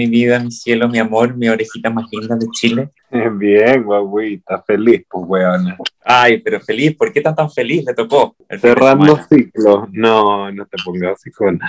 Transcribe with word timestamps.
mi 0.00 0.06
vida, 0.06 0.38
mi 0.38 0.50
cielo, 0.50 0.88
mi 0.88 0.98
amor, 0.98 1.36
mi 1.36 1.46
orejita 1.46 1.90
más 1.90 2.06
linda 2.10 2.34
de 2.36 2.46
Chile? 2.52 2.88
Bien, 3.32 3.82
guaguita, 3.82 4.62
feliz, 4.62 5.04
pues 5.10 5.24
weona. 5.28 5.76
Ay, 6.02 6.38
pero 6.38 6.58
feliz, 6.58 6.96
¿por 6.96 7.12
qué 7.12 7.18
estás 7.18 7.36
tan 7.36 7.50
feliz? 7.50 7.84
Le 7.84 7.92
tocó. 7.92 8.34
Cerrando 8.58 9.20
ciclo. 9.28 9.86
No, 9.92 10.50
no 10.50 10.64
te 10.64 10.78
pongas 10.82 11.18
así 11.18 11.30
con. 11.30 11.60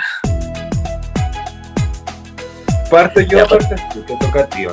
Parte 2.90 3.28
yo, 3.28 3.46
parte 3.48 3.76
tú, 3.94 4.02
te 4.04 4.16
toca 4.16 4.44
a 4.44 4.48
ti. 4.48 4.66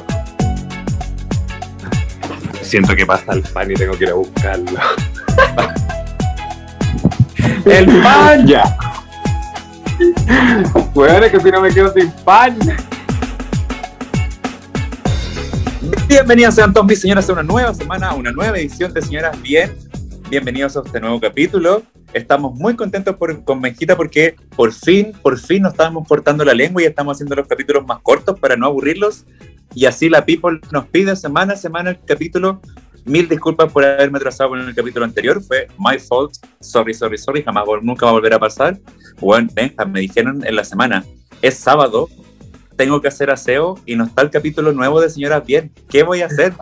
Siento 2.63 2.95
que 2.95 3.05
pasa 3.05 3.33
el 3.33 3.43
pan 3.43 3.73
y 3.73 3.75
tengo 3.75 3.99
que 3.99 4.05
ir 4.05 4.11
a 4.11 4.15
buscarlo. 4.15 4.79
¡El 7.65 8.03
pan! 8.03 8.47
Ya. 8.47 8.77
Weón, 10.95 11.25
es 11.25 11.33
que 11.33 11.41
si 11.41 11.51
no 11.51 11.61
me 11.61 11.73
quedo 11.73 11.93
sin 11.93 12.11
pan. 12.25 12.57
Bienvenidos 16.09 16.55
sean 16.55 16.73
todos 16.73 16.87
mis 16.87 17.03
señoras 17.03 17.29
a 17.29 17.35
una 17.35 17.43
nueva 17.43 17.75
semana, 17.75 18.09
a 18.09 18.15
una 18.15 18.33
nueva 18.33 18.59
edición 18.59 18.95
de 18.95 19.03
Señoras 19.03 19.41
Bien. 19.43 19.77
Bienvenidos 20.31 20.75
a 20.75 20.83
este 20.83 21.01
nuevo 21.01 21.21
capítulo. 21.21 21.83
Estamos 22.15 22.55
muy 22.55 22.75
contentos 22.77 23.15
por, 23.17 23.45
con 23.45 23.61
Benjita 23.61 23.95
porque 23.95 24.35
por 24.57 24.73
fin, 24.73 25.13
por 25.21 25.39
fin 25.39 25.65
nos 25.65 25.73
estábamos 25.73 26.09
cortando 26.09 26.47
la 26.47 26.55
lengua 26.55 26.83
y 26.83 26.87
estamos 26.87 27.15
haciendo 27.15 27.37
los 27.37 27.47
capítulos 27.47 27.87
más 27.87 27.99
cortos 28.01 28.41
para 28.41 28.57
no 28.57 28.65
aburrirlos. 28.65 29.27
Y 29.75 29.85
así 29.85 30.09
la 30.09 30.25
People 30.25 30.61
nos 30.73 30.87
pide 30.87 31.15
semana 31.15 31.53
a 31.53 31.57
semana 31.57 31.91
el 31.91 32.01
capítulo. 32.03 32.63
Mil 33.05 33.29
disculpas 33.29 33.71
por 33.71 33.85
haberme 33.85 34.17
atrasado 34.17 34.57
en 34.57 34.67
el 34.67 34.75
capítulo 34.75 35.05
anterior. 35.05 35.43
Fue 35.43 35.69
my 35.79 35.99
fault. 35.99 36.37
Sorry, 36.61 36.95
sorry, 36.95 37.19
sorry. 37.19 37.43
Jamás, 37.43 37.67
nunca 37.83 38.07
va 38.07 38.13
a 38.13 38.15
volver 38.15 38.33
a 38.33 38.39
pasar. 38.39 38.79
Bueno, 39.21 39.51
Benja, 39.53 39.85
me 39.85 40.01
dijeron 40.01 40.43
en 40.47 40.57
la 40.57 40.65
semana, 40.65 41.05
es 41.43 41.59
sábado, 41.59 42.09
tengo 42.79 43.03
que 43.03 43.09
hacer 43.09 43.29
aseo 43.29 43.75
y 43.85 43.97
no 43.97 44.05
está 44.05 44.23
el 44.23 44.31
capítulo 44.31 44.73
nuevo 44.73 45.01
de 45.01 45.11
Señoras 45.11 45.45
Bien. 45.45 45.71
¿Qué 45.91 46.05
voy 46.05 46.23
a 46.23 46.27
hacer? 46.27 46.55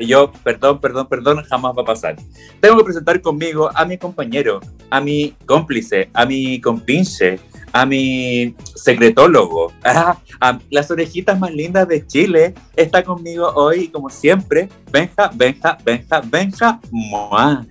Y 0.00 0.06
yo, 0.08 0.32
perdón, 0.42 0.80
perdón, 0.80 1.06
perdón, 1.06 1.44
jamás 1.44 1.74
va 1.78 1.82
a 1.82 1.84
pasar. 1.84 2.16
Tengo 2.60 2.76
que 2.78 2.84
presentar 2.84 3.20
conmigo 3.20 3.70
a 3.72 3.84
mi 3.84 3.96
compañero, 3.96 4.60
a 4.90 5.00
mi 5.00 5.36
cómplice, 5.46 6.10
a 6.12 6.26
mi 6.26 6.60
compinche, 6.60 7.38
a 7.72 7.86
mi 7.86 8.56
secretólogo, 8.74 9.72
a, 9.84 10.18
a, 10.40 10.58
las 10.70 10.90
orejitas 10.90 11.38
más 11.38 11.52
lindas 11.52 11.86
de 11.86 12.04
Chile. 12.04 12.54
Está 12.74 13.04
conmigo 13.04 13.52
hoy, 13.54 13.88
como 13.88 14.10
siempre, 14.10 14.68
Benja, 14.90 15.30
Benja, 15.32 15.78
Benja, 15.84 16.20
Benja, 16.20 16.80
Moa. 16.90 17.64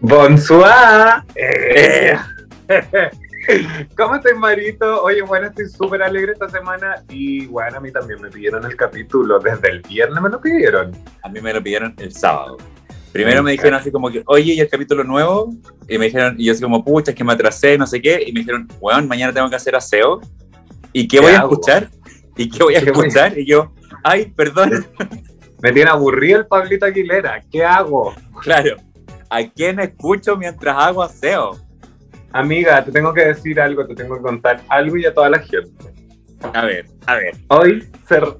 Bonsoir. 0.00 1.24
Eh. 1.34 2.16
¿Cómo 3.96 4.16
estás, 4.16 4.36
Marito? 4.36 5.02
Oye, 5.02 5.22
bueno, 5.22 5.48
estoy 5.48 5.68
súper 5.68 6.02
alegre 6.02 6.32
esta 6.32 6.48
semana 6.48 7.02
y 7.08 7.46
bueno, 7.46 7.78
a 7.78 7.80
mí 7.80 7.90
también 7.90 8.20
me 8.20 8.28
pidieron 8.28 8.64
el 8.64 8.76
capítulo. 8.76 9.38
Desde 9.38 9.70
el 9.70 9.82
viernes 9.82 10.22
me 10.22 10.28
lo 10.28 10.40
pidieron. 10.40 10.92
A 11.22 11.28
mí 11.28 11.40
me 11.40 11.52
lo 11.52 11.62
pidieron 11.62 11.94
el 11.98 12.12
sábado. 12.12 12.58
Primero 13.12 13.42
me 13.42 13.52
dijeron 13.52 13.74
así 13.74 13.90
como 13.90 14.10
que, 14.10 14.22
oye, 14.26 14.54
¿y 14.54 14.60
el 14.60 14.68
capítulo 14.68 15.02
nuevo? 15.02 15.52
Y 15.88 15.98
me 15.98 16.06
dijeron, 16.06 16.36
y 16.38 16.46
yo 16.46 16.52
así 16.52 16.62
como, 16.62 16.84
pucha, 16.84 17.10
es 17.10 17.16
que 17.16 17.24
me 17.24 17.32
atrasé, 17.32 17.76
no 17.76 17.86
sé 17.86 18.00
qué. 18.00 18.22
Y 18.24 18.32
me 18.32 18.40
dijeron, 18.40 18.68
weón, 18.80 19.08
mañana 19.08 19.32
tengo 19.32 19.50
que 19.50 19.56
hacer 19.56 19.74
aseo. 19.74 20.20
¿Y 20.92 21.08
qué, 21.08 21.20
voy 21.20 21.32
a 21.32 21.38
escuchar? 21.38 21.90
¿Y 22.36 22.48
qué 22.48 22.62
voy 22.62 22.74
a 22.76 22.78
escuchar? 22.78 23.36
Y 23.36 23.46
yo, 23.46 23.72
ay, 24.04 24.32
perdón. 24.36 24.86
Me 25.62 25.72
tiene 25.72 25.90
aburrido 25.90 26.38
el 26.38 26.46
Pablito 26.46 26.86
Aguilera. 26.86 27.42
¿Qué 27.50 27.62
hago? 27.62 28.14
Claro. 28.40 28.76
¿A 29.28 29.42
quién 29.44 29.78
escucho 29.78 30.36
mientras 30.36 30.74
hago 30.74 31.02
aseo? 31.02 31.58
Amiga, 32.32 32.84
te 32.84 32.92
tengo 32.92 33.12
que 33.12 33.26
decir 33.26 33.60
algo, 33.60 33.86
te 33.86 33.94
tengo 33.94 34.16
que 34.16 34.22
contar 34.22 34.60
algo 34.68 34.96
y 34.96 35.04
a 35.04 35.12
toda 35.12 35.30
la 35.30 35.40
gente. 35.40 35.92
A 36.54 36.64
ver, 36.64 36.86
a 37.06 37.16
ver. 37.16 37.36
Hoy, 37.48 37.88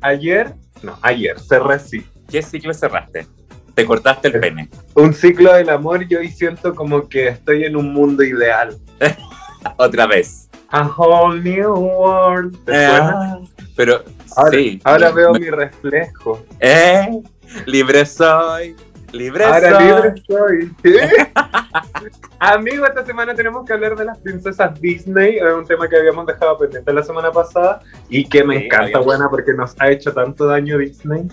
ayer, 0.00 0.54
no, 0.82 0.96
ayer, 1.02 1.38
cerré 1.40 1.78
sí. 1.78 2.06
¿Qué 2.28 2.42
ciclo 2.42 2.72
cerraste? 2.72 3.26
Te 3.74 3.84
cortaste 3.84 4.28
el 4.28 4.40
pene. 4.40 4.68
Un 4.94 5.12
ciclo 5.12 5.52
del 5.54 5.68
amor, 5.70 6.06
yo 6.06 6.20
hoy 6.20 6.28
siento 6.28 6.74
como 6.74 7.08
que 7.08 7.28
estoy 7.28 7.64
en 7.64 7.76
un 7.76 7.92
mundo 7.92 8.22
ideal. 8.22 8.76
Otra 9.76 10.06
vez. 10.06 10.48
A 10.68 10.86
whole 10.86 11.40
new 11.40 11.72
world. 11.74 12.64
¿Te 12.64 12.76
ah, 12.76 13.40
pero 13.76 14.04
ahora, 14.36 14.50
sí. 14.52 14.80
Ahora 14.84 15.10
veo 15.10 15.32
me... 15.32 15.40
mi 15.40 15.50
reflejo. 15.50 16.44
Eh, 16.60 17.22
libre 17.66 18.06
soy. 18.06 18.76
Libre 19.12 19.44
Ahora 19.44 19.70
soy. 19.70 19.84
libre 19.86 20.22
soy. 20.28 20.72
¿Sí? 20.82 20.96
Amigo, 22.38 22.86
esta 22.86 23.04
semana 23.04 23.34
tenemos 23.34 23.66
que 23.66 23.72
hablar 23.72 23.96
de 23.96 24.04
las 24.04 24.18
princesas 24.18 24.80
Disney. 24.80 25.36
Es 25.36 25.42
un 25.52 25.66
tema 25.66 25.88
que 25.88 25.96
habíamos 25.96 26.26
dejado 26.26 26.56
pendiente 26.58 26.92
la 26.92 27.02
semana 27.02 27.30
pasada 27.32 27.80
y 28.08 28.24
que 28.28 28.44
me 28.44 28.58
Sí, 28.58 28.64
encanta, 28.66 28.84
habíamos- 28.84 29.06
buena, 29.06 29.28
porque 29.28 29.52
nos 29.52 29.74
ha 29.80 29.90
hecho 29.90 30.12
tanto 30.12 30.46
daño 30.46 30.78
Disney. 30.78 31.28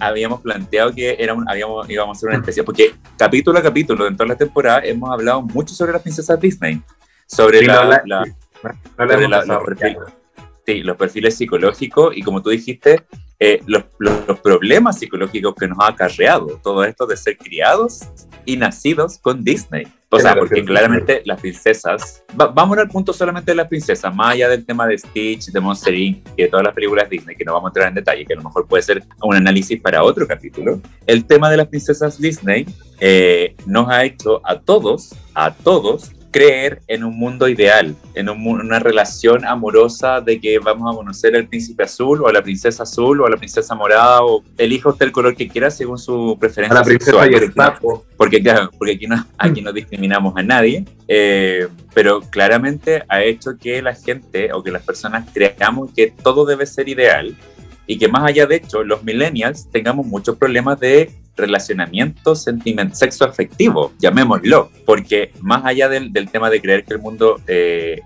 Habíamos 0.00 0.40
planteado 0.42 0.92
que 0.94 1.16
era 1.18 1.34
un, 1.34 1.48
habíamos, 1.48 1.88
íbamos 1.90 2.16
a 2.16 2.18
hacer 2.18 2.28
una 2.28 2.38
especie, 2.38 2.62
porque 2.62 2.94
capítulo 3.16 3.58
a 3.58 3.62
capítulo, 3.62 4.06
en 4.06 4.16
toda 4.16 4.28
la 4.28 4.36
temporada, 4.36 4.80
hemos 4.84 5.10
hablado 5.10 5.42
mucho 5.42 5.74
sobre 5.74 5.92
las 5.92 6.02
princesas 6.02 6.38
Disney. 6.40 6.80
Sobre 7.26 7.58
Sí, 7.60 7.66
la- 7.66 7.74
no 7.84 7.90
la- 7.90 8.02
la, 8.06 8.24
No 8.98 9.60
sí, 10.68 10.82
los 10.82 10.96
perfiles 10.98 11.34
psicológicos 11.36 12.14
y 12.14 12.20
como 12.22 12.42
tú 12.42 12.50
dijiste, 12.50 13.02
eh, 13.40 13.60
los, 13.66 13.84
los- 13.98 14.26
los 14.28 14.38
problemas 14.40 14.98
psicológicos 14.98 15.54
que 15.54 15.66
nos 15.66 15.78
ha 15.80 15.88
acarreado 15.88 16.60
todo 16.62 16.84
esto 16.84 17.06
de 17.06 17.16
ser 17.16 17.38
criados 17.38 18.00
y 18.44 18.56
nacidos 18.58 19.16
con 19.18 19.42
Disney. 19.42 19.86
O 20.10 20.18
sea, 20.18 20.34
porque 20.34 20.64
claramente 20.64 21.22
las 21.24 21.40
princesas, 21.40 22.22
va- 22.38 22.48
vamos 22.48 22.76
al 22.78 22.88
punto 22.88 23.12
solamente 23.14 23.52
de 23.52 23.56
las 23.56 23.68
princesas, 23.68 24.14
más 24.14 24.32
allá 24.34 24.48
del 24.50 24.64
tema 24.66 24.86
de 24.86 24.98
Stitch, 24.98 25.46
de 25.52 25.60
Monster 25.60 25.94
Inc. 25.94 26.26
y 26.36 26.42
de 26.42 26.48
todas 26.48 26.64
las 26.64 26.74
películas 26.74 27.08
Disney, 27.08 27.34
que 27.36 27.44
no 27.44 27.52
vamos 27.54 27.68
a 27.68 27.70
entrar 27.70 27.88
en 27.88 27.94
detalle, 27.94 28.24
que 28.26 28.32
a 28.34 28.36
lo 28.36 28.42
mejor 28.42 28.66
puede 28.66 28.82
ser 28.82 29.02
un 29.22 29.36
análisis 29.36 29.80
para 29.80 30.02
otro 30.02 30.26
capítulo. 30.26 30.80
El 31.06 31.24
tema 31.24 31.50
de 31.50 31.56
las 31.58 31.68
princesas 31.68 32.18
Disney 32.20 32.66
eh, 33.00 33.54
nos 33.66 33.88
ha 33.88 34.04
hecho 34.04 34.40
a 34.44 34.58
todos, 34.58 35.14
a 35.34 35.52
todos, 35.54 36.10
creer 36.38 36.82
en 36.86 37.02
un 37.02 37.18
mundo 37.18 37.48
ideal, 37.48 37.96
en 38.14 38.28
un 38.28 38.46
una 38.46 38.78
relación 38.78 39.44
amorosa 39.44 40.20
de 40.20 40.40
que 40.40 40.60
vamos 40.60 40.94
a 40.94 40.96
conocer 40.96 41.34
al 41.34 41.48
príncipe 41.48 41.82
azul 41.82 42.22
o 42.22 42.28
a 42.28 42.32
la 42.32 42.42
princesa 42.42 42.84
azul 42.84 43.20
o 43.20 43.26
a 43.26 43.30
la 43.30 43.36
princesa 43.36 43.74
morada 43.74 44.22
o 44.22 44.44
elija 44.56 44.88
usted 44.88 45.06
el 45.06 45.12
color 45.12 45.34
que 45.34 45.48
quiera 45.48 45.68
según 45.68 45.98
su 45.98 46.34
A 46.36 46.38
preferencia 46.38 46.78
la 46.78 46.84
princesa 46.84 47.10
sexual, 47.10 47.32
y 47.32 47.34
el 47.34 47.52
porque, 48.16 48.40
claro, 48.40 48.70
porque 48.78 48.92
aquí, 48.92 49.06
no, 49.08 49.26
aquí 49.36 49.62
no 49.62 49.72
discriminamos 49.72 50.34
a 50.36 50.42
nadie, 50.44 50.84
eh, 51.08 51.66
pero 51.92 52.20
claramente 52.20 53.02
ha 53.08 53.24
hecho 53.24 53.58
que 53.58 53.82
la 53.82 53.94
gente 53.94 54.52
o 54.52 54.62
que 54.62 54.70
las 54.70 54.82
personas 54.82 55.28
creamos 55.32 55.90
que 55.92 56.12
todo 56.22 56.46
debe 56.46 56.66
ser 56.66 56.88
ideal 56.88 57.34
y 57.88 57.98
que 57.98 58.06
más 58.06 58.22
allá 58.22 58.46
de 58.46 58.56
hecho 58.56 58.84
los 58.84 59.02
millennials 59.02 59.68
tengamos 59.72 60.06
muchos 60.06 60.36
problemas 60.36 60.78
de 60.78 61.10
relacionamiento 61.38 62.34
sentiment 62.34 62.92
sexo 62.92 63.24
afectivo, 63.24 63.92
llamémoslo, 63.98 64.70
porque 64.84 65.32
más 65.40 65.64
allá 65.64 65.88
del, 65.88 66.12
del 66.12 66.28
tema 66.30 66.50
de 66.50 66.60
creer 66.60 66.84
que 66.84 66.94
el 66.94 67.00
mundo 67.00 67.40
eh, 67.46 68.02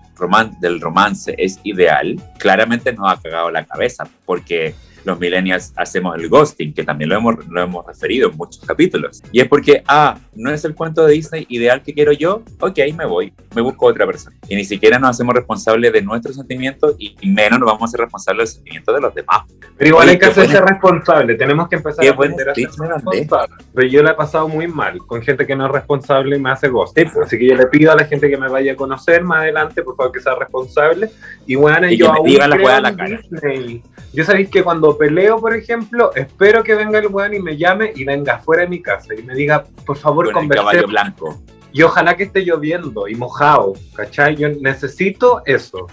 del 0.60 0.80
romance 0.80 1.34
es 1.36 1.58
ideal, 1.64 2.16
claramente 2.38 2.92
nos 2.92 3.10
ha 3.10 3.20
cagado 3.20 3.50
la 3.50 3.64
cabeza, 3.64 4.08
porque 4.24 4.74
los 5.04 5.18
millennials 5.18 5.72
hacemos 5.76 6.16
el 6.16 6.28
ghosting, 6.28 6.72
que 6.72 6.84
también 6.84 7.10
lo 7.10 7.16
hemos, 7.16 7.46
lo 7.48 7.62
hemos 7.62 7.86
referido 7.86 8.30
en 8.30 8.36
muchos 8.36 8.64
capítulos. 8.64 9.22
Y 9.32 9.40
es 9.40 9.48
porque, 9.48 9.82
ah, 9.86 10.18
no 10.34 10.50
es 10.50 10.64
el 10.64 10.74
cuento 10.74 11.04
de 11.04 11.14
Disney 11.14 11.46
ideal 11.48 11.82
que 11.82 11.92
quiero 11.94 12.12
yo, 12.12 12.42
ok, 12.60 12.78
me 12.96 13.06
voy, 13.06 13.32
me 13.54 13.62
busco 13.62 13.86
otra 13.86 14.06
persona. 14.06 14.36
Y 14.48 14.56
ni 14.56 14.64
siquiera 14.64 14.98
nos 14.98 15.10
hacemos 15.10 15.34
responsables 15.34 15.92
de 15.92 16.02
nuestros 16.02 16.36
sentimientos 16.36 16.96
y 16.98 17.16
menos 17.28 17.58
nos 17.58 17.66
vamos 17.66 17.82
a 17.82 17.84
hacer 17.86 18.00
responsables 18.00 18.38
de 18.38 18.42
los 18.42 18.54
sentimientos 18.54 18.94
de 18.94 19.00
los 19.00 19.14
demás. 19.14 19.42
Pero 19.76 19.88
igual 19.88 20.08
hay 20.08 20.18
que 20.18 20.26
hacerse 20.26 20.60
responsable. 20.60 21.34
Tenemos 21.34 21.68
que 21.68 21.76
empezar 21.76 22.06
a 22.06 22.10
aprender 22.10 22.48
a 22.48 22.54
ser 22.54 22.68
responsable. 22.68 23.54
Pero 23.74 23.88
yo 23.88 24.02
la 24.02 24.12
he 24.12 24.14
pasado 24.14 24.48
muy 24.48 24.68
mal 24.68 24.98
con 25.06 25.22
gente 25.22 25.46
que 25.46 25.56
no 25.56 25.66
es 25.66 25.72
responsable 25.72 26.36
y 26.36 26.40
me 26.40 26.50
hace 26.50 26.68
ghost. 26.68 26.96
Sí, 26.96 27.04
pues. 27.04 27.26
Así 27.26 27.38
que 27.38 27.48
yo 27.48 27.56
le 27.56 27.66
pido 27.66 27.92
a 27.92 27.96
la 27.96 28.04
gente 28.04 28.28
que 28.28 28.36
me 28.36 28.48
vaya 28.48 28.72
a 28.72 28.76
conocer 28.76 29.24
más 29.24 29.40
adelante, 29.40 29.82
por 29.82 29.96
favor, 29.96 30.12
que 30.12 30.20
sea 30.20 30.34
responsable. 30.34 31.10
Y 31.46 31.54
bueno, 31.54 31.90
Y 31.90 31.96
yo 31.96 32.12
que 32.12 32.22
me 32.22 32.28
diga 32.30 32.48
la 32.48 32.56
la 32.56 32.96
cara. 32.96 33.20
Disney. 33.30 33.82
Yo 34.12 34.24
sabéis 34.24 34.50
que 34.50 34.62
cuando 34.62 34.91
peleo, 34.96 35.40
por 35.40 35.54
ejemplo, 35.54 36.14
espero 36.14 36.62
que 36.62 36.74
venga 36.74 36.98
el 36.98 37.08
weón 37.08 37.34
y 37.34 37.40
me 37.40 37.56
llame 37.56 37.92
y 37.94 38.04
venga 38.04 38.38
fuera 38.38 38.62
de 38.62 38.68
mi 38.68 38.82
casa 38.82 39.14
y 39.14 39.22
me 39.22 39.34
diga, 39.34 39.64
por 39.86 39.96
favor, 39.96 40.32
Con 40.32 40.48
caballo 40.48 40.86
blanco. 40.86 41.40
Y 41.72 41.82
ojalá 41.82 42.16
que 42.16 42.24
esté 42.24 42.44
lloviendo 42.44 43.08
y 43.08 43.14
mojado, 43.14 43.72
¿cachai? 43.94 44.36
Yo 44.36 44.48
necesito 44.48 45.42
eso. 45.46 45.86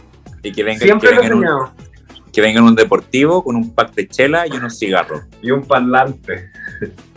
Y 0.44 0.52
que 0.52 0.64
venga, 0.64 0.80
Siempre 0.80 1.10
que 1.10 1.16
lo 1.16 1.22
he 1.22 1.30
venga, 1.30 1.36
en 1.36 1.54
un, 1.54 1.70
que 2.32 2.42
venga 2.42 2.60
en 2.60 2.66
un 2.66 2.76
deportivo 2.76 3.44
con 3.44 3.56
un 3.56 3.74
pack 3.74 3.94
de 3.94 4.08
chela 4.08 4.46
y 4.48 4.52
unos 4.52 4.78
cigarros. 4.78 5.22
y 5.42 5.52
un 5.52 5.64
parlante. 5.66 6.50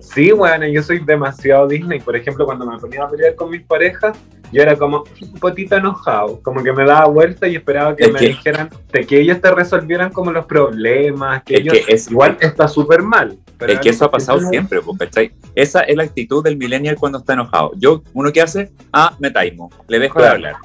Sí, 0.00 0.32
bueno, 0.32 0.66
yo 0.66 0.82
soy 0.82 0.98
demasiado 0.98 1.68
Disney. 1.68 2.00
Por 2.00 2.16
ejemplo, 2.16 2.44
cuando 2.44 2.66
me 2.66 2.78
ponía 2.78 3.04
a 3.04 3.08
pelear 3.08 3.34
con 3.36 3.50
mis 3.50 3.62
parejas, 3.62 4.18
yo 4.52 4.62
era 4.62 4.76
como 4.76 5.04
un 5.20 5.32
potito 5.40 5.76
enojado, 5.76 6.40
como 6.42 6.62
que 6.62 6.72
me 6.72 6.84
daba 6.84 7.06
vuelta 7.06 7.46
y 7.48 7.56
esperaba 7.56 7.94
que 7.96 8.04
Es 8.04 8.12
me 8.12 8.18
que- 8.18 8.26
dijeran, 8.28 8.70
de 8.92 9.06
que 9.06 9.20
ellos 9.20 9.40
te 9.40 9.50
resolvieran 9.50 10.12
como 10.12 10.32
los 10.32 10.46
problemas, 10.46 11.42
que 11.44 11.54
Es 11.54 11.60
ellos, 11.60 11.74
que 11.74 11.92
es- 11.92 12.10
igual 12.10 12.36
está 12.40 12.68
súper 12.68 13.02
mal. 13.02 13.38
pero 13.58 13.72
Es 13.72 13.80
que 13.80 13.88
eso 13.88 14.04
ha 14.04 14.10
pasado 14.10 14.40
no- 14.40 14.48
siempre, 14.50 14.80
pues, 14.82 14.98
¿cachai? 14.98 15.32
Esa 15.54 15.80
es 15.80 15.96
la 15.96 16.02
actitud 16.02 16.44
del 16.44 16.56
millennial 16.58 16.96
cuando 16.98 17.18
está 17.18 17.32
enojado. 17.32 17.72
Yo, 17.78 18.02
uno 18.12 18.30
que 18.30 18.42
hace, 18.42 18.70
ah, 18.92 19.16
me 19.18 19.30
taimo, 19.30 19.70
le 19.88 19.98
dejo 19.98 20.20
de 20.20 20.28
hablar. 20.28 20.56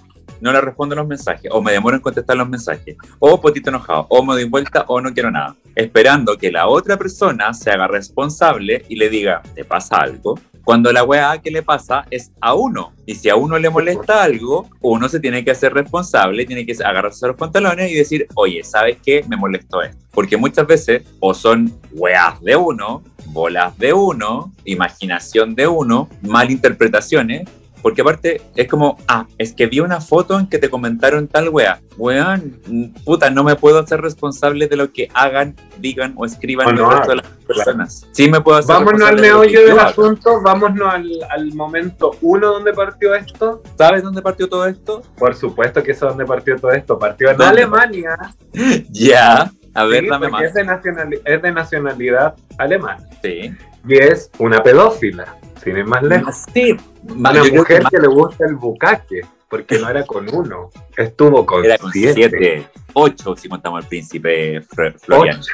no 0.41 0.51
le 0.51 0.59
respondo 0.59 0.95
los 0.95 1.05
mensajes, 1.07 1.51
o 1.53 1.61
me 1.61 1.71
demoro 1.71 1.95
en 1.95 2.01
contestar 2.01 2.35
los 2.35 2.49
mensajes, 2.49 2.97
o 3.19 3.39
potito 3.39 3.69
enojado, 3.69 4.07
o 4.09 4.25
me 4.25 4.33
doy 4.33 4.45
vuelta, 4.45 4.85
o 4.87 4.99
no 4.99 5.13
quiero 5.13 5.29
nada. 5.29 5.55
Esperando 5.75 6.35
que 6.35 6.51
la 6.51 6.67
otra 6.67 6.97
persona 6.97 7.53
se 7.53 7.69
haga 7.69 7.85
responsable 7.87 8.83
y 8.89 8.95
le 8.95 9.09
diga, 9.11 9.43
¿te 9.53 9.63
pasa 9.63 9.97
algo? 9.97 10.39
Cuando 10.63 10.91
la 10.91 11.03
weá 11.03 11.39
que 11.39 11.51
le 11.51 11.63
pasa 11.63 12.05
es 12.11 12.31
a 12.39 12.53
uno. 12.53 12.93
Y 13.05 13.15
si 13.15 13.29
a 13.29 13.35
uno 13.35 13.57
le 13.57 13.69
molesta 13.69 14.23
algo, 14.23 14.69
uno 14.81 15.09
se 15.09 15.19
tiene 15.19 15.43
que 15.43 15.51
hacer 15.51 15.73
responsable, 15.73 16.45
tiene 16.45 16.65
que 16.65 16.73
agarrarse 16.83 17.27
los 17.27 17.35
pantalones 17.35 17.91
y 17.91 17.95
decir, 17.95 18.27
oye, 18.35 18.63
¿sabes 18.63 18.97
qué? 19.03 19.25
Me 19.27 19.37
molestó 19.37 19.81
esto. 19.81 19.97
Porque 20.11 20.37
muchas 20.37 20.67
veces 20.67 21.03
o 21.19 21.33
son 21.33 21.73
weas 21.91 22.39
de 22.41 22.55
uno, 22.55 23.03
bolas 23.27 23.77
de 23.77 23.93
uno, 23.93 24.53
imaginación 24.65 25.55
de 25.55 25.67
uno, 25.67 26.09
malinterpretaciones, 26.21 27.47
porque 27.81 28.01
aparte 28.01 28.41
es 28.55 28.67
como, 28.67 28.97
ah, 29.07 29.25
es 29.37 29.53
que 29.53 29.65
vi 29.67 29.79
una 29.79 30.01
foto 30.01 30.39
en 30.39 30.47
que 30.47 30.57
te 30.59 30.69
comentaron 30.69 31.27
tal 31.27 31.49
wea. 31.49 31.79
Weón, 31.97 32.59
puta, 33.05 33.29
no 33.29 33.43
me 33.43 33.55
puedo 33.55 33.79
hacer 33.79 34.01
responsable 34.01 34.67
de 34.67 34.75
lo 34.75 34.91
que 34.91 35.09
hagan, 35.13 35.55
digan 35.79 36.13
o 36.15 36.25
escriban 36.25 36.75
no, 36.75 36.89
el 36.91 36.97
resto 36.97 37.09
de 37.11 37.15
las 37.17 37.27
personas. 37.47 38.07
Sí 38.11 38.29
me 38.29 38.41
puedo 38.41 38.57
hacer 38.57 38.75
Vámonos 38.75 39.01
al 39.09 39.15
de 39.17 39.21
meollo 39.21 39.65
del 39.65 39.79
asunto, 39.79 40.41
vámonos 40.41 40.93
al, 40.93 41.09
al 41.29 41.53
momento 41.53 42.11
uno 42.21 42.47
donde 42.53 42.73
partió 42.73 43.13
esto. 43.15 43.61
¿Sabes 43.77 44.03
dónde 44.03 44.21
partió 44.21 44.47
todo 44.47 44.65
esto? 44.67 45.03
Por 45.17 45.35
supuesto 45.35 45.83
que 45.83 45.91
eso 45.91 46.05
es 46.07 46.11
donde 46.11 46.25
partió 46.25 46.55
todo 46.57 46.71
esto. 46.71 46.97
Partió 46.97 47.29
en 47.31 47.37
¿Dónde? 47.37 47.61
Alemania. 47.63 48.17
Ya, 48.91 49.51
a 49.73 49.85
ver, 49.85 50.03
Sí, 50.03 50.09
dame 50.09 50.29
más. 50.29 50.43
Es 50.43 50.53
de, 50.53 50.65
nacionali- 50.65 51.21
es 51.23 51.41
de 51.41 51.51
nacionalidad 51.51 52.35
alemana. 52.57 53.03
Sí. 53.21 53.53
Y 53.87 53.95
es 53.97 54.29
una 54.37 54.61
pedófila, 54.61 55.35
sin 55.63 55.77
ir 55.77 55.85
más 55.85 56.03
lejos. 56.03 56.35
Sí, 56.53 56.75
Una 57.09 57.33
yo 57.33 57.41
creo 57.41 57.51
que 57.51 57.57
mujer 57.57 57.83
más 57.83 57.91
que 57.91 57.99
le 57.99 58.07
gusta 58.07 58.45
el 58.47 58.55
bucaque, 58.55 59.21
porque 59.49 59.79
no 59.79 59.89
era 59.89 60.03
con 60.05 60.33
uno, 60.33 60.69
estuvo 60.97 61.45
con, 61.45 61.65
era 61.65 61.77
con 61.77 61.91
siete. 61.91 62.13
siete, 62.13 62.67
ocho, 62.93 63.35
si 63.35 63.49
contamos 63.49 63.83
al 63.83 63.87
príncipe 63.89 64.61
Florian. 65.01 65.39
Ocho. 65.39 65.53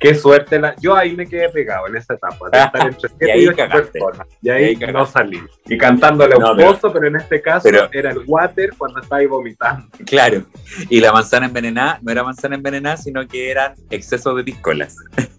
Qué 0.00 0.14
suerte 0.14 0.58
la. 0.58 0.74
Yo 0.80 0.94
ahí 0.96 1.14
me 1.14 1.26
quedé 1.26 1.48
pegado 1.50 1.86
en 1.88 1.96
esa 1.96 2.14
etapa, 2.14 2.48
de 2.50 2.58
estar 2.58 2.86
entre 2.88 3.08
Y 3.08 3.12
siete 3.18 3.32
ahí 3.32 3.42
y 3.42 3.48
ocho 3.48 3.56
cagaste. 3.56 3.98
personas. 4.00 4.26
Y 4.40 4.46
Y 4.46 4.50
ahí, 4.50 4.76
no 4.76 5.04
salí. 5.04 5.42
Y 5.66 5.76
cantándole 5.76 6.34
a 6.34 6.38
No, 6.38 6.50
un 6.52 6.56
pero- 6.56 6.72
pozo, 6.72 6.92
pero 6.92 7.08
en 7.08 7.16
este 7.16 7.42
caso 7.42 7.64
pero- 7.64 7.88
era 7.92 8.10
el 8.12 8.20
water 8.26 8.70
cuando 8.78 9.00
estaba 9.00 9.20
ahí 9.20 9.26
vomitando. 9.26 9.86
Claro. 10.06 10.42
Y 10.88 11.00
la 11.00 11.12
manzana 11.12 11.46
envenenada 11.46 11.98
no 12.02 12.10
era 12.10 12.24
manzana 12.24 12.54
envenenada, 12.56 12.96
sino 12.96 13.26
que 13.28 13.50
eran 13.50 13.74
excesos 13.90 14.34
de 14.36 14.44
piscolas. 14.44 14.96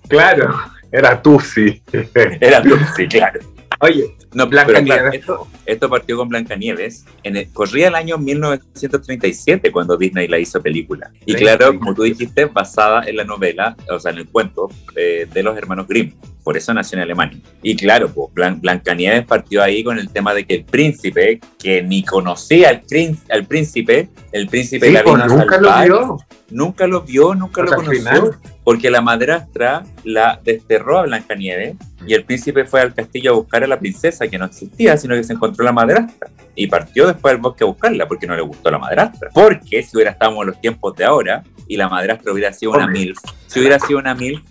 Claro, 0.07 0.53
era 0.91 1.19
Tusi. 1.21 1.81
Era 2.39 2.59
dulce, 2.61 3.07
claro. 3.07 3.39
Oye, 3.83 4.15
No, 4.33 4.47
Blanca 4.47 4.67
pero 4.73 4.85
claro, 4.85 5.01
Nieves. 5.03 5.19
esto, 5.21 5.47
esto 5.65 5.89
partió 5.89 6.17
con 6.17 6.29
Blancanieves. 6.29 7.05
En 7.23 7.35
el, 7.37 7.49
corría 7.51 7.89
el 7.89 7.95
año 7.95 8.17
1937 8.17 9.71
cuando 9.71 9.97
Disney 9.97 10.27
la 10.27 10.39
hizo 10.39 10.61
película. 10.61 11.11
Y 11.25 11.33
claro, 11.35 11.77
como 11.77 11.93
tú 11.93 12.03
dijiste, 12.03 12.45
basada 12.45 13.03
en 13.05 13.17
la 13.17 13.23
novela, 13.23 13.75
o 13.89 13.99
sea, 13.99 14.11
en 14.11 14.19
el 14.19 14.27
cuento 14.27 14.69
eh, 14.95 15.27
de 15.31 15.43
los 15.43 15.57
hermanos 15.57 15.87
Grimm. 15.87 16.13
Por 16.43 16.57
eso 16.57 16.73
nació 16.73 16.97
en 16.97 17.03
Alemania. 17.03 17.39
Y 17.61 17.75
claro, 17.77 18.09
pues, 18.09 18.27
Blan- 18.33 18.59
Blancanieves 18.59 19.25
partió 19.25 19.63
ahí 19.63 19.81
con 19.83 19.97
el 19.97 20.09
tema 20.09 20.33
de 20.33 20.45
que 20.45 20.55
el 20.55 20.65
príncipe, 20.65 21.39
que 21.57 21.81
ni 21.81 22.03
conocía 22.03 22.69
al, 22.69 22.81
prín- 22.83 23.17
al 23.29 23.45
príncipe, 23.45 24.09
el 24.33 24.47
príncipe 24.49 24.87
Sí, 24.87 24.91
la 24.93 25.03
pues, 25.03 25.15
vino 25.15 25.23
a 25.23 25.27
nunca 25.37 25.57
lo 25.57 25.83
vio. 25.85 26.17
nunca 26.49 26.87
lo 26.87 27.01
vio, 27.01 27.33
nunca 27.35 27.61
O 27.61 27.63
lo 27.63 27.69
sea, 27.69 27.77
conoció, 27.77 27.99
final. 27.99 28.31
porque 28.65 28.89
la 28.91 29.01
madrastra 29.01 29.83
la 30.03 30.41
desterró 30.43 30.99
a 30.99 31.03
Blancanieves 31.03 31.75
y 32.07 32.13
el 32.13 32.23
príncipe 32.25 32.65
fue 32.65 32.81
al 32.81 32.93
castillo 32.93 33.31
a 33.31 33.35
buscar 33.35 33.63
a 33.63 33.67
la 33.67 33.79
princesa 33.79 34.27
que 34.27 34.37
no 34.37 34.45
existía, 34.45 34.95
sino 34.97 35.15
que 35.15 35.23
se 35.23 35.33
encontró 35.33 35.63
la 35.65 35.71
madrastra 35.71 36.29
y 36.55 36.67
partió 36.67 37.07
después 37.07 37.33
al 37.33 37.39
bosque 37.41 37.63
a 37.63 37.67
buscarla 37.67 38.07
porque 38.07 38.27
no 38.27 38.35
le 38.35 38.41
gustó 38.41 38.69
la 38.71 38.77
madrastra. 38.79 39.29
Porque 39.33 39.83
si 39.83 39.95
hubiera 39.97 40.11
estado 40.11 40.39
en 40.41 40.47
los 40.47 40.61
tiempos 40.61 40.95
de 40.95 41.05
ahora 41.05 41.43
y 41.67 41.77
la 41.77 41.89
madrastra 41.89 42.31
hubiera 42.31 42.51
sido 42.53 42.71
una 42.73 42.85
milf, 42.87 43.17
si 43.47 43.59
hubiera 43.59 43.79
sido 43.79 43.99
una 43.99 44.13
milf, 44.15 44.41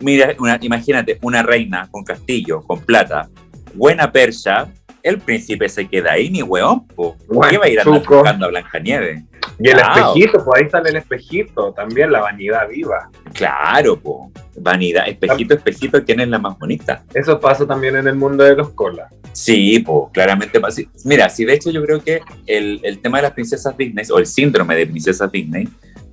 mira, 0.00 0.34
una- 0.38 0.58
imagínate, 0.60 1.18
una 1.22 1.42
reina 1.42 1.88
con 1.90 2.04
castillo, 2.04 2.62
con 2.62 2.80
plata, 2.80 3.28
buena 3.74 4.10
persa, 4.10 4.68
el 5.02 5.18
príncipe 5.18 5.68
se 5.68 5.86
queda 5.86 6.12
ahí 6.12 6.30
ni 6.30 6.42
hueón, 6.42 6.86
po. 6.88 7.16
Bueno, 7.28 7.50
¿qué 7.50 7.58
va 7.58 7.64
a 7.66 7.68
ir 7.68 7.80
a 7.80 7.84
buscando 8.22 8.46
a 8.46 8.48
Blancanieves? 8.48 9.22
Y 9.58 9.68
el 9.68 9.74
Claro. 9.76 10.08
espejito, 10.14 10.44
pues 10.44 10.62
ahí 10.62 10.70
sale 10.70 10.90
el 10.90 10.96
espejito, 10.96 11.72
también 11.72 12.12
la 12.12 12.20
vanidad 12.20 12.68
viva. 12.68 13.10
Claro, 13.32 13.98
po. 13.98 14.30
Vanidad, 14.58 15.08
espejito, 15.08 15.54
espejito, 15.54 16.04
¿quién 16.04 16.20
es 16.20 16.28
la 16.28 16.38
más 16.38 16.58
bonita? 16.58 17.04
Eso 17.14 17.38
pasa 17.40 17.66
también 17.66 17.96
en 17.96 18.06
el 18.06 18.14
mundo 18.16 18.44
de 18.44 18.54
los 18.54 18.70
colas. 18.70 19.12
Sí, 19.32 19.78
pues 19.80 20.10
claramente 20.12 20.60
pasa. 20.60 20.82
Mira, 21.04 21.28
sí, 21.28 21.44
de 21.44 21.54
hecho 21.54 21.70
yo 21.70 21.82
creo 21.84 22.02
que 22.02 22.20
el, 22.46 22.80
el 22.82 23.00
tema 23.00 23.18
de 23.18 23.22
las 23.24 23.32
princesas 23.32 23.76
Disney, 23.76 24.04
o 24.10 24.18
el 24.18 24.26
síndrome 24.26 24.74
de 24.76 24.86
princesas 24.86 25.30
Disney, 25.30 25.68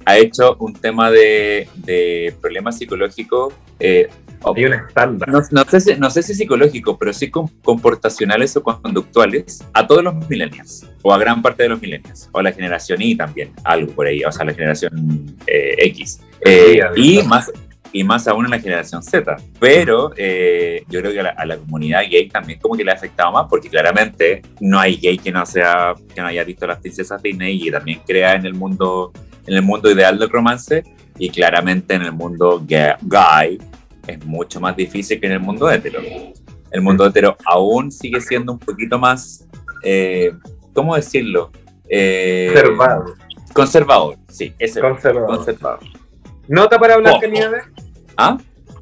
ha 0.06 0.18
hecho 0.18 0.58
un 0.60 0.74
tema 0.74 1.10
de, 1.10 1.68
de 1.76 2.36
problemas 2.42 2.78
psicológicos, 2.78 3.54
eh, 3.80 4.10
Hay 4.56 4.66
un 4.66 4.74
estándar. 4.74 5.30
no, 5.30 5.42
no 5.52 5.64
sé 5.66 5.80
si, 5.82 5.96
no 5.96 6.10
sé 6.10 6.24
si 6.24 6.34
psicológicos, 6.36 6.98
pero 7.00 7.14
sí 7.14 7.30
com- 7.30 7.50
comportacionales 7.64 8.56
o 8.58 8.64
conductuales 8.64 9.64
a 9.74 9.86
todos 9.86 10.04
los 10.04 10.16
millennials, 10.30 10.86
o 11.02 11.14
a 11.14 11.18
gran 11.18 11.42
parte 11.42 11.64
de 11.64 11.70
los 11.70 11.82
millennials, 11.82 12.30
o 12.32 12.40
a 12.40 12.44
la 12.44 12.52
generación 12.52 13.02
Y 13.02 13.16
también, 13.16 13.52
algo 13.64 13.92
por 13.94 14.08
ahí, 14.08 14.24
o 14.24 14.32
sea, 14.32 14.46
la 14.46 14.54
generación 14.54 15.36
eh, 15.48 15.76
X. 15.80 16.20
Eh, 16.46 16.80
y 16.96 17.22
más 17.24 17.52
y 17.96 18.04
más 18.04 18.28
aún 18.28 18.46
en 18.46 18.52
la 18.52 18.60
generación 18.60 19.04
Z. 19.04 19.36
Pero 19.60 20.14
eh, 20.18 20.84
yo 20.90 21.00
creo 21.00 21.12
que 21.14 21.20
a 21.20 21.24
la, 21.24 21.30
a 21.30 21.46
la 21.46 21.58
comunidad 21.58 22.02
gay 22.10 22.28
también 22.28 22.60
como 22.60 22.76
que 22.76 22.84
le 22.84 22.90
ha 22.90 22.96
afectado 22.96 23.32
más, 23.32 23.46
porque 23.48 23.70
claramente 23.70 24.42
no 24.60 24.80
hay 24.80 24.96
gay 24.98 25.18
que 25.20 25.32
no 25.32 25.46
sea 25.46 25.94
que 26.14 26.20
no 26.20 26.26
haya 26.28 26.44
visto 26.44 26.66
las 26.66 26.80
princesas 26.80 27.22
Disney 27.22 27.68
y 27.68 27.70
también 27.72 28.02
crea 28.06 28.34
en 28.34 28.48
el 28.48 28.56
mundo 28.56 29.14
en 29.46 29.54
el 29.54 29.62
mundo 29.62 29.92
ideal 29.92 30.18
del 30.18 30.30
romance 30.32 30.84
y 31.20 31.30
claramente 31.30 31.94
en 31.94 32.02
el 32.02 32.14
mundo 32.14 32.60
ga- 32.66 32.98
gay 33.04 33.60
es 34.08 34.26
mucho 34.26 34.60
más 34.60 34.76
difícil 34.76 35.20
que 35.20 35.28
en 35.28 35.34
el 35.34 35.40
mundo 35.40 35.70
hetero. 35.70 36.02
El 36.72 36.82
mundo 36.82 37.06
hetero 37.06 37.38
aún 37.46 37.92
sigue 37.92 38.20
siendo 38.20 38.54
un 38.54 38.60
poquito 38.60 38.98
más, 38.98 39.48
eh, 39.84 40.34
¿cómo 40.74 40.96
decirlo? 40.96 41.52
Eh, 41.88 42.52
Conservado. 42.54 43.06
Conservador, 43.54 44.18
sí, 44.30 44.54
ese 44.58 44.82
Conservador. 44.82 45.38
conservador. 45.38 45.80
Nota 46.48 46.80
para 46.80 46.98
Blancanieves. 46.98 47.64
¿Ah? 48.18 48.38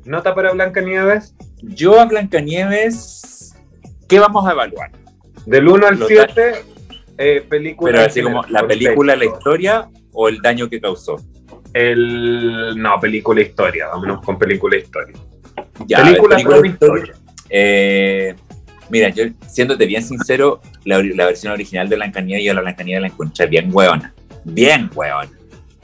Nota 0.05 0.33
para 0.33 0.51
Blancanieves. 0.53 1.35
Yo 1.61 1.99
a 1.99 2.05
Blancanieves, 2.05 3.55
¿qué 4.07 4.19
vamos 4.19 4.47
a 4.47 4.53
evaluar? 4.53 4.91
Del 5.45 5.67
1 5.67 5.87
al 5.87 5.99
Lo 5.99 6.07
7, 6.07 6.53
eh, 7.17 7.45
película. 7.47 7.91
Pero 7.91 8.05
así 8.05 8.21
como 8.21 8.43
la 8.43 8.65
película, 8.65 9.15
la 9.15 9.25
historia 9.25 9.89
o 10.13 10.27
el 10.29 10.41
daño 10.41 10.69
que 10.69 10.79
causó. 10.79 11.17
El. 11.73 12.75
No, 12.77 12.99
película 12.99 13.41
historia. 13.41 13.87
Vámonos 13.87 14.21
con 14.25 14.37
película 14.37 14.77
historia. 14.77 15.15
Ya, 15.87 15.97
a 15.99 16.03
ver, 16.03 16.09
película, 16.13 16.35
película 16.35 16.67
historia. 16.67 17.13
Eh, 17.49 18.35
mira, 18.89 19.09
yo 19.09 19.25
siéndote 19.47 19.85
bien 19.85 20.03
sincero, 20.03 20.61
la, 20.85 21.01
la 21.01 21.25
versión 21.25 21.53
original 21.53 21.89
de 21.89 21.95
Blancanieves, 21.95 22.45
yo 22.45 22.53
la 22.53 22.61
Blancanieves 22.61 23.01
la 23.01 23.07
encontré 23.07 23.45
bien 23.47 23.69
hueona. 23.71 24.13
Bien 24.43 24.89
hueona. 24.93 25.29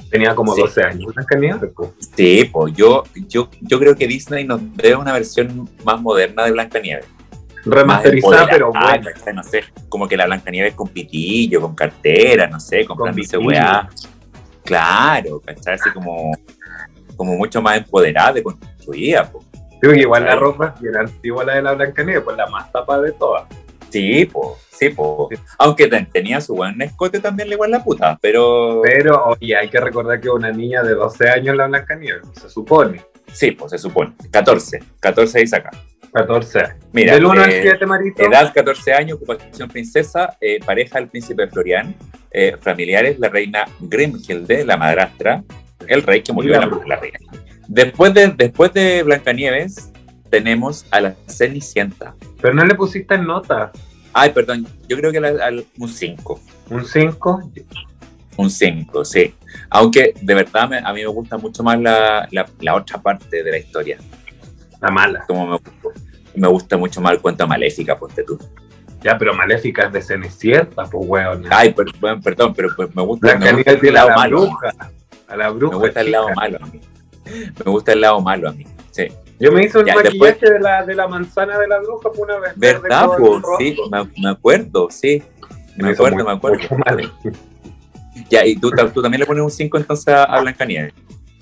Tenía 0.10 0.34
como 0.36 0.56
Sí. 0.56 0.62
12 0.62 0.84
años. 0.84 1.14
Blancanieves. 1.14 1.72
Sí, 2.16 2.50
pues 2.52 2.74
yo, 2.76 3.04
yo, 3.28 3.50
yo 3.62 3.80
creo 3.80 3.96
que 3.96 4.08
Disney 4.08 4.46
nos 4.46 4.62
debe 4.78 4.96
una 4.96 5.12
versión 5.14 5.70
más 5.84 6.02
moderna 6.02 6.46
de 6.46 6.52
Blancanieves. 6.52 7.06
Remasterizada, 7.66 8.48
pero. 8.50 8.72
¿cachai? 8.72 9.34
No 9.34 9.44
sé, 9.44 9.64
como 9.90 10.08
que 10.08 10.16
la 10.16 10.26
Blancanieves 10.26 10.74
con 10.74 10.88
pitillo, 10.88 11.60
con 11.62 11.76
cartera, 11.76 12.48
no 12.48 12.60
sé, 12.60 12.86
comprándose 12.86 13.38
pitillo. 13.38 13.48
weá. 13.48 13.90
Claro. 14.68 15.42
Así 15.66 15.90
como, 15.94 16.32
como 17.16 17.36
mucho 17.38 17.62
más 17.62 17.78
empoderada, 17.78 18.34
de 18.34 18.44
construida, 18.44 19.32
que 19.82 20.00
igual 20.00 20.26
la 20.26 20.36
ropa 20.36 20.74
es 20.76 20.82
bien 20.82 20.98
antigua 20.98 21.44
la 21.46 21.56
de 21.56 21.62
la 21.62 21.74
Blancanieves, 21.74 22.24
pues 22.24 22.36
la 22.38 22.48
más 22.48 22.72
tapa 22.72 23.00
de 23.00 23.12
todas. 23.14 23.44
Sí, 23.90 24.26
pues, 24.26 24.48
sí, 24.72 24.90
pues. 24.90 25.40
Aunque 25.58 25.88
ten- 25.88 26.10
tenía 26.12 26.42
su 26.42 26.54
buen 26.56 26.82
escote 26.82 27.20
también, 27.22 27.48
le 27.48 27.56
igual 27.56 27.72
la 27.72 27.84
puta, 27.84 28.18
pero. 28.22 28.82
Pero, 28.84 29.24
oye, 29.28 29.56
hay 29.56 29.70
que 29.70 29.80
recordar 29.80 30.20
que 30.20 30.30
una 30.30 30.52
niña 30.52 30.84
de 30.84 30.94
12 30.94 31.30
años 31.30 31.56
la 31.56 31.68
Blancanieves, 31.68 32.24
se 32.42 32.50
supone. 32.50 33.02
Sí, 33.32 33.52
pues 33.52 33.72
se 33.72 33.78
supone. 33.78 34.14
14. 34.32 34.80
14 35.00 35.40
dice 35.40 35.56
acá. 35.56 35.72
14 36.14 36.60
años. 36.60 36.76
Mira, 36.94 37.14
Del 37.14 37.26
1 37.26 37.42
al 37.44 37.50
eh, 37.52 37.60
7, 37.64 37.86
Marito. 37.86 38.24
Edad 38.24 38.52
14 38.54 38.94
años, 38.94 39.18
ocupación 39.18 39.70
princesa, 39.70 40.38
eh, 40.42 40.60
pareja 40.66 41.00
el 41.00 41.08
príncipe 41.10 41.48
Florian, 41.48 41.96
eh, 42.32 42.56
familiares 42.62 43.20
la 43.20 43.30
reina 43.30 43.66
Grimhilde, 43.80 44.66
la 44.66 44.78
madrastra, 44.78 45.44
el 45.88 46.04
rey 46.04 46.22
que 46.22 46.34
murió 46.34 46.56
en 46.56 46.62
la 46.70 46.80
la, 46.86 46.96
reina. 46.98 47.20
Después 47.68 48.14
de, 48.14 48.28
después 48.30 48.74
de 48.74 49.04
Blancanieves, 49.04 49.92
tenemos 50.30 50.86
a 50.92 51.02
la 51.02 51.16
Cenicienta. 51.28 52.16
Pero 52.42 52.54
no 52.54 52.66
le 52.66 52.76
pusiste 52.76 53.18
nota. 53.18 53.72
Ay, 54.14 54.32
perdón, 54.32 54.68
yo 54.88 54.98
creo 54.98 55.12
que 55.12 55.20
la- 55.20 55.46
al- 55.46 55.66
un 55.78 55.90
5. 55.90 56.40
Un 56.70 56.86
5. 56.86 57.52
Un 58.38 58.50
5, 58.50 59.06
sí. 59.06 59.34
Aunque 59.70 60.14
de 60.22 60.34
verdad 60.36 60.70
me- 60.70 60.78
a 60.80 60.94
mí 60.94 61.02
me 61.02 61.08
gusta 61.08 61.38
mucho 61.38 61.64
más 61.64 61.80
la, 61.80 62.28
la- 62.32 62.46
la 62.62 62.76
otra 62.76 63.02
parte 63.02 63.44
de 63.44 63.52
la 63.52 63.58
historia. 63.58 63.98
La 64.82 64.90
mala. 64.92 65.24
Como 65.28 65.48
me, 65.48 65.60
me 66.36 66.48
gusta 66.48 66.78
mucho 66.78 67.02
más 67.02 67.14
el 67.14 67.22
cuento 67.22 67.48
maléfica, 67.48 67.98
ponte 67.98 68.24
tú. 68.24 68.38
Ya, 69.04 69.16
pero 69.18 69.34
Maléfica 69.34 69.86
es 69.86 69.94
de 69.94 70.02
Cenicienta, 70.02 70.84
pues 70.86 71.08
weón. 71.08 71.44
Ay, 71.52 71.72
per- 71.72 71.86
bueno, 72.00 72.20
perdón, 72.20 72.54
pero 72.56 72.70
pues 72.76 72.94
me 72.96 73.04
gusta, 73.04 73.38
me 73.38 73.54
gusta 73.54 73.72
el 73.72 73.94
lado 73.94 74.10
la 74.10 74.16
malo. 74.16 74.42
bruja. 74.42 74.76
A 75.28 75.36
la 75.36 75.50
Me 75.52 75.56
bruja. 75.58 75.78
gusta 75.78 76.02
el 76.02 76.12
lado 76.12 76.30
malo 76.36 76.58
a 76.62 76.66
mí. 76.66 76.82
Me 77.64 77.72
gusta 77.72 77.94
el 77.94 78.02
lado 78.02 78.22
malo 78.22 78.50
a 78.50 78.52
mí. 78.54 78.66
Sí. 78.92 79.08
Yo 79.40 79.52
me 79.52 79.64
hice 79.66 79.78
un 79.78 79.86
Ya, 79.86 79.94
maquillaje 79.96 80.18
después- 80.34 80.40
de, 80.54 80.60
la, 80.60 80.84
de 80.84 80.96
la 80.96 81.08
manzana 81.08 81.60
de 81.60 81.68
la 81.68 81.80
bruja 81.80 82.10
por 82.12 82.28
una 82.28 82.40
vez. 82.40 82.54
¿Verdad? 82.56 83.08
Pues, 83.20 83.44
sí, 83.60 83.78
me, 83.92 84.10
me 84.24 84.30
acuerdo, 84.32 84.88
sí. 84.90 85.22
Me 85.78 85.92
acuerdo, 85.92 86.16
muy- 86.18 86.26
me 86.26 86.32
acuerdo. 86.32 87.12
Ya, 88.32 88.46
y 88.46 88.56
tú, 88.56 88.72
tú 88.94 89.02
también 89.02 89.20
le 89.22 89.26
pones 89.28 89.44
un 89.44 89.52
5 89.52 89.78
entonces 89.78 90.08
a, 90.08 90.24
a 90.24 90.42
Blancanieves. 90.42 90.94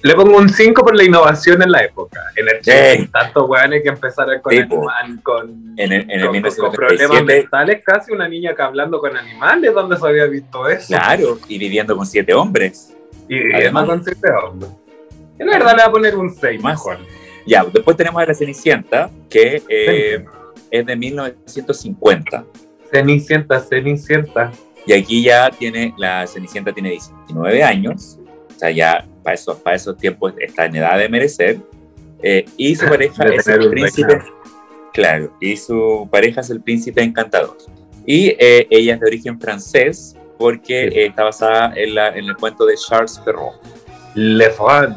Le 0.07 0.13
pongo 0.13 0.37
un 0.37 0.49
5 0.49 0.83
por 0.83 0.95
la 0.95 1.03
innovación 1.03 1.61
en 1.63 1.71
la 1.71 1.83
época. 1.83 2.21
En 2.35 2.47
el 2.47 2.63
Sí. 2.63 3.07
Tantos 3.11 3.49
weones 3.49 3.81
que 3.81 3.89
empezaron 3.89 4.39
con, 4.41 4.53
Sí, 4.53 4.59
animal- 4.59 5.19
con, 5.23 5.73
En 5.77 5.91
el, 5.91 6.01
en 6.01 6.11
el 6.11 6.27
con- 6.27 6.41
con 6.41 6.71
problemas 6.71 7.09
1937, 7.09 7.23
mentales, 7.23 7.83
casi 7.83 8.11
una 8.11 8.27
niña 8.27 8.53
que 8.55 8.61
hablando 8.61 8.99
con 8.99 9.17
animales, 9.17 9.73
¿dónde 9.73 9.97
se 9.97 10.05
había 10.07 10.25
visto 10.27 10.67
eso? 10.69 10.87
claro, 10.89 11.39
y 11.47 11.57
viviendo 11.57 11.97
con 11.97 12.05
siete 12.05 12.33
hombres. 12.35 12.93
Y 13.27 13.51
Además- 13.53 13.85
con 13.87 14.03
siete 14.03 14.29
hombres. 14.31 14.69
Yo 15.39 15.45
la 15.45 15.51
verdad 15.57 15.71
le 15.75 15.81
voy 15.83 15.89
a 15.89 15.91
poner 15.91 16.15
un 16.15 16.29
6 16.35 16.61
Más. 16.61 16.73
mejor. 16.73 16.97
Ya, 17.47 17.63
después 17.65 17.97
tenemos 17.97 18.21
a 18.21 18.25
la 18.27 18.33
Cenicienta, 18.35 19.09
que 19.29 19.63
eh, 19.67 20.23
es 20.69 20.85
de 20.85 20.95
1950. 20.95 22.45
Cenicienta, 22.91 23.59
Cenicienta. 23.59 24.51
Y 24.85 24.93
aquí 24.93 25.23
ya 25.23 25.49
tiene, 25.49 25.93
la 25.97 26.27
Cenicienta 26.27 26.71
tiene 26.71 26.91
19 26.91 27.63
años, 27.63 28.19
o 28.55 28.59
sea, 28.59 28.69
ya 28.69 29.03
para 29.25 29.33
esos, 29.33 29.57
para 29.57 29.75
esos 29.75 29.97
tiempos 29.97 30.33
está 30.39 30.65
en 30.65 30.75
edad 30.77 30.97
de 30.99 31.09
merecer. 31.09 31.57
eh, 32.21 32.45
y 32.55 32.75
su 32.75 32.85
pareja 32.89 33.23
es 33.25 33.47
el 33.47 33.69
príncipe, 33.69 34.07
reinado. 34.15 34.31
claro, 34.93 35.33
y 35.41 35.57
su 35.57 36.07
pareja 36.11 36.41
es 36.41 36.49
el 36.51 36.61
príncipe 36.61 37.01
encantador. 37.03 37.57
Y 38.05 38.27
eh, 38.39 38.67
ella 38.69 38.93
es 38.93 38.99
de 38.99 39.07
origen 39.07 39.39
francés 39.41 40.15
porque 40.37 40.89
Sí. 40.91 40.99
eh, 40.99 41.05
está 41.07 41.23
basada 41.23 41.73
en, 41.75 41.95
la- 41.95 42.09
en 42.09 42.25
el 42.25 42.35
cuento 42.37 42.65
de 42.65 42.75
Charles 42.75 43.19
Perrault. 43.25 43.55
Le 44.13 44.49
Fran. 44.51 44.95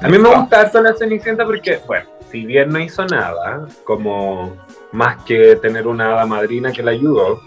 A 0.00 0.08
mí 0.08 0.18
me 0.18 0.28
gusta 0.34 0.60
harto 0.60 0.82
la 0.82 0.92
Cenicienta 0.94 1.44
porque, 1.46 1.78
bueno, 1.86 2.06
si 2.30 2.44
bien 2.44 2.68
no 2.70 2.80
hizo 2.80 3.04
nada, 3.06 3.66
como 3.84 4.56
más 4.90 5.22
que 5.24 5.56
tener 5.56 5.86
una 5.86 6.12
hada 6.14 6.26
madrina 6.26 6.72
que 6.72 6.82
la 6.82 6.90
ayudó, 6.90 7.40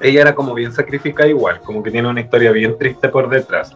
ella 0.00 0.20
era 0.22 0.34
como 0.34 0.52
bien 0.54 0.72
sacrificada 0.72 1.28
igual, 1.28 1.60
como 1.60 1.82
que 1.82 1.90
tiene 1.90 2.08
una 2.08 2.20
historia 2.20 2.50
bien 2.52 2.76
triste 2.78 3.08
por 3.08 3.28
detrás. 3.28 3.74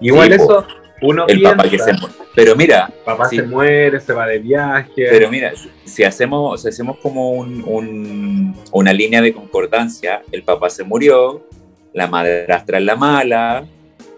Igual 0.00 0.32
Sí, 0.32 0.38
po. 0.38 0.64
Uno 1.02 1.26
El 1.26 1.38
piensa, 1.38 1.56
papá 1.56 1.68
que 1.70 1.78
se 1.78 1.92
muere. 1.92 2.14
Pero 2.34 2.56
mira, 2.56 2.90
papá 3.04 3.28
sí. 3.28 3.36
se 3.36 3.42
muere, 3.42 4.00
se 4.00 4.12
va 4.12 4.26
de 4.26 4.38
viaje. 4.38 5.06
Pero 5.10 5.30
mira, 5.30 5.52
si 5.84 6.04
hacemos, 6.04 6.62
si 6.62 6.68
hacemos 6.68 6.98
como 6.98 7.32
un- 7.32 7.62
un- 7.66 8.54
una 8.72 8.92
línea 8.92 9.20
de 9.20 9.32
concordancia, 9.32 10.22
el 10.32 10.42
papá 10.42 10.70
se 10.70 10.84
murió, 10.84 11.46
la 11.92 12.06
madrastra 12.06 12.78
es 12.78 12.84
la 12.84 12.96
mala, 12.96 13.64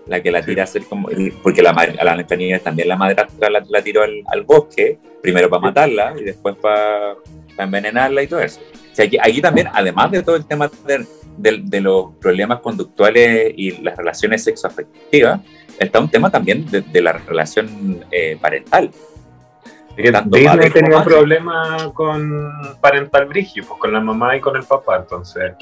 la 0.06 0.22
que 0.22 0.30
la 0.30 0.44
tira 0.44 0.62
a 0.62 0.64
hacer 0.64 0.84
como. 0.84 1.08
Porque 1.42 1.62
la, 1.62 1.72
madre- 1.72 1.96
a 1.98 2.04
la 2.04 2.14
Blancanieves 2.14 2.62
también 2.62 2.88
la 2.88 2.96
madrastra 2.96 3.48
la, 3.48 3.64
la 3.68 3.82
tiró 3.82 4.02
al, 4.02 4.22
al 4.26 4.42
bosque, 4.42 4.98
primero 5.22 5.48
para 5.48 5.62
matarla 5.62 6.14
y 6.20 6.24
después 6.24 6.56
para 6.56 7.14
envenenarla 7.58 8.22
y 8.22 8.26
todo 8.26 8.40
eso. 8.40 8.60
O 8.92 8.94
sea, 8.94 9.04
aquí, 9.06 9.16
aquí 9.22 9.40
también, 9.40 9.68
además 9.72 10.10
de 10.10 10.22
todo 10.22 10.36
el 10.36 10.44
tema 10.44 10.70
de, 10.86 11.06
de- 11.38 11.60
de 11.64 11.80
los 11.80 12.14
problemas 12.20 12.58
conductuales 12.60 13.54
y 13.56 13.80
las 13.82 13.96
relaciones 13.96 14.44
sexoafectivas, 14.44 15.40
está 15.78 16.00
un 16.00 16.08
tema 16.08 16.30
también 16.30 16.66
de, 16.70 16.80
de 16.80 17.00
la 17.00 17.12
relación 17.12 18.04
eh, 18.10 18.38
parental. 18.40 18.90
Que 19.96 20.10
Disney 20.24 20.70
tenía 20.70 20.98
un 20.98 21.04
problema 21.04 21.90
con 21.92 22.50
parental 22.80 23.26
brigio, 23.26 23.64
pues 23.66 23.78
con 23.78 23.92
la 23.92 24.00
mamá 24.00 24.36
y 24.36 24.40
con 24.40 24.56
el 24.56 24.64
papá, 24.64 24.96
entonces 24.96 25.52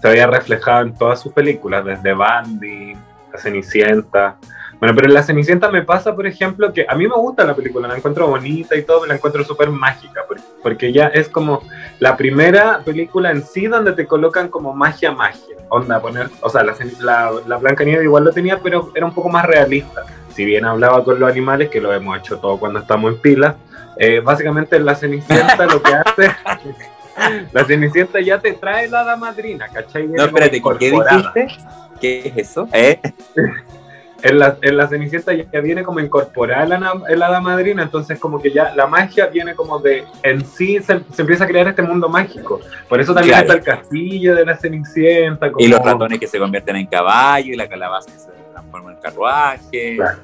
se 0.00 0.08
había 0.08 0.26
reflejado 0.26 0.82
en 0.82 0.94
todas 0.94 1.20
sus 1.20 1.32
películas, 1.32 1.84
desde 1.84 2.12
Bandy, 2.12 2.94
La 3.32 3.38
Cenicienta. 3.38 4.36
Bueno, 4.80 4.94
pero 4.94 5.08
en 5.08 5.14
La 5.14 5.22
Cenicienta 5.24 5.70
me 5.70 5.82
pasa, 5.82 6.14
por 6.14 6.26
ejemplo, 6.26 6.72
que 6.72 6.86
a 6.88 6.94
mí 6.94 7.08
me 7.08 7.14
gusta 7.16 7.44
la 7.44 7.54
película, 7.56 7.88
la 7.88 7.96
encuentro 7.96 8.28
bonita 8.28 8.76
y 8.76 8.82
todo, 8.82 9.06
la 9.06 9.14
encuentro 9.14 9.42
súper 9.44 9.70
mágica, 9.70 10.22
por- 10.26 10.38
porque 10.62 10.92
ya 10.92 11.08
es 11.08 11.28
como 11.28 11.62
la 11.98 12.16
primera 12.16 12.80
película 12.84 13.32
en 13.32 13.42
sí 13.44 13.66
donde 13.66 13.92
te 13.92 14.06
colocan 14.06 14.48
como 14.48 14.72
magia, 14.74 15.10
magia. 15.10 15.56
Onda, 15.70 16.00
poner, 16.00 16.30
o 16.40 16.48
sea, 16.48 16.62
la, 16.62 16.74
la, 17.00 17.32
la 17.46 17.56
Blancanieves 17.56 18.04
igual 18.04 18.24
lo 18.24 18.30
tenía, 18.32 18.60
pero 18.60 18.92
era 18.94 19.04
un 19.04 19.12
poco 19.14 19.28
más 19.28 19.44
realista. 19.44 20.04
Si 20.34 20.44
bien 20.44 20.64
hablaba 20.64 21.02
con 21.02 21.18
los 21.18 21.28
animales, 21.30 21.68
que 21.70 21.80
lo 21.80 21.92
hemos 21.92 22.16
hecho 22.18 22.38
todo 22.38 22.58
cuando 22.58 22.78
estamos 22.78 23.12
en 23.14 23.20
pila, 23.20 23.56
eh, 23.96 24.20
básicamente 24.20 24.78
la 24.78 24.94
Cenicienta 24.94 25.66
lo 25.66 25.82
que 25.82 25.92
hace, 25.94 26.30
la 27.52 27.64
Cenicienta 27.64 28.20
ya 28.20 28.38
te 28.38 28.52
trae 28.52 28.88
la 28.88 29.00
hada 29.00 29.16
madrina, 29.16 29.66
¿cachai? 29.68 30.06
No, 30.06 30.22
espérate, 30.24 30.62
¿qué 30.78 30.92
dijiste? 31.10 31.48
¿Qué 32.00 32.28
es 32.28 32.36
eso? 32.50 32.68
¿Eh? 32.72 33.00
En 34.20 34.38
la, 34.40 34.58
en 34.62 34.76
la 34.76 34.88
Cenicienta 34.88 35.32
ya 35.32 35.60
viene 35.60 35.84
como 35.84 36.00
incorporada 36.00 36.66
la, 36.66 36.78
na- 36.78 36.92
el 37.08 37.22
hada 37.22 37.40
madrina, 37.40 37.84
entonces 37.84 38.18
como 38.18 38.42
que 38.42 38.50
ya 38.50 38.74
la 38.74 38.88
magia 38.88 39.26
viene 39.26 39.54
como 39.54 39.78
de, 39.78 40.02
en 40.24 40.44
sí 40.44 40.80
se, 40.82 41.00
se 41.12 41.22
empieza 41.22 41.44
a 41.44 41.46
crear 41.46 41.68
este 41.68 41.82
mundo 41.82 42.08
mágico. 42.08 42.58
Por 42.88 43.00
eso 43.00 43.14
también 43.14 43.36
Claro. 43.38 43.52
está 43.54 43.72
el 43.72 43.78
castillo 43.78 44.34
de 44.34 44.44
la 44.44 44.56
Cenicienta. 44.56 45.52
Como, 45.52 45.64
Y 45.64 45.68
los 45.68 45.78
ratones 45.84 46.18
que 46.18 46.26
se 46.26 46.36
convierten 46.38 46.74
en 46.76 46.86
caballo 46.86 47.52
y 47.52 47.56
la 47.56 47.68
calabaza 47.68 48.10
que 48.10 48.18
se 48.18 48.30
transforma 48.52 48.90
en 48.92 48.98
carruaje. 48.98 49.94
Claro. 49.96 50.18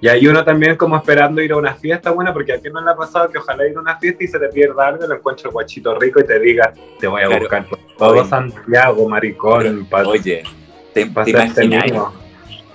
Y 0.00 0.06
hay 0.06 0.24
uno 0.28 0.44
también 0.44 0.76
como 0.76 0.96
esperando 0.96 1.42
ir 1.42 1.50
a 1.50 1.56
una 1.56 1.74
fiesta 1.74 2.12
buena, 2.12 2.32
porque 2.32 2.52
a 2.52 2.60
quién 2.60 2.72
no 2.72 2.80
le 2.80 2.88
ha 2.92 2.94
pasado 2.94 3.28
que 3.30 3.38
ojalá 3.38 3.66
ir 3.66 3.76
a 3.76 3.80
una 3.80 3.98
fiesta 3.98 4.22
y 4.22 4.28
se 4.28 4.38
te 4.38 4.46
pierda 4.48 4.86
algo, 4.86 5.04
lo 5.08 5.16
encuentra 5.16 5.48
el 5.48 5.52
guachito 5.52 5.98
rico 5.98 6.20
y 6.20 6.24
te 6.24 6.38
diga, 6.38 6.72
te 7.00 7.08
voy 7.08 7.22
a 7.22 7.26
Claro. 7.26 7.40
buscar 7.40 7.66
por 7.66 7.78
todo. 7.98 8.24
Santiago, 8.26 9.08
maricón, 9.08 9.86
pa- 9.90 10.06
Oye, 10.06 10.44
¿te, 10.94 11.04
te 11.04 11.20
hacerte 11.20 11.64
imagináis? 11.64 11.92
mimo". 11.92 12.27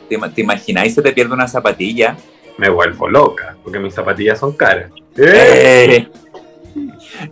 ¿Te, 0.10 0.18
te 0.18 0.42
imagináis 0.42 0.94
se 0.94 1.02
te 1.02 1.12
pierde 1.12 1.34
una 1.34 1.48
zapatilla? 1.48 2.16
Me 2.58 2.70
vuelvo 2.70 3.10
loca, 3.10 3.56
porque 3.64 3.80
mis 3.80 3.94
zapatillas 3.94 4.40
son 4.40 4.54
caras. 4.54 4.92
¡Eh! 5.18 6.08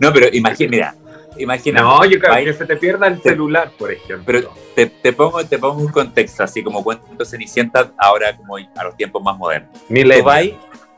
No, 0.00 0.12
pero 0.12 0.28
imagina, 0.32 0.70
mira, 0.70 0.94
imagina. 1.38 1.80
No, 1.80 2.04
yo 2.04 2.18
creo 2.18 2.44
que 2.44 2.52
se 2.52 2.66
te 2.66 2.76
pierda 2.76 3.06
el 3.06 3.20
celular, 3.20 3.70
por 3.78 3.92
ejemplo. 3.92 4.24
Pero 4.26 4.52
te, 4.74 4.86
te 4.86 5.12
pongo, 5.12 5.44
te 5.44 5.58
pongo 5.58 5.80
un 5.80 5.92
contexto, 5.92 6.42
así 6.42 6.62
como 6.62 6.82
cuento 6.82 7.24
Cenicienta 7.24 7.92
ahora 7.96 8.36
como 8.36 8.56
a 8.56 8.84
los 8.84 8.96
tiempos 8.96 9.22
más 9.22 9.36
modernos. 9.38 9.70
Tú 9.88 10.24
vas, 10.24 10.44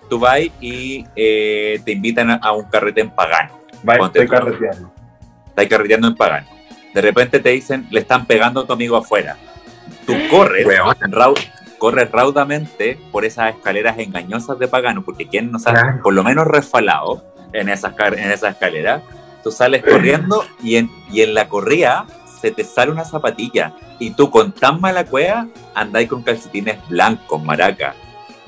tú 0.09 0.19
vas 0.19 0.41
y 0.61 1.05
eh, 1.17 1.81
te 1.85 1.93
invitan 1.93 2.31
a, 2.31 2.37
a 2.37 2.53
un 2.53 2.65
carrete 2.65 3.01
en 3.03 3.11
pagano. 3.11 3.61
Va, 3.89 3.97
ponte 3.97 4.23
estoy 4.23 4.37
carreteando. 4.39 4.93
Estás 5.49 5.67
carreteando 5.67 6.09
en 6.09 6.17
pagano. 6.17 6.47
De 6.95 7.01
repente 7.01 7.41
te 7.41 7.51
dicen, 7.51 7.87
le 7.91 8.01
están 8.01 8.25
pegando 8.27 8.61
a 8.61 8.67
tu 8.67 8.73
amigo 8.73 8.97
afuera. 8.97 9.37
Tú 10.07 10.15
corres, 10.31 10.67
Weón. 10.67 10.95
Corres 11.85 12.11
raudamente 12.11 12.99
por 13.13 13.27
esas 13.27 13.55
escaleras 13.55 13.99
engañosas 13.99 14.59
de 14.59 14.69
pagano, 14.69 15.03
porque 15.05 15.29
quien 15.29 15.51
no 15.53 15.59
sabe, 15.59 15.81
Claro. 15.81 16.01
por 16.03 16.15
lo 16.15 16.25
menos 16.25 16.47
resfalado 16.47 17.23
en 17.53 17.69
esas, 17.69 17.93
car- 17.93 18.19
en 18.19 18.31
esas 18.31 18.53
escaleras, 18.55 19.03
tú 19.43 19.51
sales 19.51 19.83
corriendo 19.85 20.45
y 20.63 20.77
en, 20.77 20.89
y 21.11 21.21
en 21.21 21.35
la 21.35 21.47
corrida 21.47 22.07
se 22.41 22.51
te 22.53 22.65
sale 22.65 22.91
una 22.91 23.05
zapatilla 23.05 23.75
y 23.99 24.11
tú 24.13 24.31
con 24.31 24.53
tan 24.53 24.81
mala 24.81 25.05
cueva 25.05 25.47
andáis 25.75 26.09
con 26.09 26.23
calcetines 26.23 26.79
blancos, 26.89 27.43
maraca. 27.45 27.95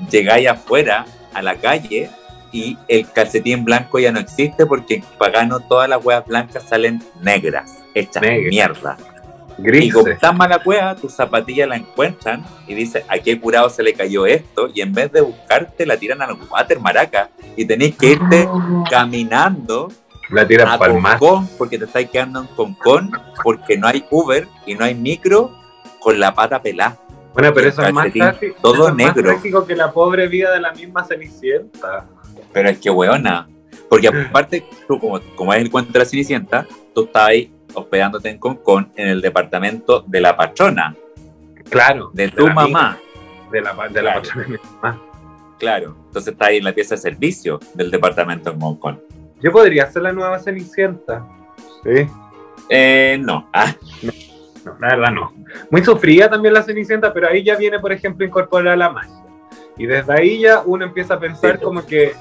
Llegáis 0.09 0.47
afuera 0.47 1.05
a 1.33 1.41
la 1.43 1.55
calle 1.57 2.09
y 2.51 2.75
el 2.87 3.07
calcetín 3.11 3.65
blanco 3.65 3.99
ya 3.99 4.11
no 4.11 4.19
existe 4.19 4.65
porque 4.65 4.95
en 4.95 5.03
pagano 5.19 5.59
todas 5.59 5.87
las 5.87 6.03
huevas 6.03 6.25
blancas 6.25 6.63
salen 6.67 7.03
negras, 7.21 7.77
hechas 7.93 8.23
Negras. 8.23 8.49
mierda. 8.49 8.97
Y 9.57 9.89
con 9.89 10.05
tan 10.17 10.37
mala 10.37 10.59
cueva, 10.59 10.95
tus 10.95 11.13
zapatillas 11.13 11.67
la 11.67 11.77
encuentran 11.77 12.45
y 12.67 12.75
dicen, 12.75 13.03
¿a 13.07 13.17
qué 13.17 13.39
curado 13.39 13.69
se 13.69 13.81
le 13.81 13.93
cayó 13.93 14.25
esto? 14.25 14.69
Y 14.73 14.81
en 14.81 14.93
vez 14.93 15.11
de 15.11 15.21
buscarte, 15.21 15.85
la 15.85 15.97
tiran 15.97 16.21
al 16.21 16.37
water, 16.49 16.79
maraca. 16.79 17.29
Y 17.55 17.65
tenéis 17.65 17.95
que 17.95 18.11
irte 18.11 18.47
caminando 18.89 19.91
La 20.29 20.47
tiras 20.47 20.69
a. 20.69 20.77
Concón, 20.77 21.49
porque 21.57 21.79
te 21.79 21.85
estáis 21.85 22.09
quedando 22.09 22.41
en 22.41 22.47
Concón, 22.47 23.11
porque 23.43 23.77
no 23.77 23.87
hay 23.87 24.05
Uber 24.11 24.47
y 24.65 24.75
no 24.75 24.85
hay 24.85 24.93
micro 24.93 25.51
con 25.99 26.19
la 26.19 26.35
pata 26.35 26.61
pelada. 26.61 26.99
Bueno, 27.33 27.53
pero 27.53 27.69
eso 27.69 27.83
es 27.83 27.93
más 27.93 28.11
trágico. 28.11 28.55
todo 28.61 28.87
más 28.93 28.95
negro. 28.95 29.65
que 29.65 29.75
la 29.75 29.91
pobre 29.91 30.27
vida 30.27 30.53
de 30.53 30.61
la 30.61 30.71
misma 30.71 31.03
Cenicienta. 31.03 32.07
Pero 32.53 32.69
es 32.69 32.77
que 32.77 32.89
weona. 32.91 33.47
Porque 33.89 34.07
aparte, 34.29 34.65
tú, 34.87 34.99
como, 34.99 35.19
como 35.35 35.53
es 35.53 35.61
el 35.61 35.71
cuento 35.71 35.93
de 35.93 35.99
la 35.99 36.05
Cenicienta, 36.05 36.67
tú 36.93 37.05
estabas 37.05 37.29
ahí 37.29 37.51
hospedándote 37.77 38.29
en 38.29 38.37
Concón 38.37 38.91
en 38.95 39.07
el 39.07 39.21
departamento 39.21 40.03
de 40.07 40.21
la 40.21 40.35
patrona, 40.35 40.95
Claro. 41.69 42.11
de 42.13 42.29
tu 42.29 42.47
la 42.47 42.53
mamá. 42.53 42.87
amiga, 42.93 42.99
De 43.51 43.61
la, 43.61 43.73
de 43.73 44.01
la 44.01 44.11
Claro. 44.13 44.21
patrona 44.21 44.41
de 44.43 44.49
mi 44.51 44.57
mamá. 44.81 45.01
Claro, 45.59 45.95
entonces 46.07 46.33
está 46.33 46.45
ahí 46.47 46.57
en 46.57 46.63
la 46.63 46.73
pieza 46.73 46.95
de 46.95 47.01
servicio 47.01 47.59
del 47.73 47.89
departamento 47.91 48.51
en 48.51 48.59
Concón. 48.59 49.01
Yo 49.41 49.51
podría 49.51 49.89
ser 49.91 50.03
la 50.03 50.11
nueva 50.11 50.39
Cenicienta. 50.39 51.25
Sí. 51.83 52.07
Eh, 52.69 53.17
no. 53.21 53.49
Ah, 53.53 53.73
No, 54.65 54.75
la 54.81 54.87
verdad 54.97 55.11
no. 55.11 55.33
Muy 55.71 55.81
sufrida 55.83 56.29
también 56.29 56.53
la 56.53 56.61
Cenicienta, 56.61 57.13
pero 57.13 57.29
ahí 57.29 57.41
ya 57.43 57.55
viene, 57.55 57.79
por 57.79 57.91
ejemplo, 57.93 58.25
incorporar 58.25 58.77
la 58.77 58.89
magia. 58.89 59.23
Y 59.77 59.85
desde 59.85 60.11
ahí 60.13 60.41
ya 60.41 60.61
uno 60.65 60.83
empieza 60.85 61.13
a 61.13 61.19
pensar 61.19 61.57
Sí. 61.57 61.63
como 61.63 61.85
que 61.85 62.13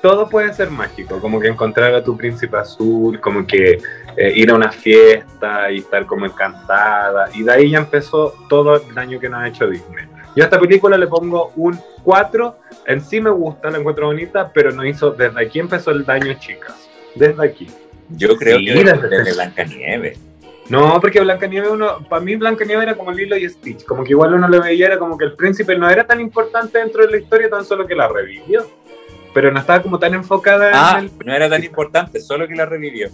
todo 0.00 0.28
puede 0.28 0.52
ser 0.54 0.70
mágico, 0.70 1.20
como 1.20 1.38
que 1.38 1.48
encontrar 1.48 1.92
a 1.94 2.02
tu 2.02 2.16
príncipe 2.16 2.56
azul, 2.56 3.20
como 3.20 3.46
que 3.46 3.82
eh, 4.16 4.32
ir 4.34 4.50
a 4.50 4.54
una 4.54 4.70
fiesta 4.70 5.70
y 5.70 5.78
estar 5.78 6.06
como 6.06 6.26
encantada, 6.26 7.28
y 7.34 7.42
de 7.42 7.52
ahí 7.52 7.70
ya 7.70 7.78
empezó 7.78 8.34
todo 8.48 8.76
el 8.76 8.94
daño 8.94 9.18
que 9.18 9.28
nos 9.28 9.40
ha 9.40 9.48
hecho 9.48 9.66
Disney. 9.66 10.06
Yo 10.36 10.44
a 10.44 10.46
esta 10.46 10.60
película 10.60 10.96
le 10.96 11.06
pongo 11.06 11.52
un 11.56 11.78
4, 12.04 12.56
en 12.86 13.00
sí 13.00 13.20
me 13.20 13.30
gusta, 13.30 13.70
la 13.70 13.78
encuentro 13.78 14.06
bonita, 14.06 14.50
pero 14.52 14.70
no 14.70 14.84
hizo, 14.84 15.10
desde 15.10 15.42
aquí 15.42 15.58
empezó 15.58 15.90
el 15.90 16.04
daño, 16.04 16.34
chicas, 16.34 16.88
desde 17.14 17.44
aquí. 17.44 17.68
Yo 18.10 18.36
creo 18.36 18.58
que 18.58 18.84
desde, 18.84 19.08
desde 19.08 19.32
Blancanieves. 19.32 20.20
No, 20.68 21.00
porque 21.00 21.20
Blancanieves 21.20 21.70
uno, 21.70 21.98
para 22.08 22.22
mí 22.22 22.36
Blancanieves 22.36 22.84
era 22.84 22.94
como 22.94 23.10
Lilo 23.10 23.36
y 23.36 23.48
Stitch, 23.48 23.84
como 23.84 24.04
que 24.04 24.10
igual 24.10 24.34
uno 24.34 24.48
le 24.48 24.60
veía, 24.60 24.86
era 24.86 24.98
como 24.98 25.18
que 25.18 25.24
el 25.24 25.32
príncipe 25.32 25.76
no 25.76 25.90
era 25.90 26.06
tan 26.06 26.20
importante 26.20 26.78
dentro 26.78 27.04
de 27.04 27.10
la 27.10 27.16
historia, 27.18 27.50
tan 27.50 27.64
solo 27.64 27.86
que 27.86 27.96
la 27.96 28.06
revivió. 28.06 28.64
Pero 29.32 29.50
no 29.50 29.60
estaba 29.60 29.82
como 29.82 29.98
tan 29.98 30.14
enfocada 30.14 30.70
ah, 30.74 30.98
en 30.98 31.04
el... 31.04 31.26
no 31.26 31.34
era 31.34 31.48
tan 31.48 31.62
importante, 31.62 32.20
solo 32.20 32.48
que 32.48 32.54
la 32.54 32.66
revivió. 32.66 33.08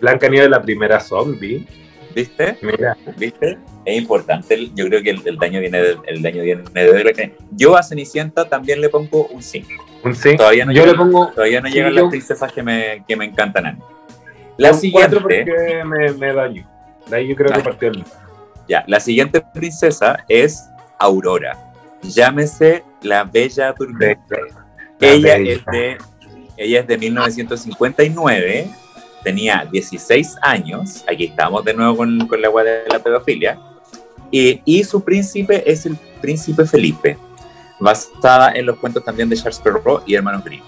Blancanieves 0.00 0.50
la 0.50 0.62
primera 0.62 1.00
zombie. 1.00 1.66
¿Viste? 2.14 2.56
Mira. 2.62 2.96
¿Viste? 3.18 3.58
Es 3.84 3.98
importante, 3.98 4.70
yo 4.74 4.86
creo 4.86 5.02
que 5.02 5.10
el, 5.10 5.36
daño 5.36 5.60
viene 5.60 5.80
del 5.80 5.98
el 6.06 6.22
daño 6.22 6.42
viene 6.42 6.62
de 6.72 7.34
Yo 7.52 7.76
a 7.76 7.82
Cenicienta 7.82 8.48
también 8.48 8.80
le 8.80 8.88
pongo 8.88 9.26
un 9.26 9.42
5. 9.42 9.68
¿Un 10.02 10.14
5? 10.14 10.38
Todavía 10.38 10.64
no, 10.64 10.72
yo 10.72 10.86
le 10.86 10.94
pongo, 10.94 11.28
todavía 11.28 11.60
no 11.60 11.68
llegan 11.68 11.94
las 11.94 12.04
princesas 12.06 12.50
que 12.52 12.62
me, 12.62 13.04
que 13.06 13.16
me 13.16 13.26
encantan 13.26 13.66
a 13.66 13.72
mí. 13.72 13.78
La 14.56 14.72
un 14.72 14.78
siguiente. 14.78 15.20
porque 15.20 15.82
me, 15.84 16.10
me 16.12 16.32
daño. 16.32 16.66
De 17.06 17.16
ahí 17.16 17.28
yo 17.28 17.36
creo 17.36 17.52
que 17.52 17.60
partió 17.60 17.90
el. 17.90 18.02
Ya, 18.66 18.82
la 18.88 18.98
siguiente 18.98 19.42
princesa 19.54 20.24
es 20.28 20.68
Aurora. 20.98 21.56
Llámese 22.02 22.82
la 23.02 23.24
Bella 23.24 23.72
Durmiente. 23.72 24.36
Ella 25.00 25.36
es, 25.36 25.64
de, 25.66 25.98
ella 26.56 26.80
es 26.80 26.86
de 26.86 26.98
1959 26.98 28.70
tenía 29.26 29.66
16 29.72 30.36
años, 30.40 31.04
aquí 31.10 31.24
estamos 31.24 31.64
de 31.64 31.74
nuevo 31.74 31.96
con, 31.96 32.28
con 32.28 32.40
la 32.40 32.46
agua 32.46 32.62
de 32.62 32.84
la 32.88 33.00
pedofilia, 33.00 33.58
y, 34.30 34.62
y, 34.64 34.84
su 34.84 35.02
príncipe 35.02 35.68
es 35.68 35.84
el 35.84 35.96
príncipe 36.20 36.64
Felipe, 36.64 37.18
basada 37.80 38.52
en 38.52 38.66
los 38.66 38.76
cuentos 38.76 39.04
también 39.04 39.28
de 39.28 39.36
Charles 39.36 39.58
Perrault 39.58 40.08
y 40.08 40.14
Hermanos 40.14 40.44
Grimm. 40.44 40.62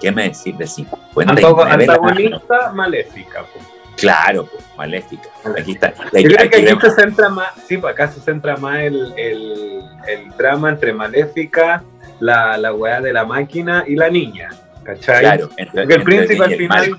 ¿Qué 0.00 0.10
me 0.10 0.24
decís 0.24 0.58
de 0.58 0.66
50? 0.66 1.32
Antagonista 1.32 2.72
maléfica. 2.72 3.44
Pues. 3.52 3.64
Claro, 3.96 4.46
pues, 4.46 4.64
maléfica. 4.76 5.28
Aquí 5.56 5.72
está. 5.72 5.94
Yo 5.94 6.28
creo 6.28 6.50
que 6.50 6.70
aquí 6.72 6.80
se 6.80 6.90
centra 6.90 7.28
más, 7.28 7.52
sí, 7.68 7.80
acá 7.88 8.08
se 8.10 8.20
centra 8.20 8.56
más 8.56 8.80
el, 8.80 9.14
el, 9.16 9.82
el 10.08 10.28
drama 10.36 10.70
entre 10.70 10.92
maléfica, 10.92 11.84
la, 12.22 12.56
la 12.56 12.72
weá 12.72 13.00
de 13.00 13.12
la 13.12 13.24
máquina 13.24 13.84
y 13.86 13.96
la 13.96 14.08
niña. 14.08 14.50
¿Cachai? 14.84 15.20
Claro, 15.20 15.50
entre, 15.56 15.82
Porque 15.82 15.94
el 15.94 16.02
príncipe 16.02 16.44
al 16.44 16.54
final 16.54 16.98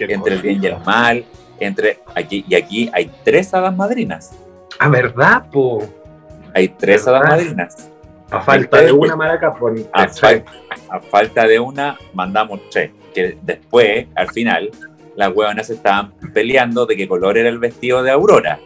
entre 0.00 0.34
el 0.34 0.42
bien 0.42 0.62
y 0.62 0.66
el 0.66 0.78
mal, 0.80 1.24
entre 1.60 1.98
aquí 2.14 2.44
y 2.48 2.54
aquí 2.56 2.90
hay 2.92 3.10
tres 3.24 3.54
hadas 3.54 3.74
madrinas. 3.76 4.32
Ah, 4.78 4.88
¿verdad, 4.88 5.44
po? 5.50 5.88
Hay 6.54 6.68
tres 6.68 7.06
hadas 7.06 7.22
madrinas. 7.28 7.90
A 8.30 8.40
falta 8.40 8.82
de 8.82 8.92
una 8.92 9.16
maraca, 9.16 9.54
a, 9.92 10.02
a, 10.02 11.00
falta 11.00 11.46
de 11.46 11.58
una, 11.60 11.96
mandamos 12.12 12.60
tres. 12.70 12.90
Que 13.14 13.38
después, 13.40 14.06
al 14.14 14.28
final, 14.30 14.70
las 15.16 15.32
huevonas 15.32 15.70
estaban 15.70 16.12
peleando 16.34 16.84
de 16.84 16.96
qué 16.96 17.08
color 17.08 17.38
era 17.38 17.48
el 17.48 17.58
vestido 17.58 18.02
de 18.02 18.10
Aurora. 18.10 18.58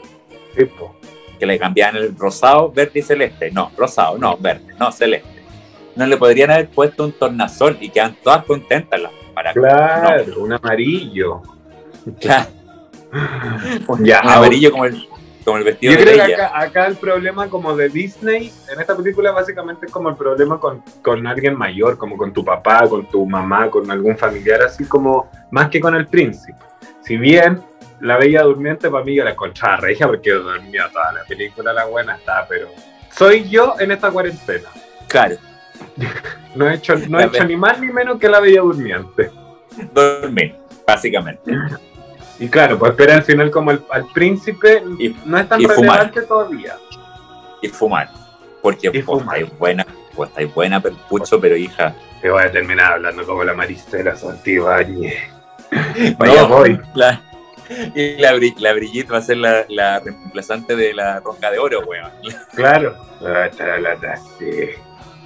Sí, 0.57 0.65
po. 0.65 0.97
Que 1.39 1.47
le 1.47 1.59
cambiaban 1.59 1.97
el 1.97 2.17
rosado, 2.17 2.73
verde 2.73 3.01
y 3.01 3.03
celeste. 3.03 3.51
No, 3.51 3.71
rosado, 3.77 4.19
no, 4.19 4.37
verde, 4.39 4.75
no, 4.79 4.91
celeste. 4.91 5.32
No 5.97 6.07
le 6.07 6.17
podrían 6.17 6.51
haber 6.51 6.69
puesto 6.69 7.05
un 7.05 7.13
tornasol 7.13 7.77
y 7.81 7.91
quedan 7.91 8.17
todas 8.23 8.45
contentas 8.45 9.01
las 9.01 9.13
claro, 9.55 10.25
un 10.39 10.53
amarillo. 10.53 11.43
Claro. 12.21 12.51
ya, 14.01 14.21
amarillo 14.21 14.71
como 14.71 14.87
el, 14.87 15.07
como 15.45 15.59
el 15.59 15.65
vestido 15.65 15.93
Yo 15.93 16.01
creo 16.01 16.15
que 16.27 16.35
acá, 16.35 16.61
acá, 16.61 16.87
el 16.87 16.97
problema 16.97 17.49
como 17.49 17.77
de 17.77 17.89
Disney, 17.89 18.53
en 18.73 18.81
esta 18.81 18.97
película 18.97 19.33
básicamente 19.33 19.87
es 19.87 19.93
como 19.93 20.09
el 20.09 20.17
problema 20.17 20.59
con, 20.59 20.83
con, 21.03 21.27
alguien 21.27 21.57
mayor, 21.57 21.99
como 21.99 22.17
con 22.17 22.33
tu 22.33 22.45
papá, 22.45 22.89
con 22.89 23.07
tu 23.07 23.27
mamá, 23.27 23.71
con 23.71 23.91
algún 23.91 24.17
familiar, 24.17 24.63
así 24.63 24.85
como 24.85 25.31
más 25.51 25.69
que 25.69 25.81
con 25.81 25.95
el 25.95 26.07
príncipe. 26.07 26.59
Si 27.02 27.17
bien 27.17 27.61
la 28.00 28.17
Bella 28.17 28.43
Durmiente 28.43 28.91
para 28.91 29.05
mí 29.05 29.15
yo 29.15 29.25
la 29.25 29.31
encontraba 29.31 29.76
regia 29.76 30.07
porque 30.07 30.31
dormía 30.31 30.89
toda 30.93 31.13
la 31.13 31.25
película, 31.25 31.73
la 31.73 31.85
buena 31.85 32.17
está, 32.17 32.47
pero 32.49 32.69
soy 33.11 33.49
yo 33.49 33.75
en 33.78 33.93
esta 33.93 34.11
cuarentena. 34.11 34.69
Claro. 35.07 35.37
No 36.54 36.68
he 36.68 36.75
hecho, 36.75 36.95
no 37.08 37.18
he 37.18 37.25
hecho 37.25 37.45
ni 37.45 37.56
más 37.56 37.80
ni 37.80 37.90
menos 37.90 38.18
que 38.18 38.28
la 38.28 38.38
Bella 38.38 38.60
Durmiente. 38.60 39.30
Dormir, 39.95 40.54
básicamente. 40.86 41.50
Y 42.38 42.49
claro, 42.49 42.78
pues 42.78 42.90
espera 42.90 43.14
al 43.14 43.23
final 43.23 43.50
como 43.50 43.71
el, 43.71 43.82
al 43.88 44.06
príncipe 44.12 44.82
y, 44.99 45.16
no 45.25 45.38
es 45.38 45.49
tan 45.49 45.62
relevante 45.62 46.23
todavía. 46.23 46.76
Y 47.62 47.68
fumar. 47.68 48.10
Porque 48.60 48.90
y 48.92 49.02
pues, 49.02 49.23
estáis 49.23 49.58
buena, 49.58 49.86
pues 50.14 50.28
estáis 50.28 50.54
buena, 50.54 50.80
perpucho, 50.80 51.40
pero 51.40 51.56
hija. 51.56 51.95
Te 52.21 52.30
voy 52.30 52.42
a 52.42 52.52
terminar 52.52 52.92
hablando 52.92 53.25
como 53.25 53.45
la 53.45 53.54
Maristela 53.54 54.14
Santibáñez. 54.14 55.14
Vaya 56.18 56.42
voy. 56.45 56.80
y 57.95 58.16
la, 58.18 58.32
la 58.58 58.73
Brigitte 58.75 59.10
va 59.10 59.18
a 59.18 59.23
ser 59.23 59.38
la, 59.38 59.64
la 59.68 60.00
reemplazante 60.00 60.76
de 60.76 60.92
la 60.92 61.21
Roca 61.21 61.50
de 61.50 61.58
Oro, 61.58 61.80
weón. 61.86 62.10
Claro. 62.54 62.97
Sí. 64.38 64.71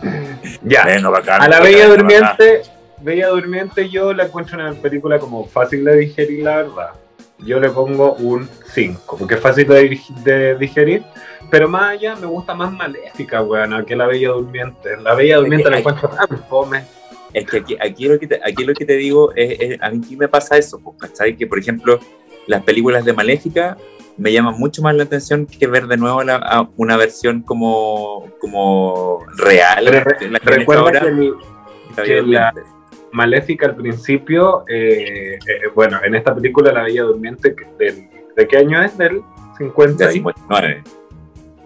Ya. 0.62 0.82
a 0.82 1.48
la 1.48 1.60
Bella 1.60 1.88
Durmiente, 1.88 2.62
Bella 3.00 3.28
Durmiente 3.28 3.88
yo 3.88 4.12
la 4.12 4.24
encuentro 4.24 4.58
en 4.58 4.74
la 4.74 4.80
película 4.80 5.18
como 5.18 5.46
fácil 5.46 5.84
de 5.84 5.96
digerir, 5.96 6.44
la 6.44 6.56
verdad. 6.56 6.90
Yo 7.38 7.60
le 7.60 7.68
pongo 7.68 8.14
un 8.14 8.48
5, 8.72 9.16
porque 9.18 9.34
es 9.34 9.40
fácil 9.40 9.68
de, 9.68 10.56
digerir, 10.58 11.04
pero 11.50 11.68
más 11.68 11.92
allá 11.92 12.16
me 12.16 12.26
gusta 12.26 12.54
más 12.54 12.72
Maléfica, 12.72 13.42
weón, 13.42 13.84
que 13.84 13.94
la 13.94 14.06
Bella 14.06 14.30
Durmiente. 14.30 14.96
La 14.96 15.14
Bella 15.14 15.36
Durmiente 15.36 15.70
la 15.70 15.78
encuentro 15.78 16.08
tan 16.08 16.28
fome. 16.48 16.84
Es 17.32 17.46
que 17.46 17.58
aquí, 17.58 17.76
aquí, 17.78 18.08
lo, 18.08 18.18
que 18.18 18.26
te, 18.26 18.40
aquí 18.42 18.64
lo 18.64 18.72
que 18.72 18.86
te 18.86 18.94
digo 18.94 19.32
es, 19.34 19.78
a 19.82 19.90
mí 19.90 20.16
me 20.16 20.28
pasa 20.28 20.56
eso, 20.56 20.80
¿sabes? 21.12 21.36
Que 21.36 21.46
por 21.46 21.58
ejemplo, 21.58 22.00
las 22.46 22.62
películas 22.62 23.04
de 23.04 23.12
Maléfica 23.12 23.76
me 24.18 24.32
llama 24.32 24.52
mucho 24.52 24.82
más 24.82 24.94
la 24.94 25.04
atención 25.04 25.46
que 25.46 25.66
ver 25.66 25.86
de 25.86 25.96
nuevo 25.96 26.22
la, 26.22 26.68
una 26.76 26.96
versión 26.96 27.42
como, 27.42 28.30
como 28.40 29.24
real. 29.36 29.86
recuerda 30.42 31.02
que, 32.04 32.22
la 32.22 32.52
Maléfica 33.12 33.66
al 33.66 33.76
principio, 33.76 34.64
eh, 34.68 35.38
eh, 35.46 35.68
bueno, 35.74 35.98
en 36.04 36.14
esta 36.14 36.34
película 36.34 36.72
La 36.72 36.82
Bella 36.82 37.04
Durmiente, 37.04 37.56
¿de 37.78 38.48
qué 38.48 38.56
año 38.58 38.82
es? 38.82 38.98
Del 38.98 39.22
50 39.56 40.10
59. 40.10 40.82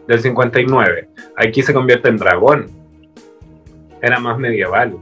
Del 0.07 0.21
59. 0.21 1.09
Aquí 1.37 1.63
se 1.63 1.73
convierte 1.75 2.09
en 2.09 2.19
dragón. 2.19 2.71
Era 4.01 4.21
más 4.21 4.39
medieval. 4.39 4.97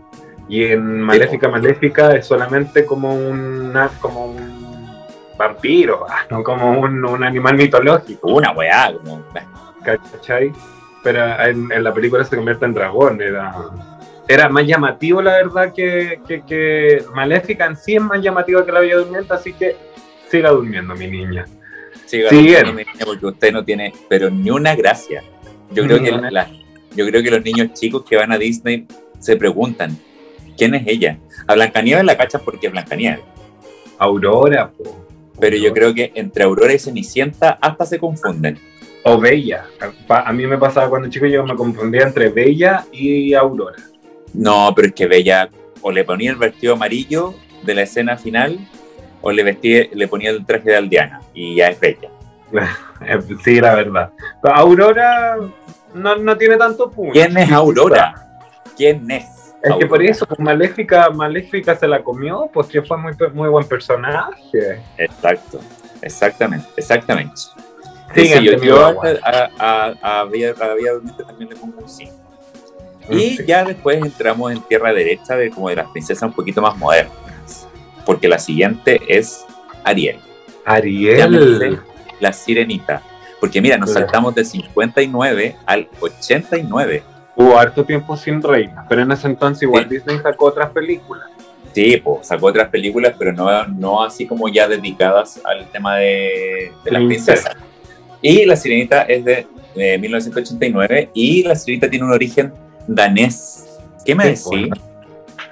Y 0.49 0.65
en 0.65 1.03
Maléfica, 1.03 1.49
Maléfica 1.49 2.17
es 2.17 2.27
solamente 2.27 2.87
como, 2.87 3.15
una, 3.15 3.89
como 4.01 4.27
un 4.27 4.48
vampiro, 5.39 6.05
ah, 6.09 6.27
no 6.29 6.43
como 6.43 6.81
un, 6.81 7.25
animal 7.25 7.55
mitológico. 7.55 8.29
Una 8.35 8.51
weá, 8.53 8.93
como. 8.93 9.25
¿Cachai? 9.83 10.53
Pero 11.03 11.41
en, 11.41 11.83
la 11.83 11.95
película 11.95 12.25
se 12.25 12.37
convierte 12.37 12.65
en 12.65 12.75
dragón, 12.75 13.23
era, 13.23 13.55
era 14.27 14.49
más 14.49 14.67
llamativo, 14.67 15.23
la 15.23 15.37
verdad, 15.37 15.73
que, 15.73 16.21
que, 16.47 17.05
Maléfica 17.15 17.67
en 17.67 17.77
sí 17.77 17.95
es 17.95 18.03
más 18.03 18.21
llamativo 18.21 18.65
que 18.67 18.73
la 18.73 18.81
Bella 18.81 18.97
Durmiente, 18.97 19.33
así 19.33 19.53
que 19.53 19.77
siga 20.29 20.51
durmiendo, 20.51 20.95
mi 20.97 21.07
niña. 21.07 21.47
Siga 22.05 22.31
durmiendo, 22.31 22.73
mi 22.73 22.85
niña, 22.85 23.05
porque 23.07 23.27
usted 23.27 23.53
no 23.53 23.65
tiene, 23.65 23.95
pero 24.09 24.29
ni 24.29 24.51
una 24.51 24.75
gracia. 24.75 25.23
Yo 25.71 25.85
creo, 25.85 25.99
que 26.03 26.11
yo 26.97 27.07
creo 27.07 27.23
que 27.23 27.31
los 27.31 27.45
niños 27.45 27.73
chicos 27.75 28.05
que 28.05 28.17
van 28.17 28.33
a 28.33 28.39
Disney 28.39 28.87
se 29.21 29.37
preguntan, 29.37 29.97
¿quién 30.57 30.75
es 30.75 30.87
ella? 30.87 31.19
A 31.47 31.55
Blancanieves 31.55 32.05
la 32.05 32.17
cachas 32.17 32.43
porque 32.43 32.67
es 32.67 32.73
Blancanieves. 32.73 33.21
Aurora, 33.99 34.71
po. 34.71 35.08
Pero 35.41 35.57
yo 35.57 35.73
creo 35.73 35.95
que 35.95 36.13
entre 36.15 36.45
Aurora 36.45 36.73
y 36.73 36.79
Cenicienta 36.79 37.59
hasta 37.61 37.87
se 37.87 37.99
confunden. 37.99 38.59
O 39.05 39.19
Bella. 39.19 39.67
A 40.09 40.33
mí 40.33 40.47
me 40.47 40.59
pasaba 40.59 40.89
cuando 40.89 41.09
chico 41.09 41.27
yo 41.27 41.45
me 41.45 41.55
confundía 41.55 42.03
entre 42.03 42.29
Bella 42.29 42.85
y 42.93 43.35
Aurora. 43.35 43.77
No, 44.35 44.73
pero 44.75 44.89
es 44.89 44.95
que 44.95 45.07
Bella 45.07 45.49
o 45.81 45.93
le 45.93 46.05
ponía 46.05 46.31
el 46.31 46.37
vestido 46.37 46.75
amarillo 46.75 47.35
de 47.63 47.75
la 47.75 47.83
escena 47.83 48.17
final 48.17 48.59
o 49.21 49.33
le, 49.33 49.43
vestía, 49.43 49.89
le 49.93 50.09
ponía 50.09 50.31
el 50.31 50.45
traje 50.45 50.71
de 50.71 50.77
aldeana 50.77 51.23
y 51.33 51.57
ya 51.57 51.69
es 51.69 51.81
Bella. 51.81 52.11
sí, 53.45 53.61
la 53.61 53.75
verdad. 53.75 54.11
Aurora 54.43 55.37
no, 55.95 56.17
no 56.17 56.37
tiene 56.37 56.57
tanto 56.57 56.91
punto. 56.91 57.13
¿Quién 57.13 57.37
es 57.37 57.51
Aurora? 57.53 58.15
¿Quién 58.77 59.11
es? 59.11 59.48
Es 59.63 59.75
que 59.75 59.87
por 59.87 60.03
eso, 60.03 60.25
pues 60.27 60.39
Maléfica, 60.39 61.11
Maléfica 61.11 61.75
se 61.75 61.89
la 61.89 62.03
comió, 62.03 62.49
pues 62.53 62.69
que 62.69 62.83
fue 62.83 62.97
muy, 62.97 63.13
muy 63.33 63.49
buen 63.49 63.67
personaje. 63.67 64.81
Exacto, 64.97 65.61
exactamente, 66.01 66.69
exactamente. 66.77 67.35
Sí, 68.15 68.31
yo, 68.43 68.53
yo 68.63 68.87
a, 68.87 69.51
a, 69.59 70.21
a, 70.21 70.25
Villa, 70.25 70.55
Durmiente 70.55 71.25
también 71.25 71.51
le 71.51 71.57
pongo 71.57 71.79
un 71.81 71.89
5. 71.89 72.13
Y 73.11 73.45
ya 73.45 73.65
después 73.65 73.99
entramos 73.99 74.53
en 74.53 74.61
tierra 74.63 74.93
derecha 74.93 75.35
de 75.37 75.51
como 75.51 75.69
de 75.69 75.77
las 75.77 75.89
princesas 75.91 76.23
un 76.23 76.33
poquito 76.33 76.61
más 76.63 76.77
modernas. 76.77 77.17
Porque 78.05 78.29
la 78.29 78.39
siguiente 78.39 79.01
es 79.09 79.45
Ariel. 79.85 80.19
Ariel. 80.65 81.81
la 82.21 82.33
sirenita. 82.33 83.03
Porque 83.41 83.61
mira, 83.61 83.79
nos 83.79 83.93
saltamos 83.93 84.35
del 84.35 84.47
59 84.47 85.57
al 85.67 85.89
89. 86.01 87.03
Hubo 87.41 87.57
harto 87.57 87.85
tiempo 87.85 88.17
sin 88.17 88.43
reina, 88.43 88.85
pero 88.89 89.03
en 89.03 89.13
ese 89.13 89.29
entonces 89.29 89.63
igual 89.63 89.89
Disney 89.89 90.19
sacó 90.19 90.47
otras 90.47 90.71
películas. 90.71 91.29
Sí, 91.73 91.97
pues, 92.03 92.27
sacó 92.27 92.47
otras 92.47 92.69
películas, 92.69 93.15
pero 93.17 93.33
no, 93.33 93.65
no 93.69 94.03
así 94.03 94.27
como 94.27 94.49
ya 94.49 94.67
dedicadas 94.67 95.41
al 95.45 95.71
tema 95.71 95.99
de, 95.99 96.73
de 96.83 96.91
las 96.91 97.03
princesas. 97.05 97.57
Y 98.21 98.45
La 98.45 98.57
Sirenita 98.57 99.03
es 99.03 99.25
de, 99.25 99.47
1989 99.77 101.11
y 101.15 101.45
La 101.45 101.55
Sirenita 101.55 101.89
tiene 101.89 102.07
un 102.07 102.13
origen 102.13 102.53
danés. 102.89 103.69
¿Qué 104.05 104.17
me 104.17 104.25
decís? 104.25 104.71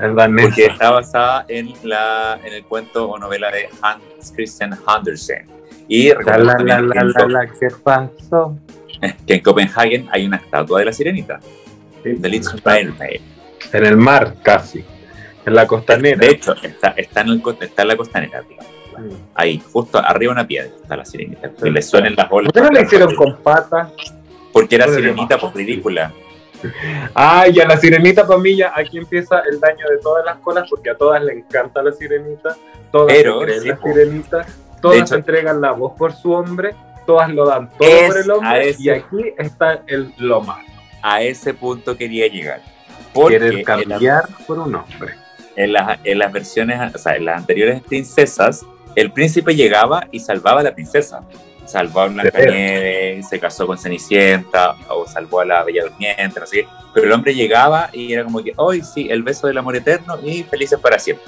El 0.00 0.16
danés. 0.16 0.46
Porque 0.46 0.66
está 0.66 0.90
basada 0.90 1.44
en, 1.46 1.72
la, 1.84 2.40
en 2.42 2.52
el 2.52 2.64
cuento 2.64 3.08
o 3.08 3.16
novela 3.16 3.52
de 3.52 3.68
Hans 3.80 4.32
Christian 4.34 4.76
Andersen. 4.86 5.46
Y 5.86 6.08
la, 6.08 6.38
la, 6.38 6.58
la, 6.58 6.80
la, 6.80 7.26
la, 7.28 7.46
¿qué 7.46 7.68
pasó? 7.84 8.58
Que 9.26 9.34
en 9.34 9.40
Copenhagen 9.40 10.08
hay 10.10 10.26
una 10.26 10.38
estatua 10.38 10.80
de 10.80 10.86
la 10.86 10.92
sirenita. 10.92 11.38
Sí, 12.06 12.12
de 12.14 12.62
Mermaid. 12.64 13.20
En 13.72 13.84
el 13.84 13.96
mar, 13.96 14.34
casi. 14.42 14.84
En 15.44 15.54
la 15.54 15.66
costanera. 15.66 16.16
De 16.16 16.30
hecho, 16.30 16.54
está, 16.62 16.88
está, 16.96 17.22
en, 17.22 17.28
el, 17.28 17.42
está 17.60 17.82
en 17.82 17.88
la 17.88 17.96
costanera, 17.96 18.42
digamos. 18.42 18.72
Mm. 18.96 19.14
Ahí, 19.34 19.62
justo 19.72 19.98
arriba 19.98 20.30
de 20.32 20.40
una 20.40 20.46
piedra 20.46 20.70
está 20.80 20.96
la 20.96 21.04
sirenita. 21.04 21.50
Que 21.50 21.70
le 21.70 21.82
suenen 21.82 22.14
las 22.14 22.28
olas. 22.30 22.52
¿Por 22.52 22.62
qué 22.62 22.68
no 22.68 22.70
le 22.70 22.82
hicieron 22.82 23.14
con 23.16 23.36
patas? 23.38 23.88
Porque 24.52 24.76
era 24.76 24.86
sirenita, 24.86 25.36
pues 25.38 25.52
ridícula. 25.54 26.12
Ay, 27.12 27.54
ya 27.54 27.66
la 27.66 27.76
sirenita 27.76 28.26
para 28.26 28.40
mí 28.40 28.56
ya 28.56 28.72
aquí 28.74 28.98
empieza 28.98 29.40
el 29.50 29.60
daño 29.60 29.86
de 29.90 29.98
todas 29.98 30.24
las 30.24 30.38
colas 30.38 30.66
porque 30.70 30.90
a 30.90 30.96
todas 30.96 31.22
le 31.22 31.34
encanta 31.34 31.82
la 31.82 31.92
sirenita, 31.92 32.56
todas 32.90 33.12
Pero, 33.12 33.40
creen 33.40 33.68
la 33.68 33.76
sirenita, 33.76 34.46
todas 34.80 35.12
entregan 35.12 35.60
la 35.60 35.72
voz 35.72 35.92
por 35.98 36.14
su 36.14 36.32
hombre, 36.32 36.74
todas 37.06 37.28
lo 37.28 37.46
dan 37.46 37.68
todo 37.78 38.06
por 38.06 38.16
el 38.16 38.30
hombre 38.30 38.74
y 38.78 38.88
aquí 38.88 39.34
está 39.36 39.82
el 39.86 40.14
lo 40.16 40.40
malo. 40.40 40.75
A 41.06 41.22
ese 41.22 41.54
punto 41.54 41.96
quería 41.96 42.26
llegar. 42.26 42.60
Quieren 43.14 43.62
cambiar 43.64 44.24
por 44.46 44.58
un 44.58 44.74
hombre. 44.74 45.14
En 45.54 45.72
las, 45.72 45.98
en 46.04 46.18
las 46.18 46.32
versiones, 46.32 46.94
o 46.94 46.98
sea, 46.98 47.16
en 47.16 47.24
las 47.24 47.38
anteriores 47.38 47.80
princesas, 47.82 48.66
el 48.94 49.10
príncipe 49.12 49.54
llegaba 49.54 50.08
y 50.10 50.20
salvaba 50.20 50.60
a 50.60 50.64
la 50.64 50.74
princesa 50.74 51.22
salvó 51.66 52.00
a 52.00 52.08
Blancanieves, 52.08 53.28
se 53.28 53.38
casó 53.38 53.66
con 53.66 53.78
Cenicienta, 53.78 54.76
o 54.88 55.06
salvó 55.06 55.40
a 55.40 55.44
la 55.44 55.64
Bella 55.64 55.84
Durmiente, 55.84 56.40
no 56.40 56.46
sé 56.46 56.62
qué. 56.62 56.68
Pero 56.94 57.06
el 57.06 57.12
hombre 57.12 57.34
llegaba 57.34 57.90
y 57.92 58.12
era 58.12 58.24
como 58.24 58.42
que, 58.42 58.52
hoy 58.56 58.82
sí, 58.82 59.08
el 59.10 59.22
beso 59.22 59.46
del 59.46 59.58
amor 59.58 59.76
eterno 59.76 60.18
y 60.22 60.42
felices 60.44 60.78
para 60.78 60.98
siempre. 60.98 61.26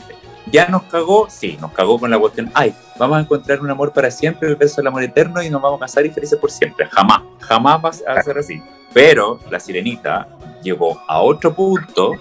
¿Ya 0.51 0.67
nos 0.69 0.85
cagó? 0.85 1.29
Sí, 1.29 1.59
nos 1.61 1.73
cagó 1.73 2.01
con 2.01 2.11
la 2.11 2.19
cuestión, 2.19 2.51
ay, 2.55 2.75
vamos 2.97 3.19
a 3.19 3.21
encontrar 3.21 3.61
un 3.61 3.71
amor 3.71 3.93
para 3.93 4.11
siempre, 4.11 4.49
el 4.49 4.57
beso 4.57 4.77
del 4.77 4.87
amor 4.87 5.03
eterno 5.03 5.43
y 5.43 5.51
nos 5.51 5.61
vamos 5.61 5.79
a 5.79 5.85
casar 5.85 6.07
y 6.07 6.11
felices 6.11 6.39
por 6.39 6.51
siempre. 6.51 6.87
Jamás, 6.87 7.21
jamás 7.41 7.85
va 7.85 7.91
a 7.91 8.23
ser 8.23 8.39
así. 8.39 8.63
Pero 8.93 9.41
la 9.51 9.61
sirenita 9.61 10.29
llegó 10.63 11.01
a 11.07 11.21
otro 11.21 11.55
punto 11.55 12.13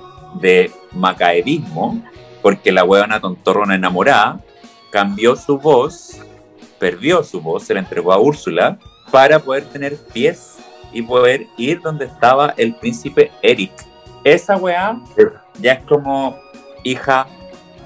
de 0.41 0.71
macaedismo, 0.91 2.01
porque 2.41 2.71
la 2.71 2.83
huevona 2.83 3.19
tontorrona 3.19 3.75
enamorada 3.75 4.39
cambió 4.91 5.35
su 5.35 5.57
voz 5.57 6.21
perdió 6.79 7.23
su 7.23 7.41
voz, 7.41 7.63
se 7.63 7.73
la 7.73 7.79
entregó 7.79 8.13
a 8.13 8.19
Úrsula 8.19 8.77
para 9.11 9.39
poder 9.39 9.65
tener 9.65 9.97
pies 10.13 10.57
y 10.91 11.01
poder 11.01 11.47
ir 11.57 11.81
donde 11.81 12.05
estaba 12.05 12.53
el 12.57 12.75
príncipe 12.75 13.31
Eric. 13.41 13.71
Esa 14.23 14.57
weá 14.57 14.99
ya 15.59 15.73
es 15.73 15.83
como 15.85 16.39
hija, 16.83 17.27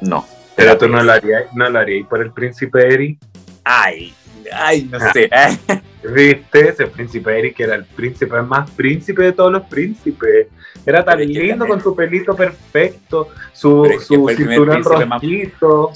no. 0.01 0.25
Pero 0.55 0.77
tú 0.77 0.87
no 0.87 1.01
lo 1.01 1.11
harías, 1.11 1.45
no 1.53 1.65
harías 1.65 2.07
por 2.07 2.21
el 2.21 2.31
príncipe 2.31 2.93
Eric. 2.93 3.19
Ay, 3.63 4.13
ay, 4.51 4.83
no 4.83 4.99
sé. 5.11 5.29
¿Viste? 6.03 6.69
Ese 6.69 6.87
príncipe 6.87 7.37
Eric 7.37 7.59
era 7.59 7.75
el 7.75 7.85
príncipe 7.85 8.41
más 8.41 8.69
príncipe 8.71 9.23
de 9.23 9.33
todos 9.33 9.51
los 9.51 9.63
príncipes. 9.63 10.47
Era 10.85 11.03
tan 11.05 11.19
lindo 11.19 11.67
con 11.67 11.81
su 11.81 11.95
pelito 11.95 12.35
perfecto, 12.35 13.29
su, 13.53 13.87
su 13.99 14.27
cinturón 14.35 14.83
rojito. 14.83 15.91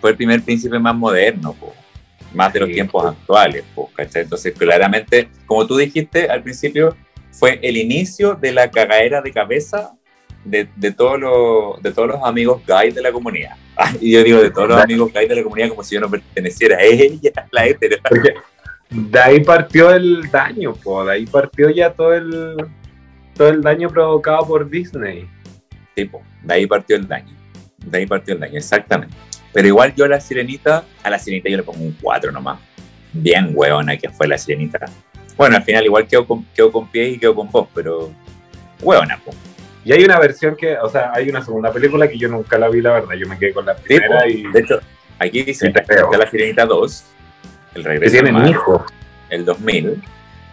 Fue 0.00 0.10
el 0.10 0.16
primer 0.16 0.42
príncipe 0.42 0.78
más 0.78 0.94
moderno, 0.94 1.52
po 1.52 1.74
más 2.34 2.52
de 2.52 2.60
los 2.60 2.68
tiempos 2.68 3.04
actuales. 3.06 3.64
Entonces, 3.96 4.54
claramente, 4.56 5.28
como 5.46 5.66
tú 5.66 5.76
dijiste 5.76 6.28
al 6.28 6.42
principio, 6.42 6.96
fue 7.30 7.58
el 7.62 7.76
inicio 7.76 8.34
de 8.34 8.52
la 8.52 8.70
cagadera 8.70 9.22
de 9.22 9.32
cabeza 9.32 9.92
de, 10.44 10.68
de, 10.76 10.92
todos 10.92 11.18
los, 11.18 11.82
de 11.82 11.92
todos 11.92 12.08
los 12.08 12.22
amigos 12.24 12.62
gays 12.66 12.94
de 12.94 13.02
la 13.02 13.12
comunidad. 13.12 13.56
y 14.00 14.12
yo 14.12 14.22
digo 14.24 14.40
de 14.40 14.50
todos 14.50 14.68
los 14.68 14.80
amigos 14.80 15.12
gays 15.12 15.28
de 15.28 15.36
la 15.36 15.42
comunidad 15.42 15.68
como 15.68 15.82
si 15.82 15.94
yo 15.94 16.00
no 16.00 16.10
perteneciera 16.10 16.78
a 16.78 16.82
ella, 16.82 17.30
la 17.50 17.66
hetero. 17.66 17.96
Porque 18.08 18.34
de 18.90 19.20
ahí 19.20 19.44
partió 19.44 19.90
el 19.90 20.30
daño, 20.30 20.74
po, 20.74 21.04
de 21.04 21.12
ahí 21.12 21.26
partió 21.26 21.70
ya 21.70 21.92
todo 21.92 22.14
el, 22.14 22.56
todo 23.34 23.48
el 23.48 23.62
daño 23.62 23.88
provocado 23.88 24.46
por 24.46 24.68
Disney. 24.68 25.28
Sí, 25.94 26.10
de 26.42 26.54
ahí 26.54 26.66
partió 26.66 26.96
el 26.96 27.06
daño. 27.06 27.34
De 27.78 27.98
ahí 27.98 28.06
partió 28.06 28.34
el 28.34 28.40
daño, 28.40 28.56
exactamente. 28.56 29.14
Pero 29.52 29.68
igual 29.68 29.94
yo 29.94 30.04
a 30.04 30.08
la 30.08 30.20
sirenita, 30.20 30.84
a 31.02 31.10
la 31.10 31.18
sirenita 31.18 31.48
yo 31.50 31.58
le 31.58 31.62
pongo 31.62 31.84
un 31.84 31.96
4 32.00 32.32
nomás. 32.32 32.60
Bien 33.12 33.50
hueona 33.54 33.96
que 33.96 34.08
fue 34.08 34.28
la 34.28 34.38
sirenita. 34.38 34.78
Bueno, 35.36 35.56
al 35.56 35.62
final 35.62 35.84
igual 35.84 36.06
quedo 36.06 36.26
con, 36.26 36.44
quedo 36.54 36.72
con 36.72 36.90
pie 36.90 37.10
y 37.10 37.18
quedo 37.18 37.34
con 37.34 37.50
voz, 37.50 37.68
pero 37.74 38.10
hueona, 38.82 39.20
pues. 39.24 39.36
Y 39.84 39.92
hay 39.92 40.04
una 40.04 40.18
versión 40.18 40.56
que, 40.56 40.76
o 40.76 40.88
sea, 40.88 41.12
hay 41.14 41.30
una 41.30 41.42
segunda 41.42 41.72
película 41.72 42.08
que 42.08 42.18
yo 42.18 42.28
nunca 42.28 42.58
la 42.58 42.68
vi, 42.68 42.80
la 42.80 42.92
verdad. 42.92 43.14
Yo 43.14 43.26
me 43.26 43.38
quedé 43.38 43.52
con 43.52 43.64
la 43.64 43.76
primera 43.76 44.28
y. 44.28 44.42
De 44.52 44.60
hecho, 44.60 44.80
aquí 45.18 45.42
dice 45.42 45.68
está 45.68 45.82
la 46.16 46.30
Sirenita 46.30 46.66
2, 46.66 47.04
el 47.78 47.84
regreso. 47.84 48.16
Que 48.16 48.22
tiene 48.22 48.50
hijo. 48.50 48.84
El 49.30 49.44
2000. 49.44 50.02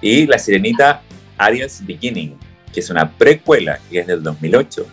Y 0.02 0.28
la 0.28 0.38
Sirenita 0.38 1.02
Ariel's 1.38 1.86
Beginning, 1.86 2.38
que 2.74 2.80
es 2.80 2.90
una 2.90 3.10
precuela, 3.10 3.80
que 3.90 4.00
es 4.00 4.08
del 4.08 4.22
2008 4.24 4.86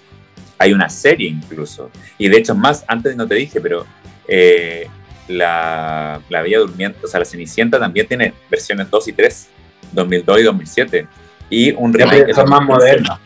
hay 0.63 0.73
una 0.73 0.89
serie 0.89 1.29
incluso. 1.29 1.91
Y 2.19 2.29
de 2.29 2.39
hecho, 2.39 2.55
más, 2.55 2.85
antes 2.87 3.17
no 3.17 3.27
te 3.27 3.35
dije, 3.35 3.61
pero 3.61 3.85
eh, 4.29 4.87
la, 5.27 6.21
la 6.29 6.43
Bella 6.43 6.61
Durmiente, 6.61 7.01
o 7.03 7.09
sea, 7.09 7.19
la 7.19 7.27
Cenicienta 7.27 7.81
también 7.81 8.07
tiene 8.07 8.33
versiones 8.49 8.89
2 8.89 9.09
y 9.09 9.13
3, 9.13 9.49
2002 9.93 10.39
y 10.39 10.43
2007. 10.43 11.07
Y 11.51 11.73
un 11.73 11.93
remake. 11.93 12.33
son 12.33 12.49
más 12.49 12.63
modernas. 12.63 13.19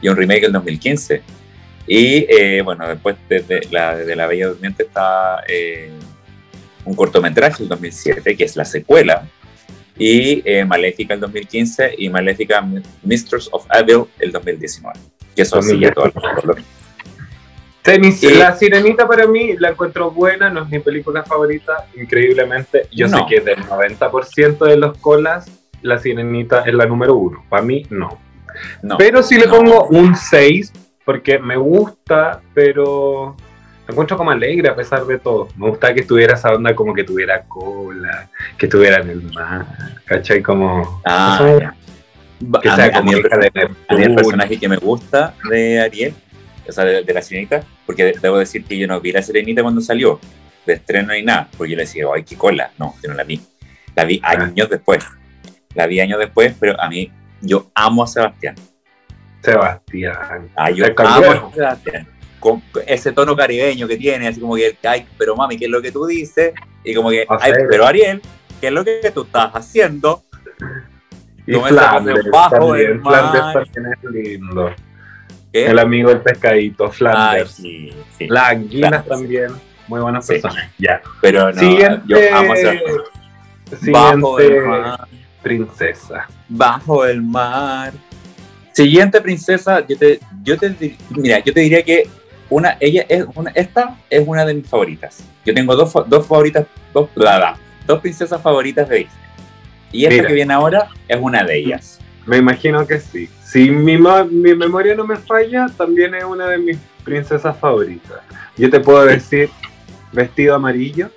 Y 0.00 0.08
un 0.08 0.16
remake 0.16 0.42
del 0.42 0.52
2015. 0.52 1.22
Y 1.86 2.26
eh, 2.28 2.62
bueno, 2.62 2.86
después 2.88 3.16
de, 3.28 3.66
la, 3.70 3.96
de 3.96 4.16
la 4.16 4.26
Bella 4.26 4.48
Durmiente 4.48 4.82
está 4.82 5.44
eh, 5.48 5.92
un 6.84 6.94
cortometraje 6.94 7.58
del 7.58 7.68
2007, 7.68 8.36
que 8.36 8.44
es 8.44 8.56
la 8.56 8.64
secuela. 8.64 9.28
Y 9.98 10.42
Maléfica 10.66 11.14
el 11.14 11.20
2015 11.20 11.94
y 11.98 12.08
Maléfica 12.08 12.66
Mistress 13.02 13.48
of 13.52 13.66
Evil 13.70 14.04
el 14.18 14.32
2019 14.32 14.98
que 15.34 15.42
eso 15.42 15.62
sí 15.62 15.78
ya 15.78 15.92
todo 15.92 16.10
La 18.38 18.54
Sirenita 18.54 19.08
para 19.08 19.26
mí 19.26 19.54
la 19.58 19.70
encuentro 19.70 20.10
buena, 20.10 20.50
no 20.50 20.62
es 20.62 20.70
mi 20.70 20.78
película 20.78 21.24
favorita, 21.24 21.86
increíblemente. 21.96 22.86
Yo 22.92 23.08
sé 23.08 23.16
que 23.28 23.40
del 23.40 23.58
90% 23.64 24.58
de 24.66 24.76
los 24.76 24.98
colas, 24.98 25.50
La 25.82 25.98
Sirenita 25.98 26.60
es 26.60 26.74
la 26.74 26.86
número 26.86 27.16
uno. 27.16 27.44
Para 27.48 27.62
mí, 27.62 27.84
no. 27.90 28.20
pero 28.96 29.22
sí 29.22 29.36
le 29.36 29.48
pongo 29.48 29.86
un 29.86 30.14
6, 30.14 30.72
porque 31.04 31.40
me 31.40 31.56
gusta, 31.56 32.40
pero 32.54 33.36
me 33.86 33.92
encuentro 33.92 34.16
como 34.16 34.30
alegre 34.30 34.68
a 34.68 34.76
pesar 34.76 35.04
de 35.04 35.18
todo. 35.18 35.48
Me 35.56 35.68
gusta 35.68 35.92
que 35.92 36.00
estuviera 36.00 36.34
esa 36.34 36.52
onda 36.52 36.74
como 36.74 36.94
que 36.94 37.04
tuviera 37.04 37.42
cola, 37.42 38.28
que 38.56 38.66
estuviera 38.66 38.98
en 38.98 39.10
el 39.10 39.22
mar, 39.32 39.66
¿cachai? 40.04 40.40
Como... 40.42 41.02
Ah, 41.04 41.72
a, 42.64 43.02
mí, 43.02 43.12
el, 43.12 44.14
personaje 44.14 44.58
que 44.58 44.68
me 44.68 44.76
gusta 44.76 45.34
de 45.48 45.80
Ariel, 45.80 46.14
o 46.68 46.72
sea, 46.72 46.84
de, 46.84 47.12
la 47.12 47.22
sirenita, 47.22 47.62
porque 47.86 48.14
debo 48.20 48.38
decir 48.38 48.64
que 48.64 48.76
yo 48.76 48.86
no 48.86 49.00
vi 49.00 49.12
la 49.12 49.22
sirenita 49.22 49.62
cuando 49.62 49.80
salió, 49.80 50.18
de 50.66 50.74
estreno 50.74 51.14
y 51.14 51.22
nada, 51.22 51.48
porque 51.56 51.72
yo 51.72 51.76
le 51.76 51.82
decía, 51.84 52.04
ay, 52.14 52.22
qué 52.24 52.36
cola. 52.36 52.70
No, 52.78 52.94
yo 53.02 53.10
no 53.10 53.16
la 53.16 53.24
vi. 53.24 53.40
La 53.94 54.04
vi 54.04 54.20
ah. 54.22 54.30
años 54.30 54.68
después. 54.70 55.04
La 55.74 55.86
vi 55.86 56.00
años 56.00 56.18
después, 56.18 56.54
pero 56.58 56.80
a 56.80 56.88
mí, 56.88 57.10
yo 57.40 57.70
amo 57.74 58.04
a 58.04 58.06
Sebastián. 58.06 58.54
Sebastián. 59.42 60.50
Ah, 60.54 60.70
yo 60.70 60.86
amo 60.96 61.48
a 61.48 61.52
Sebastián. 61.52 62.08
Con 62.42 62.60
ese 62.88 63.12
tono 63.12 63.36
caribeño 63.36 63.86
que 63.86 63.96
tiene, 63.96 64.26
así 64.26 64.40
como 64.40 64.56
que, 64.56 64.76
ay, 64.82 65.06
pero 65.16 65.36
mami, 65.36 65.56
¿qué 65.56 65.66
es 65.66 65.70
lo 65.70 65.80
que 65.80 65.92
tú 65.92 66.06
dices? 66.06 66.52
Y 66.82 66.92
como 66.92 67.10
que, 67.10 67.24
ay, 67.40 67.52
pero 67.70 67.86
Ariel, 67.86 68.20
¿qué 68.60 68.66
es 68.66 68.72
lo 68.72 68.84
que 68.84 69.12
tú 69.14 69.22
estás 69.22 69.52
haciendo? 69.52 70.24
Y 71.46 71.54
Flanders, 71.54 72.28
bajo 72.32 72.50
también, 72.50 73.00
Flanders 73.00 73.52
también 73.52 73.94
es 73.94 74.10
lindo. 74.10 74.74
El 75.52 75.78
amigo 75.78 76.08
del 76.08 76.20
pescadito, 76.20 76.90
Flanders. 76.90 77.52
sí, 77.52 77.92
sí. 78.18 78.26
La 78.26 78.48
anguila 78.48 79.04
también, 79.04 79.52
muy 79.86 80.00
buenas 80.00 80.26
personas. 80.26 80.68
Ya. 80.78 81.00
Pero 81.20 81.52
no, 81.52 81.60
siguiente, 81.60 82.02
yo 82.08 82.18
amo 82.36 82.56
ser 82.56 82.82
Bajo 83.92 84.40
el 84.40 84.62
mar. 84.62 85.08
Princesa. 85.42 86.26
Bajo 86.48 87.06
el 87.06 87.22
mar. 87.22 87.92
Siguiente 88.72 89.20
princesa, 89.20 89.86
yo 89.86 89.96
te, 89.96 90.18
yo 90.42 90.58
te, 90.58 90.96
mira, 91.10 91.38
yo 91.38 91.52
te 91.52 91.60
diría 91.60 91.84
que 91.84 92.08
una, 92.52 92.76
ella 92.80 93.06
es 93.08 93.24
una, 93.34 93.50
esta 93.54 93.96
es 94.10 94.22
una 94.26 94.44
de 94.44 94.54
mis 94.54 94.68
favoritas. 94.68 95.24
Yo 95.44 95.54
tengo 95.54 95.74
dos, 95.74 95.92
dos 96.06 96.26
favoritas, 96.26 96.66
dos, 96.92 97.08
dos 97.86 98.00
princesas 98.00 98.40
favoritas 98.42 98.88
de 98.88 98.96
Disney. 98.98 99.16
Y 99.90 100.04
esta 100.04 100.26
que 100.26 100.34
viene 100.34 100.52
ahora 100.52 100.88
es 101.08 101.18
una 101.20 101.44
de 101.44 101.58
ellas. 101.58 101.98
Me 102.26 102.36
imagino 102.36 102.86
que 102.86 103.00
sí. 103.00 103.28
Si 103.42 103.70
mi, 103.70 103.96
mi 103.96 104.54
memoria 104.54 104.94
no 104.94 105.06
me 105.06 105.16
falla, 105.16 105.66
también 105.76 106.14
es 106.14 106.24
una 106.24 106.46
de 106.46 106.58
mis 106.58 106.78
princesas 107.04 107.56
favoritas. 107.56 108.18
Yo 108.56 108.70
te 108.70 108.80
puedo 108.80 109.04
decir 109.06 109.50
vestido 110.12 110.54
amarillo. 110.54 111.10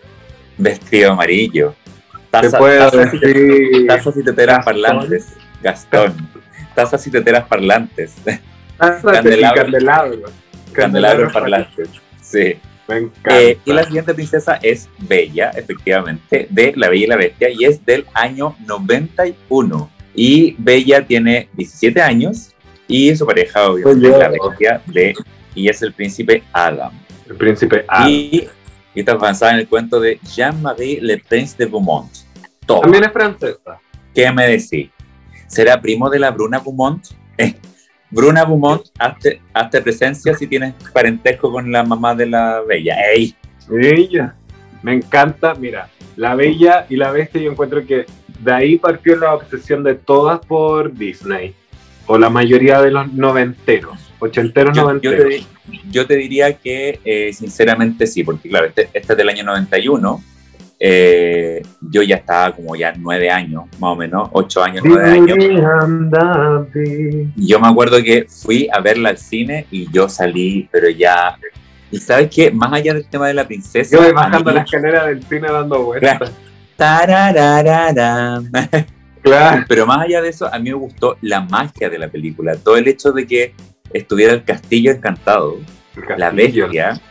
Vestido 0.57 1.11
amarillo. 1.11 1.75
te 2.31 2.49
puedo 2.49 2.91
decir... 2.91 3.87
Tazas 3.87 4.17
y 4.17 4.23
teteras 4.23 4.65
parlantes. 4.65 5.33
Gastón. 5.61 6.15
Tazas 6.73 7.05
y 7.07 7.11
teteras 7.11 7.45
parlantes. 7.45 8.15
candelabros. 8.77 9.63
Candelabros 9.63 10.44
parlantes. 11.31 11.89
Sí. 12.21 12.55
Me 12.87 12.97
encanta. 12.97 13.41
Eh, 13.41 13.57
y 13.65 13.73
la 13.73 13.83
siguiente 13.83 14.13
princesa 14.13 14.59
es 14.61 14.87
Bella, 14.99 15.51
efectivamente, 15.55 16.47
de 16.49 16.73
La 16.75 16.89
Bella 16.89 17.03
y 17.03 17.07
la 17.07 17.15
Bestia, 17.15 17.49
y 17.49 17.65
es 17.65 17.83
del 17.83 18.05
año 18.13 18.55
91. 18.67 19.89
Y 20.13 20.55
Bella 20.59 21.05
tiene 21.05 21.49
17 21.53 22.01
años 22.01 22.53
y 22.87 23.15
su 23.15 23.25
pareja, 23.25 23.69
obviamente, 23.69 24.07
es 24.07 24.17
la 24.17 24.29
bestia 24.29 24.81
de, 24.85 25.13
y 25.55 25.67
es 25.67 25.81
el 25.81 25.93
príncipe 25.93 26.43
Adam. 26.53 26.91
El 27.27 27.35
príncipe 27.35 27.85
Adam. 27.87 28.09
Y, 28.09 28.47
y 28.93 28.99
está 28.99 29.13
avanzada 29.13 29.53
en 29.53 29.59
el 29.59 29.67
cuento 29.67 29.99
de 29.99 30.19
Jean-Marie 30.23 30.99
Le 31.01 31.17
Prince 31.17 31.55
de 31.57 31.65
Beaumont. 31.65 32.11
También 32.65 33.03
es 33.03 33.11
francesa. 33.11 33.79
¿Qué 34.13 34.31
me 34.31 34.47
decís? 34.47 34.89
¿Será 35.47 35.81
primo 35.81 36.09
de 36.09 36.19
la 36.19 36.31
Bruna 36.31 36.59
Beaumont? 36.59 37.05
Bruna 38.15 38.45
Beaumont, 38.45 38.81
hazte, 38.97 39.41
presencia 39.81 40.33
si 40.35 40.47
tienes 40.47 40.73
parentesco 40.93 41.51
con 41.51 41.69
la 41.69 41.83
mamá 41.83 42.15
de 42.15 42.25
la 42.25 42.61
Bella. 42.61 42.95
¡Ey! 43.13 43.35
Bella. 43.67 44.33
Me 44.81 44.93
encanta, 44.93 45.53
mira, 45.53 45.89
la 46.15 46.33
Bella 46.33 46.85
y 46.89 46.95
la 46.95 47.11
Bestia 47.11 47.41
yo 47.41 47.51
encuentro 47.51 47.85
que 47.85 48.05
de 48.39 48.53
ahí 48.53 48.77
partió 48.77 49.17
la 49.17 49.33
obsesión 49.33 49.83
de 49.83 49.95
todas 49.95 50.39
por 50.45 50.93
Disney, 50.93 51.53
o 52.05 52.17
la 52.17 52.29
mayoría 52.29 52.81
de 52.81 52.91
los 52.91 53.11
noventeros, 53.11 53.99
ochenteros, 54.19 54.77
noventeros. 54.77 55.45
Yo 55.91 56.07
te, 56.07 56.15
diría 56.15 56.53
que 56.53 57.01
eh, 57.03 57.33
sinceramente 57.33 58.07
sí, 58.07 58.23
porque 58.23 58.47
claro, 58.47 58.67
este, 58.67 58.89
este 58.93 59.11
es 59.11 59.17
del 59.17 59.27
año 59.27 59.43
91 59.43 60.23
eh, 60.87 61.63
yo 61.81 62.03
ya 62.03 62.17
estaba 62.17 62.55
como 62.55 62.75
ya 62.75 62.93
nueve 62.95 63.31
años, 63.31 63.63
más 63.79 63.93
o 63.93 63.95
menos, 63.95 64.29
ocho 64.33 64.63
años, 64.63 64.83
nueve 64.85 65.09
años. 65.09 65.35
Yo 67.35 67.59
me 67.59 67.67
acuerdo 67.67 67.97
que 68.03 68.27
fui 68.29 68.69
a 68.71 68.79
verla 68.81 69.09
al 69.09 69.17
cine 69.17 69.65
y 69.71 69.91
yo 69.91 70.07
salí, 70.07 70.69
pero 70.71 70.87
ya... 70.87 71.39
Y 71.89 71.97
sabes 71.97 72.29
qué, 72.29 72.51
más 72.51 72.71
allá 72.71 72.93
del 72.93 73.07
tema 73.07 73.27
de 73.27 73.33
la 73.33 73.47
princesa... 73.47 73.95
Yo 73.95 74.03
voy 74.03 74.13
bajando 74.13 74.51
la 74.51 74.61
escalera 74.61 75.07
del 75.07 75.23
cine 75.23 75.47
dando 75.51 75.85
vueltas. 75.85 76.31
Claro. 79.23 79.65
Pero 79.67 79.87
más 79.87 80.01
allá 80.01 80.21
de 80.21 80.29
eso, 80.29 80.53
a 80.53 80.59
mí 80.59 80.69
me 80.69 80.75
gustó 80.75 81.17
la 81.21 81.41
magia 81.41 81.89
de 81.89 81.97
la 81.97 82.09
película. 82.09 82.57
Todo 82.57 82.77
el 82.77 82.87
hecho 82.87 83.11
de 83.11 83.25
que 83.25 83.55
estuviera 83.91 84.33
el 84.33 84.43
castillo 84.43 84.91
encantado, 84.91 85.57
la 86.15 86.29
bestia, 86.29 87.01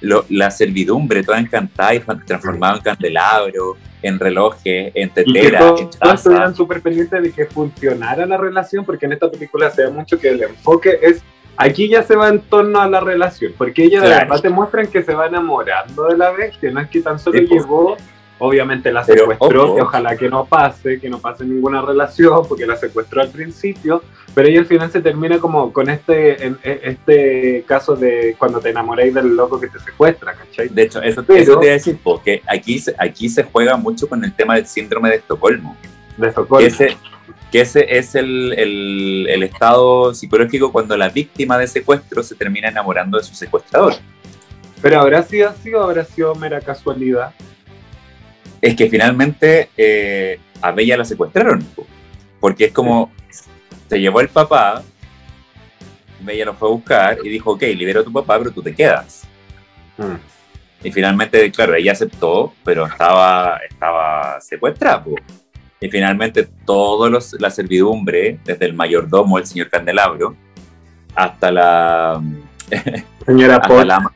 la 0.00 0.50
servidumbre 0.50 1.22
toda 1.22 1.38
encantada 1.38 1.94
y 1.94 2.00
transformada 2.00 2.76
en 2.76 2.82
candelabro, 2.82 3.76
en 4.02 4.18
relojes, 4.18 4.92
en 4.94 5.10
tetera, 5.10 5.68
en 5.78 5.90
Todos 5.90 6.14
estuvieran 6.14 6.54
súper 6.54 6.80
pendientes 6.82 7.22
de 7.22 7.32
que 7.32 7.46
funcionara 7.46 8.26
la 8.26 8.36
relación, 8.36 8.84
porque 8.84 9.06
en 9.06 9.12
esta 9.12 9.30
película 9.30 9.70
se 9.70 9.84
ve 9.84 9.90
mucho 9.90 10.18
que 10.18 10.28
el 10.28 10.42
enfoque 10.42 10.98
es 11.02 11.22
aquí 11.56 11.88
ya 11.88 12.02
se 12.02 12.14
va 12.14 12.28
en 12.28 12.40
torno 12.40 12.80
a 12.80 12.88
la 12.88 13.00
relación, 13.00 13.52
porque 13.56 13.84
ella 13.84 14.02
de 14.02 14.08
verdad 14.08 14.40
te 14.40 14.50
muestran 14.50 14.86
que 14.88 15.02
se 15.02 15.14
va 15.14 15.26
enamorando 15.26 16.06
de 16.06 16.16
la 16.16 16.30
bestia, 16.30 16.70
no 16.70 16.80
es 16.80 16.88
que 16.88 17.00
tan 17.00 17.18
solo 17.18 17.38
llegó 17.40 17.96
Obviamente 18.38 18.92
la 18.92 19.02
secuestró, 19.02 19.74
ojalá 19.76 20.16
que 20.16 20.28
no 20.28 20.44
pase, 20.44 21.00
que 21.00 21.08
no 21.08 21.18
pase 21.18 21.44
ninguna 21.44 21.80
relación, 21.80 22.46
porque 22.46 22.66
la 22.66 22.76
secuestró 22.76 23.22
al 23.22 23.30
principio, 23.30 24.02
pero 24.36 24.48
ella 24.48 24.60
al 24.60 24.66
final 24.66 24.92
se 24.92 25.00
termina 25.00 25.38
como 25.38 25.72
con 25.72 25.88
este, 25.88 26.44
en, 26.44 26.58
e, 26.62 26.80
este 26.82 27.64
caso 27.66 27.96
de 27.96 28.36
cuando 28.38 28.60
te 28.60 28.68
enamoráis 28.68 29.14
del 29.14 29.34
loco 29.34 29.58
que 29.58 29.68
te 29.68 29.78
secuestra, 29.78 30.34
¿cachai? 30.34 30.68
De 30.68 30.82
hecho, 30.82 31.00
eso, 31.00 31.22
te 31.22 31.42
iba 31.42 31.56
a 31.56 31.64
decir, 31.64 31.98
porque 32.04 32.42
aquí, 32.46 32.78
aquí 32.98 33.30
se 33.30 33.44
juega 33.44 33.78
mucho 33.78 34.06
con 34.06 34.22
el 34.22 34.34
tema 34.34 34.56
del 34.56 34.66
síndrome 34.66 35.08
de 35.08 35.16
Estocolmo. 35.16 35.74
De 36.18 36.28
Estocolmo. 36.28 36.58
Que 36.58 36.66
ese, 36.66 36.98
que 37.50 37.62
ese 37.62 37.96
es 37.96 38.14
el, 38.14 38.52
el, 38.58 39.26
el 39.26 39.42
estado 39.42 40.12
psicológico 40.12 40.70
cuando 40.70 40.98
la 40.98 41.08
víctima 41.08 41.56
de 41.56 41.66
secuestro 41.66 42.22
se 42.22 42.34
termina 42.34 42.68
enamorando 42.68 43.16
de 43.16 43.24
su 43.24 43.34
secuestrador. 43.34 43.94
Pero 44.82 45.00
habrá 45.00 45.22
sido 45.22 45.48
así 45.48 45.72
o 45.72 45.82
habrá 45.82 46.04
sido 46.04 46.34
mera 46.34 46.60
casualidad 46.60 47.32
es 48.60 48.76
que 48.76 48.90
finalmente 48.90 49.70
eh, 49.78 50.38
a 50.60 50.72
Bella 50.72 50.98
la 50.98 51.06
secuestraron, 51.06 51.64
porque 52.38 52.66
es 52.66 52.72
como, 52.72 53.10
se 53.88 54.00
llevó 54.00 54.20
el 54.20 54.28
papá, 54.28 54.82
Bella 56.20 56.46
lo 56.46 56.54
fue 56.54 56.68
a 56.68 56.72
buscar 56.72 57.18
y 57.22 57.28
dijo, 57.28 57.52
ok, 57.52 57.62
libero 57.62 58.00
a 58.00 58.04
tu 58.04 58.12
papá, 58.12 58.38
pero 58.38 58.50
tú 58.50 58.62
te 58.62 58.74
quedas. 58.74 59.24
Mm. 59.96 60.16
Y 60.82 60.92
finalmente, 60.92 61.50
claro, 61.50 61.74
ella 61.74 61.92
aceptó, 61.92 62.52
pero 62.64 62.86
estaba, 62.86 63.58
estaba 63.68 64.40
secuestrada. 64.40 65.04
Y 65.80 65.88
finalmente 65.88 66.48
toda 66.64 67.20
la 67.38 67.50
servidumbre, 67.50 68.38
desde 68.44 68.66
el 68.66 68.74
mayordomo, 68.74 69.38
el 69.38 69.46
señor 69.46 69.68
Candelabro, 69.68 70.36
hasta 71.14 71.50
la 71.50 72.22
señora 73.26 73.56
hasta 73.56 73.84
La, 73.84 74.12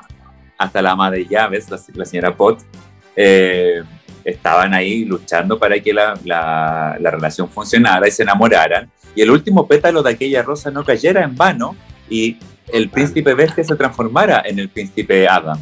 hasta 0.58 0.82
la 0.82 0.90
ama 0.92 1.10
de 1.10 1.26
llaves, 1.26 1.68
la, 1.94 2.04
señora 2.04 2.36
Pot, 2.36 2.60
eh, 3.16 3.82
estaban 4.24 4.74
ahí 4.74 5.04
luchando 5.04 5.58
para 5.58 5.80
que 5.80 5.92
la, 5.92 6.18
la, 6.24 7.10
relación 7.10 7.48
funcionara 7.48 8.06
y 8.06 8.10
se 8.10 8.22
enamoraran. 8.22 8.90
Y 9.14 9.22
el 9.22 9.30
último 9.30 9.66
pétalo 9.66 10.02
de 10.02 10.10
aquella 10.10 10.42
rosa 10.42 10.70
no 10.70 10.84
cayera 10.84 11.22
en 11.22 11.36
vano 11.36 11.76
y 12.08 12.38
el 12.72 12.88
príncipe 12.88 13.34
bestia 13.34 13.64
se 13.64 13.74
transformara 13.74 14.42
en 14.44 14.58
el 14.58 14.68
príncipe 14.68 15.28
Adam. 15.28 15.58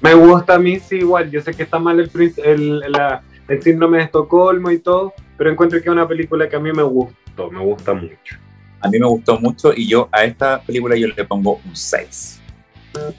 Me 0.00 0.14
gusta 0.14 0.54
a 0.54 0.58
mí, 0.58 0.78
sí, 0.78 0.96
igual. 0.96 1.30
Yo 1.30 1.40
sé 1.42 1.52
que 1.52 1.62
está 1.62 1.78
mal 1.78 2.00
el, 2.00 2.10
el, 2.44 2.82
el 3.48 3.62
síndrome 3.62 3.98
de 3.98 4.04
Estocolmo 4.04 4.70
y 4.70 4.78
todo, 4.78 5.12
pero 5.36 5.50
encuentro 5.50 5.78
que 5.78 5.88
es 5.88 5.92
una 5.92 6.08
película 6.08 6.48
que 6.48 6.56
a 6.56 6.60
mí 6.60 6.72
me 6.72 6.82
gustó, 6.82 7.50
me 7.50 7.60
gusta 7.60 7.92
mucho. 7.92 8.36
A 8.80 8.88
mí 8.88 8.98
me 8.98 9.06
gustó 9.06 9.38
mucho 9.38 9.72
y 9.74 9.86
yo 9.86 10.08
a 10.10 10.24
esta 10.24 10.62
película 10.62 10.96
yo 10.96 11.08
le 11.08 11.24
pongo 11.24 11.60
un 11.66 11.76
6. 11.76 12.40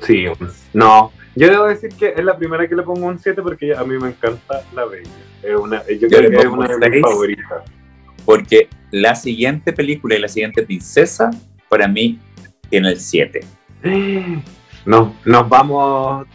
Sí, 0.02 0.26
no, 0.74 1.12
yo 1.36 1.50
debo 1.50 1.68
decir 1.68 1.92
que 1.98 2.14
es 2.16 2.24
la 2.24 2.38
primera 2.38 2.68
que 2.68 2.76
le 2.76 2.84
pongo 2.84 3.06
un 3.06 3.20
7 3.20 3.42
porque 3.42 3.74
a 3.76 3.84
mí 3.84 3.98
me 3.98 4.10
encanta 4.10 4.64
La 4.74 4.86
Bella. 4.86 5.10
Es 5.44 5.56
una, 5.56 5.84
yo, 5.88 6.08
creo 6.08 6.30
que 6.30 6.38
es 6.38 6.46
una 6.46 6.68
de 6.68 6.90
mis 6.90 7.02
favoritas. 7.02 7.64
Porque 8.26 8.70
la 8.92 9.16
siguiente 9.16 9.74
película 9.74 10.16
y 10.16 10.20
la 10.20 10.28
siguiente 10.28 10.64
princesa, 10.64 11.30
para 11.70 11.88
mí, 11.88 12.20
tiene 12.70 12.90
el 12.90 13.00
7. 13.00 13.40
No, 14.84 15.14
nos 15.26 15.48
vamos 15.48 16.26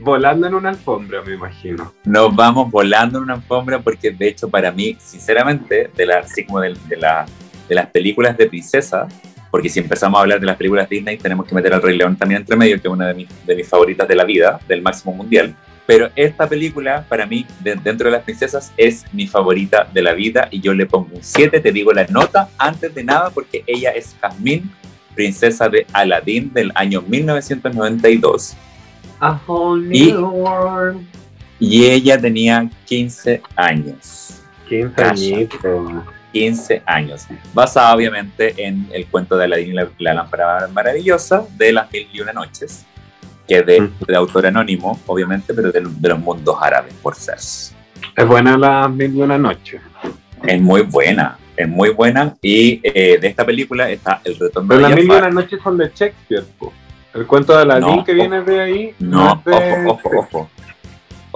volando 0.00 0.48
en 0.48 0.54
una 0.54 0.70
alfombra, 0.70 1.22
me 1.22 1.34
imagino. 1.34 1.94
Nos 2.04 2.34
vamos 2.34 2.68
volando 2.68 3.18
en 3.18 3.24
una 3.24 3.34
alfombra 3.34 3.78
porque, 3.78 4.10
de 4.10 4.28
hecho, 4.28 4.48
para 4.48 4.72
mí, 4.72 4.96
sinceramente, 4.98 5.90
de 5.94 6.06
la, 6.06 6.18
así 6.18 6.44
como 6.44 6.58
de, 6.58 6.76
de, 6.88 6.96
la, 6.96 7.24
de 7.68 7.74
las 7.76 7.86
películas 7.86 8.36
de 8.36 8.46
princesa, 8.46 9.06
porque 9.48 9.68
si 9.68 9.78
empezamos 9.78 10.18
a 10.18 10.22
hablar 10.22 10.40
de 10.40 10.46
las 10.46 10.56
películas 10.56 10.88
Disney, 10.88 11.16
tenemos 11.16 11.46
que 11.46 11.54
meter 11.54 11.72
al 11.72 11.80
Rey 11.80 11.96
León 11.96 12.16
también 12.16 12.40
entre 12.40 12.56
medio, 12.56 12.80
que 12.82 12.88
es 12.88 12.92
una 12.92 13.06
de 13.06 13.14
mis, 13.14 13.46
de 13.46 13.54
mis 13.54 13.68
favoritas 13.68 14.08
de 14.08 14.16
la 14.16 14.24
vida, 14.24 14.58
del 14.66 14.82
máximo 14.82 15.14
mundial. 15.14 15.54
Pero 15.86 16.10
esta 16.16 16.48
película, 16.48 17.04
para 17.08 17.26
mí, 17.26 17.46
dentro 17.60 18.06
de 18.06 18.12
las 18.12 18.22
princesas, 18.22 18.72
es 18.76 19.04
mi 19.12 19.26
favorita 19.26 19.86
de 19.92 20.02
la 20.02 20.12
vida 20.12 20.48
y 20.50 20.60
yo 20.60 20.72
le 20.72 20.86
pongo 20.86 21.08
un 21.12 21.22
7, 21.22 21.60
te 21.60 21.72
digo 21.72 21.92
la 21.92 22.06
nota 22.06 22.48
antes 22.56 22.94
de 22.94 23.04
nada, 23.04 23.30
porque 23.30 23.62
ella 23.66 23.90
es 23.90 24.16
Jasmine, 24.20 24.64
princesa 25.14 25.68
de 25.68 25.86
Aladdin 25.92 26.52
del 26.52 26.72
año 26.74 27.02
1992. 27.02 28.56
A 29.20 29.40
whole 29.46 29.86
new 29.86 30.26
world. 30.26 31.06
y 31.60 31.84
ella 31.84 32.18
tenía 32.18 32.68
15 32.86 33.42
años. 33.56 34.42
15 34.68 35.02
años. 35.02 35.48
15 36.34 36.82
años, 36.84 37.26
basada 37.54 37.94
obviamente 37.94 38.54
en 38.58 38.88
el 38.92 39.06
cuento 39.06 39.36
de 39.36 39.44
Aladín 39.44 39.70
y 39.70 40.02
la, 40.02 40.14
lámpara 40.14 40.66
maravillosa 40.66 41.46
de 41.56 41.72
las 41.72 41.90
mil 41.92 42.08
y 42.12 42.20
una 42.20 42.32
noches, 42.32 42.84
que 43.46 43.58
es 43.58 43.66
de, 43.66 44.16
autor 44.16 44.46
anónimo, 44.46 44.98
obviamente, 45.06 45.52
pero 45.54 45.70
de, 45.70 45.80
los 45.80 46.18
mundos 46.18 46.56
árabes, 46.60 46.94
por 46.94 47.14
ser. 47.14 47.36
Es 47.36 48.26
buena 48.26 48.56
las 48.56 48.90
mil 48.90 49.14
y 49.14 49.20
una 49.20 49.38
noches. 49.38 49.80
Es 50.42 50.60
muy 50.60 50.82
buena, 50.82 51.38
es 51.56 51.68
muy 51.68 51.90
buena, 51.90 52.34
y 52.42 52.80
eh, 52.82 53.18
de 53.20 53.28
esta 53.28 53.44
película 53.44 53.90
está 53.90 54.20
El 54.24 54.38
retorno 54.38 54.68
pero 54.68 54.80
de 54.82 54.88
las 54.88 54.98
mil 54.98 55.06
y 55.06 55.10
una 55.10 55.30
noches 55.30 55.60
son 55.62 55.78
de 55.78 55.90
Shakespeare, 55.94 56.44
el 57.14 57.26
cuento 57.26 57.54
de 57.56 57.62
Aladín 57.62 58.04
que 58.04 58.12
viene 58.12 58.42
de 58.42 58.60
ahí. 58.60 58.94
No, 58.98 59.42
ojo, 59.46 59.90
ojo, 59.90 60.10
ojo. 60.18 60.50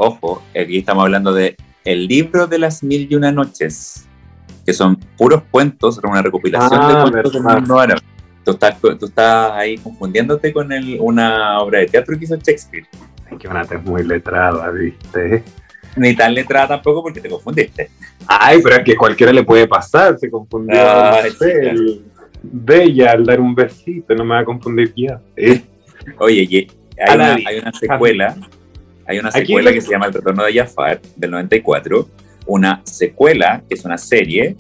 Ojo, 0.01 0.43
aquí 0.51 0.79
estamos 0.79 1.05
hablando 1.05 1.33
de 1.33 1.57
El 1.85 2.07
libro 2.07 2.47
de 2.47 2.59
las 2.59 2.83
mil 2.83 3.09
y 3.11 3.15
una 3.15 3.33
noches 3.33 4.09
que 4.65 4.73
son 4.73 4.97
puros 5.17 5.43
cuentos, 5.51 5.99
una 6.05 6.21
recopilación 6.21 6.81
de 6.81 6.95
ah, 6.95 7.03
cuentos 7.03 7.33
del 7.33 7.43
mundo 7.43 7.79
árabe. 7.79 8.01
Tú 8.49 8.53
estás, 8.53 8.81
tú 8.81 9.05
estás 9.05 9.53
ahí 9.53 9.77
confundiéndote 9.77 10.55
con 10.55 10.73
el, 10.73 10.97
una 11.01 11.61
obra 11.61 11.81
de 11.81 11.87
teatro 11.87 12.19
que 12.19 12.25
hizo 12.25 12.35
Shakespeare. 12.37 12.87
Ay, 13.31 13.37
que 13.37 13.47
una 13.47 13.61
es 13.61 13.85
muy 13.85 14.03
letrada, 14.03 14.71
¿viste? 14.71 15.43
Ni 15.97 16.17
tan 16.17 16.33
letrada 16.33 16.69
tampoco 16.69 17.03
porque 17.03 17.21
te 17.21 17.29
confundiste. 17.29 17.91
Ay, 18.27 18.61
pero 18.65 18.77
es 18.77 18.85
que 18.85 18.97
cualquiera 18.97 19.35
le 19.35 19.43
puede 19.43 19.69
pasar, 19.69 20.19
se 20.19 20.31
confundió. 20.31 20.81
Ay, 20.81 21.25
no 21.31 21.37
sé, 21.39 21.53
sí, 21.53 21.61
claro. 21.61 21.79
el- 21.79 22.05
Bella 22.43 23.11
al 23.13 23.27
dar 23.27 23.39
un 23.39 23.55
besito, 23.55 24.15
no 24.15 24.25
me 24.25 24.37
va 24.37 24.41
a 24.41 24.45
confundir 24.47 24.95
ya. 24.97 25.21
Eh, 25.37 25.61
Oye, 26.17 26.41
hay, 27.07 27.15
una, 27.17 27.35
hay 27.35 27.59
una 27.59 27.73
secuela, 27.73 28.37
hay 29.07 29.19
una 29.19 29.31
secuela 29.31 29.73
que 29.75 29.81
se 29.83 29.91
llama 29.91 30.07
El 30.07 30.15
Retorno 30.15 30.43
de 30.45 30.55
Jafar, 30.55 31.03
del 31.17 31.31
94, 31.33 32.09
una 32.47 32.81
secuela, 32.85 33.63
que 33.69 33.75
es 33.75 33.85
una 33.85 33.99
serie, 33.99 34.57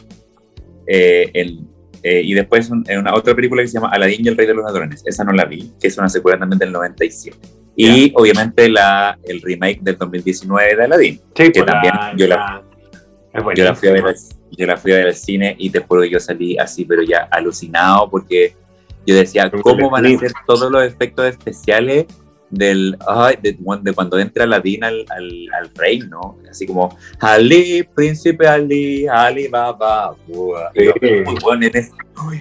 eh, 0.87 1.31
el- 1.33 1.61
eh, 2.03 2.23
y 2.25 2.35
después 2.35 2.71
un- 2.71 2.85
una 2.99 3.15
otra 3.15 3.35
película 3.35 3.63
que 3.63 3.69
se 3.69 3.75
llama 3.75 3.91
Aladdin 3.91 4.25
y 4.25 4.29
el 4.29 4.37
Rey 4.37 4.47
de 4.47 4.55
los 4.55 4.65
Ladrones, 4.65 5.03
esa 5.07 5.25
no 5.25 5.33
la 5.33 5.45
vi, 5.45 5.73
que 5.81 5.89
es 5.89 5.99
una 5.99 6.09
secuela 6.09 6.39
también 6.39 6.59
del 6.59 6.73
97. 6.73 7.37
Y 7.77 8.13
obviamente 8.17 8.69
la, 8.69 9.17
el 9.25 9.41
remake 9.41 9.81
del 9.83 9.97
2019 9.97 10.77
de 10.77 10.85
Aladdin. 10.85 11.15
sí, 11.17 11.23
Que 11.35 11.51
pues, 11.63 11.67
también 11.67 11.95
yo 12.17 12.27
la- 12.27 12.37
la- 12.37 12.63
Es 13.35 13.45
Yo 13.57 13.65
la, 13.65 13.75
fui 13.75 13.89
a 13.89 13.93
ver, 13.93 14.05
yo 14.53 14.67
la 14.67 14.77
fui 14.77 14.93
a 14.93 14.97
ver 14.97 15.07
al 15.09 15.15
cine 15.15 15.55
y 15.59 15.71
te 15.71 15.81
juro 15.81 16.01
que 16.03 16.11
yo 16.11 16.19
salí 16.19 16.57
así, 16.59 16.85
pero 16.85 17.03
ya 17.03 17.29
alucinado 17.31 18.09
porque 18.11 18.55
yo 19.07 19.15
decía, 19.15 19.51
¿cómo 19.51 19.91
van 19.91 20.07
a 20.07 20.09
hacer 20.09 20.33
todos 20.47 20.71
los 20.73 20.83
efectos 20.83 21.27
especiales 21.27 22.07
del, 22.51 22.97
ay, 23.07 23.37
de, 23.43 23.59
de 23.83 23.93
cuando 23.93 24.19
entra 24.19 24.45
Aladdin 24.45 24.85
al, 24.85 25.05
al, 25.11 25.49
al 25.59 25.71
reino? 25.75 26.39
Así 26.51 26.67
como, 26.67 26.97
Ali, 27.21 27.87
príncipe 27.95 28.47
Ali, 28.47 29.07
Ali 29.07 29.49
Baba. 29.49 30.15
Sí. 30.27 30.33
bueno, 31.43 31.67
en, 31.67 31.77
es- 31.77 31.93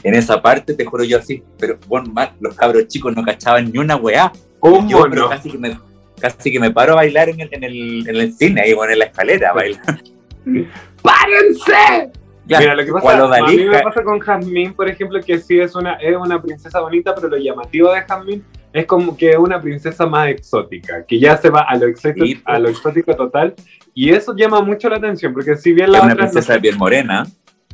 en 0.04 0.16
esa 0.16 0.42
parte 0.42 0.74
te 0.74 0.86
juro 0.86 1.04
yo 1.04 1.18
así, 1.20 1.44
pero 1.60 1.78
bueno, 1.88 2.12
los 2.40 2.56
cabros 2.56 2.88
chicos 2.88 3.16
no 3.16 3.24
cachaban 3.24 3.72
ni 3.72 3.78
una 3.80 3.96
weá. 3.96 4.32
Un 4.60 4.90
Yo, 4.90 5.04
pero 5.10 5.24
mono. 5.24 5.30
casi 5.30 5.52
que 5.52 5.58
me... 5.58 5.80
Casi 6.20 6.52
que 6.52 6.60
me 6.60 6.72
paro 6.72 6.94
a 6.94 6.96
bailar 6.96 7.30
en 7.30 7.40
el, 7.42 7.50
en 7.52 7.64
el, 7.64 8.10
en 8.10 8.16
el 8.16 8.34
cine, 8.34 8.62
ahí 8.62 8.74
bueno, 8.74 8.92
en 8.94 8.98
la 9.00 9.06
escalera, 9.06 9.52
a 9.52 9.54
bailar. 9.54 10.02
¡Párense! 11.04 12.12
Claro, 12.48 12.62
Mira, 12.64 12.76
lo 12.76 12.86
que 12.86 12.92
pasa, 12.94 13.24
a 13.24 13.28
mí 13.28 13.58
Dalí- 13.58 13.70
me 13.70 13.82
pasa 13.84 14.04
con 14.04 14.20
Jasmine, 14.20 14.72
por 14.74 14.88
ejemplo, 14.90 15.20
que 15.22 15.38
sí 15.38 15.60
es 15.60 15.76
una, 15.76 15.94
es 15.96 16.16
una 16.16 16.42
princesa 16.42 16.80
bonita, 16.80 17.14
pero 17.14 17.28
lo 17.28 17.38
llamativo 17.38 17.92
de 17.92 18.02
Jasmine 18.02 18.42
es 18.78 18.86
como 18.86 19.16
que 19.18 19.32
es 19.32 19.38
una 19.38 19.60
princesa 19.62 20.06
más 20.06 20.30
exótica, 20.30 21.06
que 21.06 21.20
ya 21.20 21.38
se 21.38 21.50
va 21.50 21.62
a 21.62 21.76
lo 21.78 21.88
exótico, 21.88 22.26
Sí, 22.26 22.36
pues. 22.36 22.56
a 22.56 22.60
lo 22.60 22.70
exótico 22.70 23.16
total, 23.16 23.54
y 23.94 24.12
eso 24.12 24.36
llama 24.36 24.62
mucho 24.62 24.90
la 24.90 24.98
atención, 24.98 25.34
porque 25.34 25.56
si 25.56 25.74
bien 25.74 25.92
la 25.92 25.98
es 26.00 26.04
una 26.04 26.14
otra 26.14 26.26
no 26.26 26.32
princesa 26.32 26.54
de 26.54 26.60
piel 26.60 26.78
morena, 26.78 27.26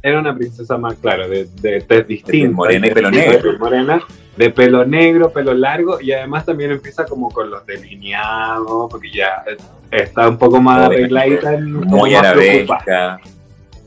era 0.01 0.19
una 0.19 0.35
princesa 0.35 0.77
más, 0.77 0.95
claro, 0.95 1.27
de, 1.29 1.45
de 1.61 1.81
tez 1.81 2.07
distinta. 2.07 2.55
morena 2.55 2.87
y 2.87 2.91
pelo 2.91 3.09
negro. 3.11 3.57
morena, 3.59 4.01
de 4.37 4.49
pelo 4.49 4.85
negro, 4.85 5.31
pelo 5.31 5.53
largo, 5.53 5.99
y 6.01 6.11
además 6.11 6.45
también 6.45 6.71
empieza 6.71 7.05
como 7.05 7.29
con 7.29 7.49
los 7.49 7.65
delineados, 7.65 8.89
porque 8.91 9.11
ya 9.11 9.43
está 9.91 10.27
un 10.27 10.37
poco 10.37 10.61
más 10.61 10.87
arregladita, 10.87 11.57
muy 11.59 12.13
arabesca. 12.15 13.19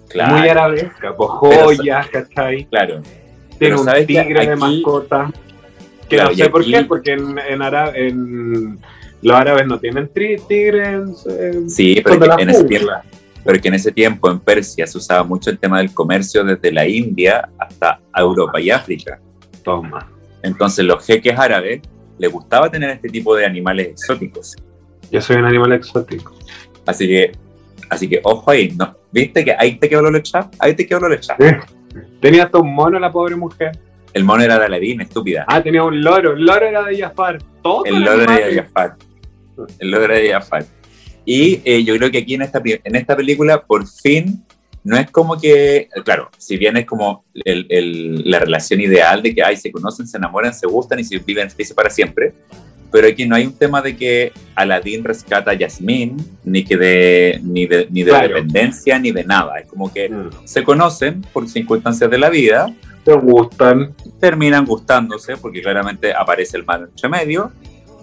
Claro, 0.08 0.36
Muy 0.36 0.48
arabesca, 0.48 1.14
pues 1.16 1.30
joyas, 1.30 2.06
¿cachai? 2.08 2.64
claro. 2.66 3.00
Tiene 3.58 3.74
un 3.76 3.86
tigre 4.06 4.46
de 4.46 4.56
mascota. 4.56 5.30
Que 6.08 6.16
Claro, 6.16 6.30
no 6.30 6.36
sé 6.36 6.50
por 6.50 6.64
qué, 6.64 6.82
porque 6.84 7.12
en, 7.12 7.38
en, 7.38 7.62
ara- 7.62 7.92
en 7.94 8.78
los 9.22 9.36
árabes 9.36 9.66
no 9.66 9.78
tienen 9.80 10.08
tigres. 10.08 11.26
eh, 11.28 11.62
Sí, 11.68 12.00
pero 12.04 12.36
que, 12.36 12.42
en 12.42 12.50
ese 12.50 12.64
tiempo, 12.64 12.90
pero 13.44 13.60
que 13.60 13.68
en 13.68 13.74
ese 13.74 13.92
tiempo 13.92 14.30
en 14.30 14.38
Persia 14.40 14.86
se 14.86 14.98
usaba 14.98 15.22
mucho 15.24 15.50
el 15.50 15.58
tema 15.58 15.78
del 15.78 15.92
comercio 15.92 16.44
desde 16.44 16.70
la 16.72 16.86
India 16.86 17.48
hasta 17.58 18.00
Europa 18.14 18.60
y 18.60 18.70
África. 18.70 19.18
Toma. 19.64 20.08
Entonces 20.42 20.84
los 20.84 21.04
jeques 21.04 21.36
árabes 21.38 21.80
les 22.18 22.30
gustaba 22.32 22.70
tener 22.70 22.90
este 22.90 23.08
tipo 23.08 23.34
de 23.34 23.44
animales 23.44 23.88
exóticos. 23.88 24.54
Yo 25.10 25.20
soy 25.20 25.36
un 25.36 25.44
animal 25.44 25.72
exótico. 25.72 26.34
Así 26.86 27.06
que, 27.08 27.32
así 27.90 28.08
que 28.08 28.20
ojo 28.22 28.50
ahí, 28.50 28.72
¿no? 28.78 28.96
¿Viste 29.10 29.44
que 29.44 29.54
ahí 29.58 29.76
te 29.76 29.88
quedó 29.88 30.02
lo 30.02 30.10
lechado? 30.10 30.50
Ahí 30.58 30.74
te 30.74 30.86
quedó 30.86 31.00
lo 31.00 31.08
lechado. 31.08 31.38
Tenía 32.20 32.44
hasta 32.44 32.58
un 32.58 32.72
mono 32.74 32.98
la 32.98 33.10
pobre 33.10 33.34
mujer. 33.34 33.72
El 34.16 34.24
mono 34.24 34.42
era 34.42 34.58
de 34.58 34.64
Aladín, 34.64 35.02
estúpida. 35.02 35.44
Ah, 35.46 35.62
tenía 35.62 35.84
un 35.84 36.00
loro. 36.02 36.32
El 36.32 36.46
loro 36.46 36.64
era 36.66 36.82
de 36.84 36.96
Jafar. 36.98 37.36
Todo 37.62 37.84
El 37.84 38.00
loro 38.00 38.22
era 38.22 38.46
de 38.46 38.54
Jafar. 38.54 38.96
El 39.78 39.90
loro 39.90 40.04
era 40.06 40.14
de 40.16 40.30
Jafar. 40.32 40.64
Y 41.26 41.60
eh, 41.66 41.84
yo 41.84 41.94
creo 41.98 42.10
que 42.10 42.16
aquí 42.18 42.32
en 42.34 42.40
esta, 42.40 42.62
en 42.64 42.96
esta 42.96 43.14
película, 43.14 43.62
por 43.62 43.86
fin, 43.86 44.42
no 44.84 44.96
es 44.96 45.10
como 45.10 45.38
que, 45.38 45.90
claro, 46.02 46.30
si 46.38 46.56
bien 46.56 46.78
es 46.78 46.86
como 46.86 47.26
el- 47.44 47.66
el- 47.68 48.30
la 48.30 48.38
relación 48.38 48.80
ideal 48.80 49.22
de 49.22 49.34
que 49.34 49.42
ay, 49.42 49.58
se 49.58 49.70
conocen, 49.70 50.06
se 50.06 50.16
enamoran, 50.16 50.54
se 50.54 50.66
gustan 50.66 50.98
y 50.98 51.04
se 51.04 51.18
viven 51.18 51.50
felices 51.50 51.74
para 51.74 51.90
siempre, 51.90 52.32
pero 52.90 53.08
aquí 53.08 53.26
no 53.26 53.36
hay 53.36 53.44
un 53.44 53.58
tema 53.58 53.82
de 53.82 53.96
que 53.98 54.32
Aladdin 54.54 55.04
rescata 55.04 55.50
a 55.50 55.54
Yasmín, 55.54 56.16
ni, 56.42 56.64
que 56.64 56.78
de, 56.78 57.38
ni 57.42 57.66
de, 57.66 57.86
ni 57.90 58.02
de 58.02 58.12
Claro. 58.12 58.28
dependencia, 58.28 58.98
ni 58.98 59.10
de 59.10 59.24
nada. 59.24 59.58
Es 59.58 59.66
como 59.66 59.92
que 59.92 60.08
Mm. 60.08 60.30
se 60.46 60.64
conocen 60.64 61.20
por 61.34 61.46
circunstancias 61.48 62.08
de 62.10 62.16
la 62.16 62.30
vida, 62.30 62.72
Te 63.06 63.14
gustan. 63.14 63.94
terminan 64.20 64.66
gustándose 64.66 65.36
porque 65.38 65.62
claramente 65.62 66.12
aparece 66.12 66.56
el 66.58 66.64
mal 66.66 66.82
entre 66.84 67.08
medio 67.08 67.52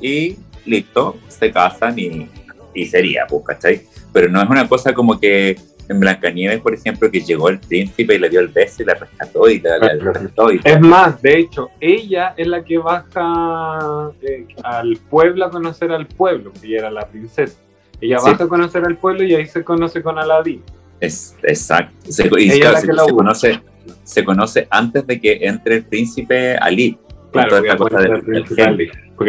y 0.01 0.37
listo, 0.65 1.17
se 1.27 1.51
casan 1.51 1.99
y, 1.99 2.27
y 2.73 2.85
sería, 2.87 3.27
pues, 3.27 3.43
¿cachai? 3.45 3.81
Pero 4.11 4.29
no 4.29 4.41
es 4.41 4.49
una 4.49 4.67
cosa 4.67 4.93
como 4.93 5.19
que 5.19 5.57
en 5.89 5.99
Blancanieves, 5.99 6.61
por 6.61 6.73
ejemplo, 6.73 7.11
que 7.11 7.19
llegó 7.19 7.49
el 7.49 7.59
príncipe 7.59 8.15
y 8.15 8.19
le 8.19 8.29
dio 8.29 8.39
el 8.39 8.47
beso 8.47 8.81
y 8.81 8.85
la 8.85 8.93
rescató 8.93 9.49
y 9.49 9.59
la, 9.59 9.77
la- 9.77 9.93
la 9.95 10.11
rescató 10.13 10.51
y 10.53 10.61
Es 10.63 10.79
más, 10.79 11.21
de 11.21 11.39
hecho, 11.39 11.69
ella 11.81 12.33
es 12.37 12.47
la 12.47 12.63
que 12.63 12.77
baja 12.77 14.11
eh, 14.21 14.47
al 14.63 14.97
pueblo 15.09 15.45
a 15.45 15.49
conocer 15.49 15.91
al 15.91 16.07
pueblo, 16.07 16.53
que 16.53 16.67
ella 16.67 16.77
era 16.79 16.91
la 16.91 17.07
princesa. 17.07 17.57
Ella 17.99 18.19
Sí. 18.19 18.31
baja 18.31 18.43
a 18.45 18.47
conocer 18.47 18.85
al 18.85 18.97
pueblo 18.97 19.23
y 19.23 19.35
ahí 19.35 19.45
se 19.45 19.63
conoce 19.63 20.01
con 20.01 20.17
Aladín. 20.17 20.63
es 20.99 21.35
exacto. 21.43 21.93
Se, 22.09 22.29
y 22.39 22.51
Ella 22.51 22.71
claro, 22.71 22.73
la 22.93 23.03
se, 23.03 23.09
se 23.09 23.15
conoce, 23.15 23.61
se 24.03 24.23
conoce 24.23 24.67
antes 24.69 25.05
de 25.07 25.19
que 25.19 25.39
entre 25.41 25.75
el 25.77 25.83
príncipe 25.85 26.55
Ali. 26.57 26.97
Claro, 27.31 27.49
porque, 27.49 27.67
esta 27.67 27.77
cosa 27.77 27.99
del- 27.99 28.45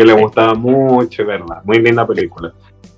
le 0.07 0.13
gustaba 0.13 0.55
mucho, 0.55 1.25
¿verdad? 1.25 1.63
Muy 1.65 1.79
linda 1.81 2.07
película. 2.07 2.53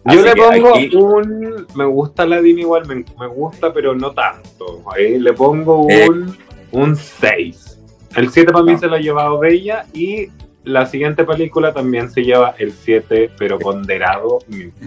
Así 0.04 0.18
Yo 0.18 0.24
le 0.24 0.34
pongo 0.34 0.74
aquí- 0.76 0.96
un. 0.96 1.66
Me 1.74 1.84
gusta 1.84 2.22
Aladdin 2.24 2.58
igual, 2.60 2.86
me, 2.86 3.04
me 3.18 3.26
gusta, 3.26 3.72
pero 3.72 3.94
no 3.94 4.12
tanto. 4.12 4.82
Ahí 4.94 5.18
le 5.18 5.32
pongo 5.32 5.86
Eh. 5.90 6.08
un, 6.08 6.36
un 6.72 6.96
6. 6.96 7.80
El 8.16 8.30
7 8.30 8.52
para 8.52 8.64
mí 8.64 8.76
se 8.78 8.86
lo 8.86 8.94
ha 8.94 9.00
llevado 9.00 9.38
Bella 9.38 9.84
y 9.92 10.28
la 10.64 10.86
siguiente 10.86 11.24
película 11.24 11.72
también 11.72 12.10
se 12.10 12.22
lleva 12.22 12.54
el 12.58 12.72
7, 12.72 13.30
pero 13.38 13.58
ponderado. 13.58 14.38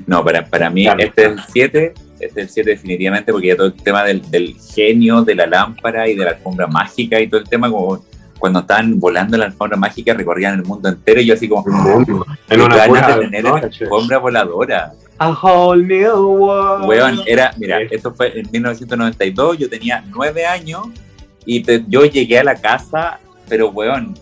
No, 0.07 0.23
para, 0.23 0.45
para 0.45 0.69
mí 0.69 0.83
Claro. 0.85 0.99
este 1.03 1.21
es 1.25 1.27
el 1.31 1.39
7, 1.47 1.93
este 1.95 2.08
es 2.19 2.35
el 2.37 2.49
7 2.49 2.69
definitivamente, 2.71 3.31
porque 3.31 3.47
ya 3.47 3.55
todo 3.55 3.67
el 3.67 3.73
tema 3.73 4.03
del, 4.03 4.21
del 4.29 4.55
genio, 4.75 5.21
de 5.23 5.35
la 5.35 5.45
lámpara 5.47 6.07
y 6.07 6.15
de 6.15 6.25
la 6.25 6.31
alfombra 6.31 6.67
mágica 6.67 7.19
y 7.19 7.27
todo 7.27 7.39
el 7.41 7.47
tema, 7.49 7.69
como 7.69 8.03
cuando 8.37 8.59
estaban 8.59 8.99
volando 8.99 9.35
en 9.35 9.41
la 9.41 9.45
alfombra 9.47 9.77
mágica, 9.77 10.13
recorrían 10.13 10.55
el 10.59 10.63
mundo 10.65 10.87
entero 10.89 11.19
y 11.21 11.25
yo 11.25 11.33
así 11.33 11.47
como, 11.49 11.63
En 11.67 12.05
qué 12.05 12.55
una 12.55 12.75
ganas 12.75 12.87
pura 12.87 13.15
de 13.17 13.21
tener 13.25 13.43
noche. 13.43 13.67
esa 13.67 13.83
alfombra 13.85 14.17
voladora. 14.17 14.93
A 15.17 15.29
whole 15.31 15.85
new 15.85 16.17
world. 16.37 16.87
Weón, 16.87 17.19
era, 17.25 17.53
mira, 17.57 17.79
Sí. 17.79 17.87
esto 17.91 18.13
fue 18.13 18.39
en 18.39 18.47
1992, 18.51 19.57
yo 19.57 19.69
tenía 19.69 20.03
9 20.15 20.45
años 20.45 20.87
y 21.45 21.61
te- 21.61 21.83
yo 21.89 22.05
llegué 22.05 22.39
a 22.39 22.43
la 22.45 22.55
casa, 22.55 23.19
pero 23.49 23.69
weón, 23.69 24.13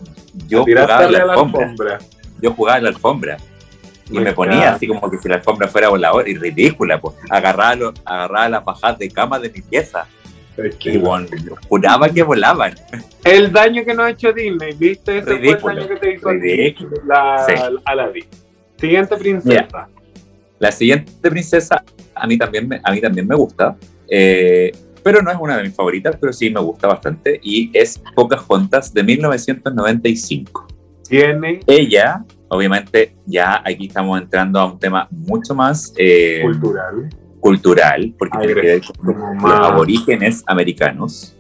yo 0.47 0.63
jugaba 0.63 1.05
en 1.05 1.11
la 1.13 1.19
alfombra, 1.19 1.63
alfombra. 1.69 1.99
yo 2.41 2.51
jugaba 2.53 2.77
en 2.79 2.83
la 2.85 2.89
alfombra. 2.89 3.37
Y 4.09 4.19
me 4.19 4.33
ponía 4.33 4.73
así 4.73 4.87
como 4.87 5.09
que 5.09 5.17
si 5.17 5.27
la 5.27 5.35
alfombra 5.35 5.67
fuera 5.67 5.89
voladora 5.89 6.29
y 6.29 6.35
ridícula, 6.35 6.99
pues. 6.99 7.15
Agarraba, 7.29 7.93
agarraba 8.05 8.49
las 8.49 8.65
bajadas 8.65 8.99
de 8.99 9.09
cama 9.09 9.39
de 9.39 9.49
mi 9.49 9.61
pieza. 9.61 10.07
Y 10.83 10.97
bueno, 10.97 11.27
juraba 11.67 12.09
que 12.09 12.23
volaban. 12.23 12.73
El 13.23 13.51
daño 13.51 13.85
que 13.85 13.93
nos 13.93 14.05
ha 14.05 14.09
hecho 14.09 14.33
Disney, 14.33 14.73
¿viste? 14.73 15.19
Ese 15.19 15.29
Ridículo, 15.29 15.59
fue 15.59 15.71
el 15.73 15.77
daño 15.77 15.89
que 15.89 15.95
te 15.97 16.13
hizo 16.13 16.29
ridículo. 16.31 17.01
la. 17.05 17.45
Siguiente 18.77 19.17
princesa. 19.17 19.89
La 20.59 20.71
siguiente 20.71 21.29
princesa 21.29 21.83
a 22.15 22.27
mí 22.27 22.37
también 22.37 22.67
me, 22.67 22.81
a 22.83 22.91
mí 22.91 23.01
también 23.01 23.27
me 23.27 23.35
gusta, 23.35 23.75
eh, 24.09 24.71
pero 25.03 25.21
no 25.21 25.31
es 25.31 25.37
una 25.39 25.57
de 25.57 25.63
mis 25.63 25.75
favoritas, 25.75 26.17
pero 26.19 26.33
sí 26.33 26.49
me 26.49 26.59
gusta 26.59 26.87
bastante 26.87 27.39
y 27.41 27.69
es 27.73 28.01
Pocahontas 28.15 28.93
de 28.93 29.03
1995. 29.03 30.67
Tiene 31.09 31.59
Ella, 31.67 32.23
obviamente, 32.49 33.15
ya 33.25 33.61
aquí 33.65 33.87
estamos 33.87 34.19
entrando 34.21 34.59
a 34.59 34.65
un 34.71 34.79
tema 34.79 35.07
mucho 35.11 35.53
más 35.55 35.93
eh, 35.97 36.41
cultural. 36.43 37.09
cultural, 37.39 38.13
porque 38.17 38.37
tiene 38.39 38.53
que 38.55 38.61
ver 38.61 38.81
con 38.97 39.37
los 39.49 39.59
aborígenes 39.59 40.43
americanos, 40.47 41.33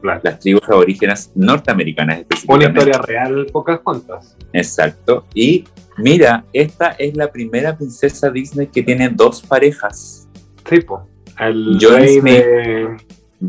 Claro. 0.00 0.20
las 0.24 0.38
tribus 0.38 0.62
aborígenes 0.68 1.30
norteamericanas 1.34 2.14
Una 2.16 2.20
específicamente. 2.22 2.78
historia 2.78 3.02
real, 3.02 3.46
pocas 3.52 3.80
cuantas. 3.80 4.34
Exacto. 4.54 5.26
Y 5.34 5.64
mira, 5.98 6.44
esta 6.54 6.92
es 6.98 7.14
la 7.16 7.30
primera 7.30 7.76
princesa 7.76 8.30
Disney 8.30 8.68
que 8.68 8.82
tiene 8.82 9.10
dos 9.10 9.42
parejas. 9.42 10.26
Sí, 10.68 10.80
po. 10.80 11.06
El 11.38 11.76
John 11.80 12.06
Smith. 12.08 12.24
de... 12.24 12.96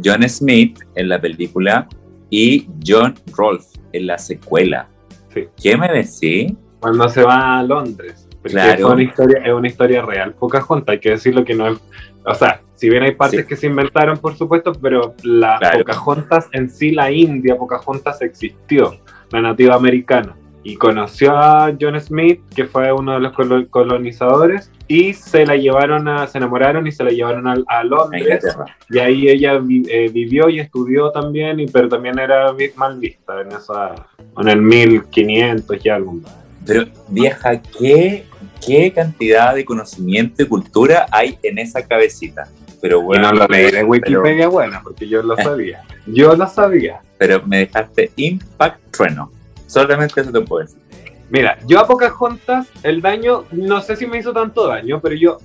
John 0.04 0.28
Smith 0.28 0.80
en 0.96 1.08
la 1.10 1.22
película 1.22 1.88
y 2.30 2.68
John 2.86 3.16
Rolfe 3.34 3.80
en 3.94 4.08
la 4.08 4.18
secuela. 4.18 4.88
Sí. 5.34 5.48
¿Qué 5.62 5.78
me 5.78 5.88
decís? 5.88 6.54
Cuando 6.80 7.08
se 7.10 7.24
va 7.24 7.60
a 7.60 7.64
Londres. 7.64 8.28
Porque 8.42 8.54
Claro. 8.54 8.88
es, 8.88 8.94
una 8.94 9.04
historia, 9.04 9.42
es 9.46 9.54
una 9.54 9.68
historia 9.68 10.02
real. 10.02 10.34
Pocahontas, 10.34 10.94
hay 10.94 11.00
que 11.00 11.12
decirlo 11.12 11.46
que 11.46 11.54
no 11.54 11.68
es. 11.68 11.80
O 12.26 12.34
sea, 12.34 12.62
si 12.76 12.90
bien 12.90 13.04
hay 13.04 13.14
partes 13.16 13.42
Sí. 13.42 13.46
que 13.48 13.56
se 13.56 13.68
inventaron, 13.68 14.18
por 14.18 14.36
supuesto, 14.36 14.74
pero 14.74 15.14
la 15.24 15.58
Claro. 15.60 15.80
Pocahontas 15.80 16.48
en 16.52 16.70
sí, 16.70 16.92
la 16.92 17.12
India, 17.12 17.56
Pocahontas 17.56 18.22
existió, 18.24 18.96
la 19.32 19.42
nativa 19.42 19.76
americana. 19.76 20.36
Y 20.64 20.76
conoció 20.76 21.36
a 21.36 21.74
John 21.80 22.00
Smith, 22.00 22.40
que 22.56 22.66
fue 22.66 22.92
uno 22.92 23.14
de 23.14 23.20
los 23.20 23.34
colo- 23.34 23.68
colonizadores, 23.70 24.72
y 24.88 25.14
se 25.14 25.46
la 25.46 25.56
llevaron 25.56 26.08
a, 26.08 26.28
se 26.28 26.38
enamoraron 26.38 26.86
y 26.86 26.92
se 26.92 27.04
la 27.04 27.10
llevaron 27.10 27.48
a, 27.48 27.56
a 27.68 27.84
Londres. 27.84 28.44
Y 28.90 29.00
ahí 29.00 29.28
ella 29.30 29.58
vi- 29.58 29.86
eh, 29.90 30.10
vivió 30.14 30.50
y 30.50 30.60
estudió 30.60 31.12
también, 31.12 31.60
y, 31.60 31.66
pero 31.66 31.90
también 31.90 32.20
era 32.20 32.54
mal 32.76 33.00
vista 33.00 33.42
en 33.42 33.52
esa, 33.54 33.96
en 34.38 34.48
el 34.50 34.62
1500 34.62 35.86
y 35.86 35.90
algo. 35.90 36.20
Pero, 36.66 36.86
vieja, 37.08 37.60
¿qué, 37.60 38.26
qué 38.64 38.92
cantidad 38.94 39.56
de 39.56 39.66
conocimiento 39.66 40.44
y 40.44 40.48
cultura 40.48 41.08
hay 41.12 41.40
en 41.42 41.58
esa 41.58 41.82
cabecita? 41.88 42.48
Pero 42.82 43.00
Y 43.00 43.04
bueno, 43.04 43.32
no 43.32 43.40
lo 43.40 43.48
leí 43.48 43.72
pero- 43.72 43.88
Wikipedia, 43.88 44.48
bueno, 44.48 44.80
porque 44.84 45.08
yo 45.08 45.24
lo 45.24 45.36
sabía. 45.38 45.82
Yo 46.06 46.36
lo 46.36 46.46
sabía. 46.48 47.02
pero 47.18 47.42
me 47.46 47.60
dejaste 47.60 48.12
impact 48.16 48.80
trueno. 48.92 49.32
Solamente 49.72 50.20
eso 50.20 50.32
te 50.32 50.42
puedo 50.42 50.66
decir. 50.66 50.82
Mira, 51.30 51.58
yo 51.66 51.80
a 51.80 51.88
Pocahontas, 51.88 52.68
el 52.84 53.02
daño, 53.02 53.46
no 53.52 53.80
sé 53.80 53.96
si 53.96 54.06
me 54.06 54.18
hizo 54.18 54.34
tanto 54.34 54.68
daño, 54.68 55.00
pero 55.00 55.16
yo 55.16 55.38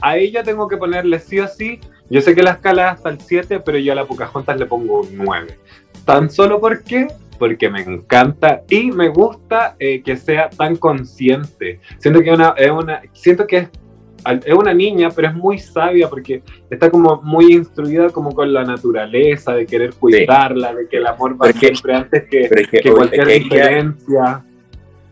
a 0.00 0.16
ella 0.16 0.44
tengo 0.44 0.68
que 0.68 0.76
ponerle 0.76 1.18
sí 1.18 1.40
o 1.40 1.48
sí. 1.48 1.80
Yo 2.08 2.20
sé 2.20 2.36
que 2.36 2.42
la 2.44 2.52
escala 2.52 2.86
es 2.86 2.92
hasta 2.94 3.08
el 3.08 3.20
7, 3.20 3.60
pero 3.60 3.78
yo 3.78 3.92
a 3.92 3.96
la 3.96 4.04
Pocahontas 4.04 4.56
le 4.58 4.66
pongo 4.66 5.00
un 5.00 5.16
9. 5.16 5.58
Tan 6.04 6.30
solo 6.30 6.60
porque 6.60 7.08
porque 7.36 7.68
me 7.68 7.80
encanta 7.80 8.62
y 8.70 8.92
me 8.92 9.08
gusta 9.08 9.74
eh, 9.80 10.02
que 10.04 10.16
sea 10.16 10.50
tan 10.50 10.76
consciente. 10.76 11.80
Siento 11.98 12.20
que 12.22 12.30
una, 12.30 12.54
una, 12.72 13.02
siento 13.12 13.44
que 13.44 13.56
es, 13.56 13.68
es 14.44 14.54
una 14.54 14.72
niña, 14.74 15.08
pero 15.14 15.28
es 15.28 15.34
muy 15.34 15.58
sabia 15.58 16.08
porque 16.08 16.42
está 16.70 16.90
como 16.90 17.20
muy 17.22 17.52
instruida 17.52 18.08
como 18.10 18.32
con 18.34 18.52
la 18.52 18.64
naturaleza, 18.64 19.52
de 19.54 19.66
querer 19.66 19.94
cuidarla, 19.94 20.74
de 20.74 20.88
que 20.88 20.96
el 20.98 21.06
amor 21.06 21.34
va 21.34 21.46
Pero 21.46 21.50
es 21.54 21.60
que- 21.60 21.66
siempre 21.68 21.94
antes 21.94 22.24
que, 22.30 22.40
es 22.42 22.68
que, 22.68 22.80
que 22.80 22.92
cualquier 22.92 23.28
es 23.28 23.38
que 23.38 23.44
diferencia. 23.44 24.44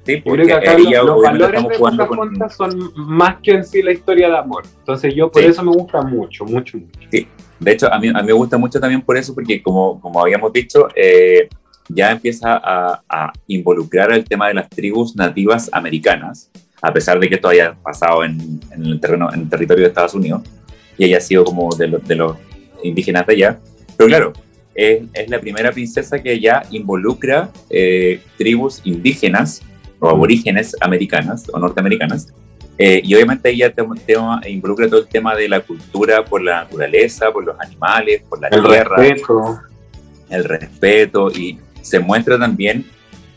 sí, 0.05 0.17
porque 0.25 0.43
creo 0.43 0.47
que 0.47 0.53
acá 0.69 0.79
los, 0.79 1.05
los 1.07 1.23
valores 1.23 1.63
de 1.69 1.77
jugando 1.79 2.07
con- 2.09 2.17
Pocahontas 2.19 2.57
son 2.57 2.93
más 2.97 3.37
que 3.43 3.53
en 3.53 3.65
sí 3.65 3.83
la 3.83 3.93
historia 3.93 4.29
de 4.29 4.37
amor. 4.39 4.65
Entonces 4.79 5.15
yo 5.15 5.31
por 5.31 5.43
Sí. 5.43 5.49
eso 5.49 5.63
me 5.63 5.73
gusta 5.73 6.03
mucho, 6.03 6.45
mucho, 6.45 6.79
mucho. 6.79 6.89
De 7.61 7.71
hecho, 7.71 7.93
a 7.93 7.99
mí, 8.01 8.09
a 8.09 8.15
mí 8.21 8.27
me 8.27 8.33
gusta 8.33 8.59
mucho 8.59 8.81
también 8.81 9.03
por 9.03 9.17
eso, 9.17 9.33
porque 9.35 9.63
como, 9.63 10.01
como 10.01 10.21
habíamos 10.21 10.53
dicho, 10.53 10.89
eh, 10.97 11.49
ya 11.89 12.11
empieza 12.13 12.55
a, 12.57 13.03
a 13.09 13.33
involucrar 13.47 14.11
el 14.13 14.25
tema 14.25 14.49
de 14.49 14.55
las 14.55 14.69
tribus 14.69 15.15
nativas 15.15 15.69
americanas, 15.73 16.51
a 16.83 16.93
pesar 16.93 17.19
de 17.21 17.29
que 17.29 17.37
esto 17.37 17.49
haya 17.49 17.75
pasado 17.83 18.25
en, 18.25 18.61
en 18.73 18.85
el 18.85 19.01
terreno, 19.01 19.33
en 19.33 19.41
el 19.43 19.49
territorio 19.49 19.85
de 19.85 19.89
Estados 19.89 20.15
Unidos 20.15 20.43
y 20.99 21.05
haya 21.05 21.21
sido 21.21 21.45
como 21.45 21.75
de, 21.77 21.87
los- 21.89 22.07
de 22.07 22.17
los 22.17 22.37
indígenas 22.83 23.27
de 23.27 23.33
allá. 23.35 23.61
Pero 23.97 24.09
claro, 24.09 24.33
es, 24.75 25.03
es 25.15 25.31
la 25.31 25.39
primera 25.41 25.71
princesa 25.71 26.21
que 26.23 26.41
ya 26.41 26.63
involucra 26.71 27.51
eh, 27.71 28.21
tribus 28.37 28.81
indígenas 28.85 29.63
o 30.01 30.09
aborígenes 30.09 30.75
americanas 30.81 31.45
o 31.53 31.59
norteamericanas 31.59 32.29
eh, 32.79 33.01
y 33.05 33.15
obviamente 33.15 33.51
ella 33.51 33.73
te, 33.73 33.85
te- 34.07 34.51
involucra 34.51 34.89
todo 34.89 35.01
el 35.01 35.07
tema 35.07 35.37
de 35.37 35.49
la 35.49 35.61
cultura 35.61 36.25
por 36.25 36.43
la 36.43 36.65
naturaleza, 36.65 37.31
por 37.31 37.45
los 37.45 37.55
animales, 37.61 38.23
por 38.29 38.41
la 38.41 38.49
El 38.49 38.63
tierra, 38.65 38.97
respeto. 38.97 39.61
el 40.31 40.45
respeto 40.45 41.31
y 41.31 41.59
se 41.83 42.01
muestra 42.01 42.39
también 42.39 42.85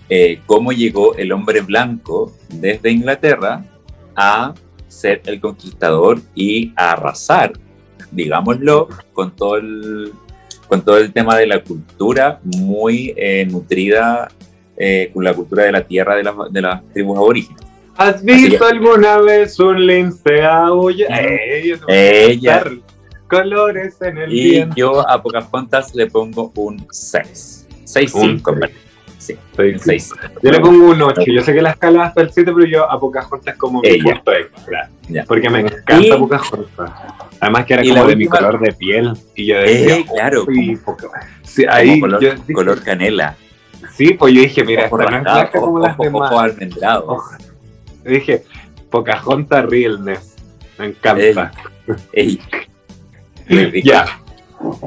eh, 0.10 0.39
cómo 0.45 0.72
llegó 0.72 1.16
el 1.16 1.32
hombre 1.32 1.62
blanco 1.62 2.32
desde 2.49 2.91
Inglaterra 2.91 3.64
a 4.16 4.53
ser 4.88 5.22
el 5.26 5.39
conquistador 5.41 6.20
y 6.36 6.72
a 6.76 6.91
arrasar, 6.93 7.53
digámoslo, 8.12 8.88
con 9.14 9.36
todo 9.36 9.58
el, 9.58 10.12
con 10.68 10.84
todo 10.84 10.97
el 10.97 11.12
tema 11.12 11.38
de 11.38 11.47
la 11.47 11.62
cultura 11.64 12.39
muy 12.43 13.14
eh, 13.18 13.45
nutrida, 13.49 14.30
eh, 14.78 15.10
con 15.14 15.24
la 15.24 15.34
cultura 15.34 15.64
de 15.64 15.72
la 15.72 15.82
tierra 15.84 16.16
de, 16.16 16.24
las- 16.24 16.36
de 16.51 16.62
las 16.62 16.82
tribus 16.93 17.18
aborígenes. 17.18 17.62
¿Has 17.97 18.24
visto 18.24 18.66
alguna 18.66 19.20
vez 19.20 19.58
un 19.60 19.86
lince 19.88 20.43
aullar? 20.43 21.10
Ella. 21.26 21.80
Ella. 21.88 22.64
Colores 23.30 24.01
en 24.01 24.18
el 24.18 24.34
Y 24.34 24.49
viento. 24.51 24.76
yo 24.76 25.10
a 25.10 25.22
Pocahontas 25.22 25.95
le 25.95 26.06
pongo 26.08 26.51
un 26.58 26.86
6. 26.91 27.68
6, 27.86 28.14
Un 28.16 28.22
5, 28.38 28.56
seis. 28.60 28.76
Sí, 29.26 29.38
Soy- 29.55 29.73
un 29.73 29.80
6. 29.80 30.13
Yo 30.43 30.51
le 30.51 30.59
pongo 30.59 30.86
un 30.91 31.01
8. 31.01 31.21
Yo 31.26 31.41
sé 31.41 31.53
que 31.53 31.61
la 31.61 31.71
escala 31.71 32.01
es 32.03 32.07
hasta 32.09 32.21
el 32.21 32.32
7, 32.32 32.51
pero 32.53 32.65
yo 32.67 32.89
a 32.91 32.99
Pocahontas 32.99 33.55
como 33.57 33.82
mi 33.82 33.88
Ella. 33.89 34.13
punto 34.15 34.34
extra. 34.34 34.89
Ya. 35.09 35.23
Porque 35.26 35.49
me 35.49 35.61
encanta 35.61 35.97
Y- 35.99 36.09
Pocahontas. 36.11 36.91
Además 37.39 37.65
que 37.65 37.73
era 37.73 37.84
como 37.84 38.05
de 38.05 38.15
mi 38.15 38.28
color 38.28 38.59
de 38.59 38.71
piel. 38.73 39.13
Y 39.36 39.47
yo 39.47 39.57
decía, 39.57 39.97
Eh, 39.97 40.05
claro, 40.13 40.45
"Uy, 40.47 40.76
como, 40.76 40.97
Poca-". 40.97 41.28
Sí, 41.43 41.65
ahí 41.69 41.99
color, 41.99 42.21
yo 42.21 42.84
canela. 42.84 43.36
Sí, 43.93 44.13
pues 44.13 44.34
yo 44.34 44.41
dije, 44.41 44.63
mira, 44.63 44.86
esta 44.86 44.97
no 44.97 45.03
es 45.03 45.09
blanca 45.09 45.51
como 45.59 45.80
las 45.80 45.97
demás. 45.97 46.32
ojo. 46.32 47.13
Ojo. 47.13 47.32
Dije, 48.03 48.43
Pocahontas 48.89 49.65
Realness. 49.65 50.36
Me 50.78 50.86
encanta. 50.88 51.51
Ey. 52.13 52.39
Rico. 53.47 53.88
Ya. 53.88 54.05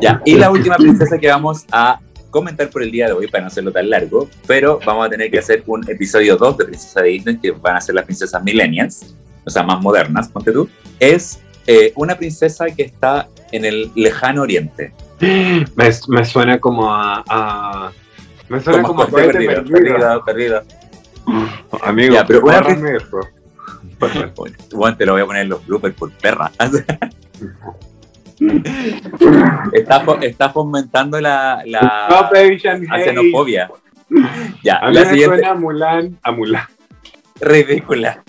Ya, 0.01 0.20
Y 0.24 0.34
la 0.34 0.51
última 0.51 0.76
princesa 0.76 1.18
que 1.18 1.28
vamos 1.28 1.64
a 1.70 2.01
comentar 2.41 2.68
por 2.70 2.82
el 2.82 2.91
día 2.91 3.07
de 3.07 3.12
hoy, 3.12 3.26
para 3.28 3.43
no 3.43 3.49
hacerlo 3.49 3.72
tan 3.72 3.89
largo, 3.91 4.28
pero 4.47 4.78
vamos 4.84 5.07
a 5.07 5.11
tener 5.11 5.30
que 5.30 5.39
hacer 5.39 5.62
un 5.66 5.89
episodio 5.89 6.36
2 6.36 6.59
de 6.59 6.64
Princesa 6.66 7.03
de 7.03 7.09
Disney, 7.11 7.39
que 7.39 7.51
van 7.53 7.76
a 7.76 7.80
ser 7.80 7.95
las 7.95 8.05
princesas 8.05 8.43
millennials, 8.43 9.14
o 9.45 9.51
sea, 9.51 9.62
más 9.62 9.80
modernas, 9.80 10.28
ponte 10.28 10.53
tú. 10.53 10.68
Es 10.99 11.41
eh, 11.66 11.93
una 11.97 12.16
princesa 12.16 12.66
que 12.66 12.82
está 12.82 13.28
en 13.53 13.64
el 13.64 13.91
lejano 13.95 14.43
oriente. 14.43 14.93
Me, 15.20 15.91
me 16.09 16.24
suena 16.24 16.59
como 16.61 16.93
a. 16.93 17.22
a- 17.28 17.93
me 18.49 18.61
suena 18.61 18.82
como, 18.82 19.03
a 19.03 19.07
Como 19.07 19.16
perdida, 19.16 19.55
perdido. 19.55 19.72
perdida, 19.72 20.24
perdida. 20.24 20.64
Amigo, 21.82 22.14
Ya, 22.14 22.24
pero 22.26 22.41
una. 22.43 22.62
Bueno, 24.72 24.97
te 24.97 25.05
lo 25.05 25.12
voy 25.12 25.22
a 25.22 25.26
poner 25.26 25.43
en 25.43 25.49
los 25.49 25.66
bloopers 25.66 25.95
por 25.97 26.11
perra. 26.12 26.51
está, 29.72 30.05
está 30.22 30.51
fomentando 30.51 31.20
la, 31.20 31.62
la 31.66 32.07
hate. 32.30 32.59
xenofobia. 32.61 33.70
Ya, 34.62 34.76
A 34.76 34.91
la 34.91 35.05
siguiente. 35.05 35.36
suena 35.36 35.51
a 35.51 35.55
Mulan. 35.55 36.18
A 36.22 36.32
Mulan. 36.32 36.64
Ridícula. 37.41 38.22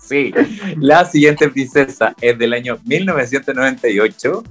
Sí, 0.00 0.32
la 0.78 1.04
siguiente 1.04 1.48
princesa 1.48 2.14
es 2.20 2.38
del 2.38 2.52
año 2.52 2.78
1998 2.84 4.44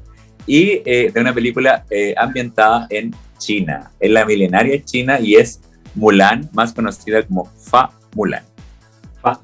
y 0.47 0.81
eh, 0.85 1.11
de 1.13 1.21
una 1.21 1.33
película 1.33 1.85
eh, 1.89 2.13
ambientada 2.17 2.87
en 2.89 3.15
China, 3.37 3.91
en 3.99 4.13
la 4.13 4.25
milenaria 4.25 4.83
China 4.83 5.17
y 5.19 5.35
es 5.35 5.61
Mulan, 5.95 6.49
más 6.53 6.73
conocida 6.73 7.23
como 7.23 7.45
Fa 7.45 7.91
Mulan. 8.15 8.43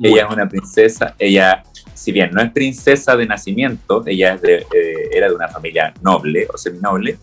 Ella 0.02 0.26
es 0.28 0.34
una 0.34 0.48
princesa, 0.48 1.16
ella, 1.18 1.64
si 1.94 2.12
bien 2.12 2.32
no 2.32 2.42
es 2.42 2.52
princesa 2.52 3.16
de 3.16 3.26
nacimiento, 3.26 4.04
ella 4.06 4.34
es 4.36 4.42
de, 4.42 4.56
eh, 4.74 5.10
era 5.14 5.28
de 5.30 5.36
una 5.36 5.48
familia 5.48 5.94
noble 6.02 6.48
o 6.54 6.58
seminoble, 6.58 7.18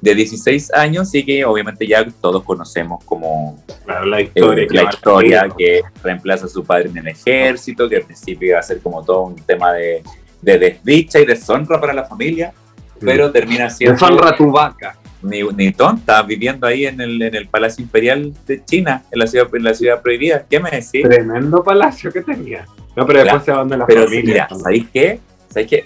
de 0.00 0.14
16 0.14 0.72
años 0.74 1.12
y 1.14 1.24
que 1.24 1.44
obviamente 1.44 1.84
ya 1.86 2.06
todos 2.20 2.44
conocemos 2.44 3.02
como 3.04 3.62
Claro, 3.84 4.06
la 4.06 4.20
eh, 4.20 4.24
historia. 4.24 4.66
la 4.70 4.82
que 4.90 4.96
historia 4.96 5.48
que 5.58 5.80
reemplaza 6.04 6.46
a 6.46 6.48
su 6.48 6.64
padre 6.64 6.88
en 6.90 6.98
el 6.98 7.08
ejército, 7.08 7.88
que 7.88 7.96
al 7.96 8.02
principio 8.02 8.50
iba 8.50 8.58
a 8.60 8.62
ser 8.62 8.80
como 8.80 9.04
todo 9.04 9.22
un 9.22 9.34
tema 9.36 9.72
de, 9.72 10.02
de 10.40 10.58
desdicha 10.58 11.18
y 11.18 11.26
deshonra 11.26 11.80
para 11.80 11.92
la 11.92 12.04
familia, 12.04 12.52
pero 13.00 13.30
termina 13.32 13.68
siendo 13.70 13.94
Deshonra 13.94 14.36
tu 14.36 14.50
vaca. 14.52 14.96
ni, 15.22 15.42
ni 15.42 15.72
tonta 15.72 16.22
viviendo 16.22 16.66
ahí 16.66 16.86
en 16.86 17.00
el, 17.00 17.20
en 17.20 17.34
el 17.34 17.48
Palacio 17.48 17.82
Imperial 17.82 18.32
de 18.46 18.64
China, 18.64 19.02
en 19.10 19.18
la 19.18 19.26
ciudad, 19.26 19.48
en 19.52 19.64
la 19.64 19.74
ciudad 19.74 20.00
prohibida. 20.00 20.44
¿Qué 20.48 20.60
me 20.60 20.70
decís? 20.70 21.02
Tremendo 21.02 21.62
palacio 21.64 22.12
que 22.12 22.22
tenía. 22.22 22.66
No, 22.98 23.06
pero 23.06 23.20
después 23.20 23.42
Claro, 23.42 23.44
se 23.44 23.50
abandona 23.52 23.78
la 23.78 23.86
Pero 23.86 24.00
sí, 24.02 24.06
familia. 24.16 24.48
mira, 24.50 24.60
¿sabéis 24.60 24.86
qué? 24.92 25.20
¿Sabéis 25.48 25.68
qué? 25.70 25.84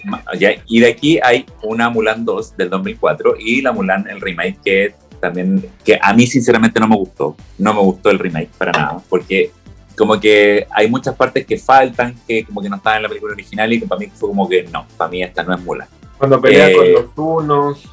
Y 0.67 0.79
de 0.79 0.87
aquí 0.87 1.19
hay 1.23 1.45
una 1.61 1.89
Mulan 1.89 2.25
2 2.25 2.57
del 2.57 2.69
2004 2.69 3.35
y 3.39 3.61
la 3.61 3.71
Mulan, 3.71 4.07
el 4.09 4.19
remake, 4.19 4.59
que 4.63 4.95
también, 5.21 5.65
que 5.85 5.97
a 6.01 6.13
mí 6.13 6.25
sinceramente 6.27 6.79
no 6.79 6.87
me 6.87 6.95
gustó. 6.97 7.35
No 7.57 7.73
me 7.73 7.79
gustó 7.81 8.09
el 8.09 8.19
remake 8.19 8.49
para 8.57 8.71
nada, 8.71 8.97
porque 9.07 9.51
como 9.95 10.19
que 10.19 10.65
hay 10.71 10.89
muchas 10.89 11.15
partes 11.15 11.45
que 11.45 11.57
faltan, 11.57 12.15
que 12.27 12.43
como 12.45 12.61
que 12.61 12.69
no 12.69 12.77
estaban 12.77 12.97
en 12.97 13.03
la 13.03 13.09
película 13.09 13.33
original 13.33 13.71
y 13.71 13.79
que 13.79 13.85
para 13.87 13.99
mí 13.99 14.07
fue 14.13 14.29
como 14.29 14.49
que 14.49 14.63
no, 14.63 14.85
para 14.97 15.09
mí 15.11 15.21
esta 15.23 15.43
no 15.43 15.53
es 15.53 15.61
Mulan. 15.61 15.87
Cuando 16.17 16.41
pelea 16.41 16.69
Eh, 16.71 16.75
con 16.75 16.91
los 16.93 17.05
unos. 17.15 17.83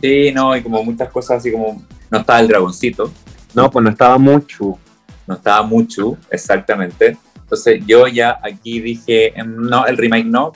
Sí, 0.00 0.30
no, 0.32 0.56
y 0.56 0.62
como 0.62 0.82
muchas 0.84 1.10
cosas 1.10 1.38
así 1.38 1.50
como, 1.52 1.82
no 2.10 2.18
estaba 2.18 2.40
el 2.40 2.48
dragoncito, 2.48 3.10
No, 3.54 3.70
pues 3.70 3.82
no 3.82 3.90
estaba 3.90 4.18
mucho. 4.18 4.78
no 5.26 5.34
estaba 5.34 5.62
mucho, 5.64 6.16
exactamente. 6.30 7.16
Entonces 7.46 7.80
yo 7.86 8.08
ya 8.08 8.40
aquí 8.42 8.80
dije, 8.80 9.38
em, 9.38 9.68
no, 9.68 9.86
el 9.86 9.96
remake 9.96 10.26
no. 10.26 10.52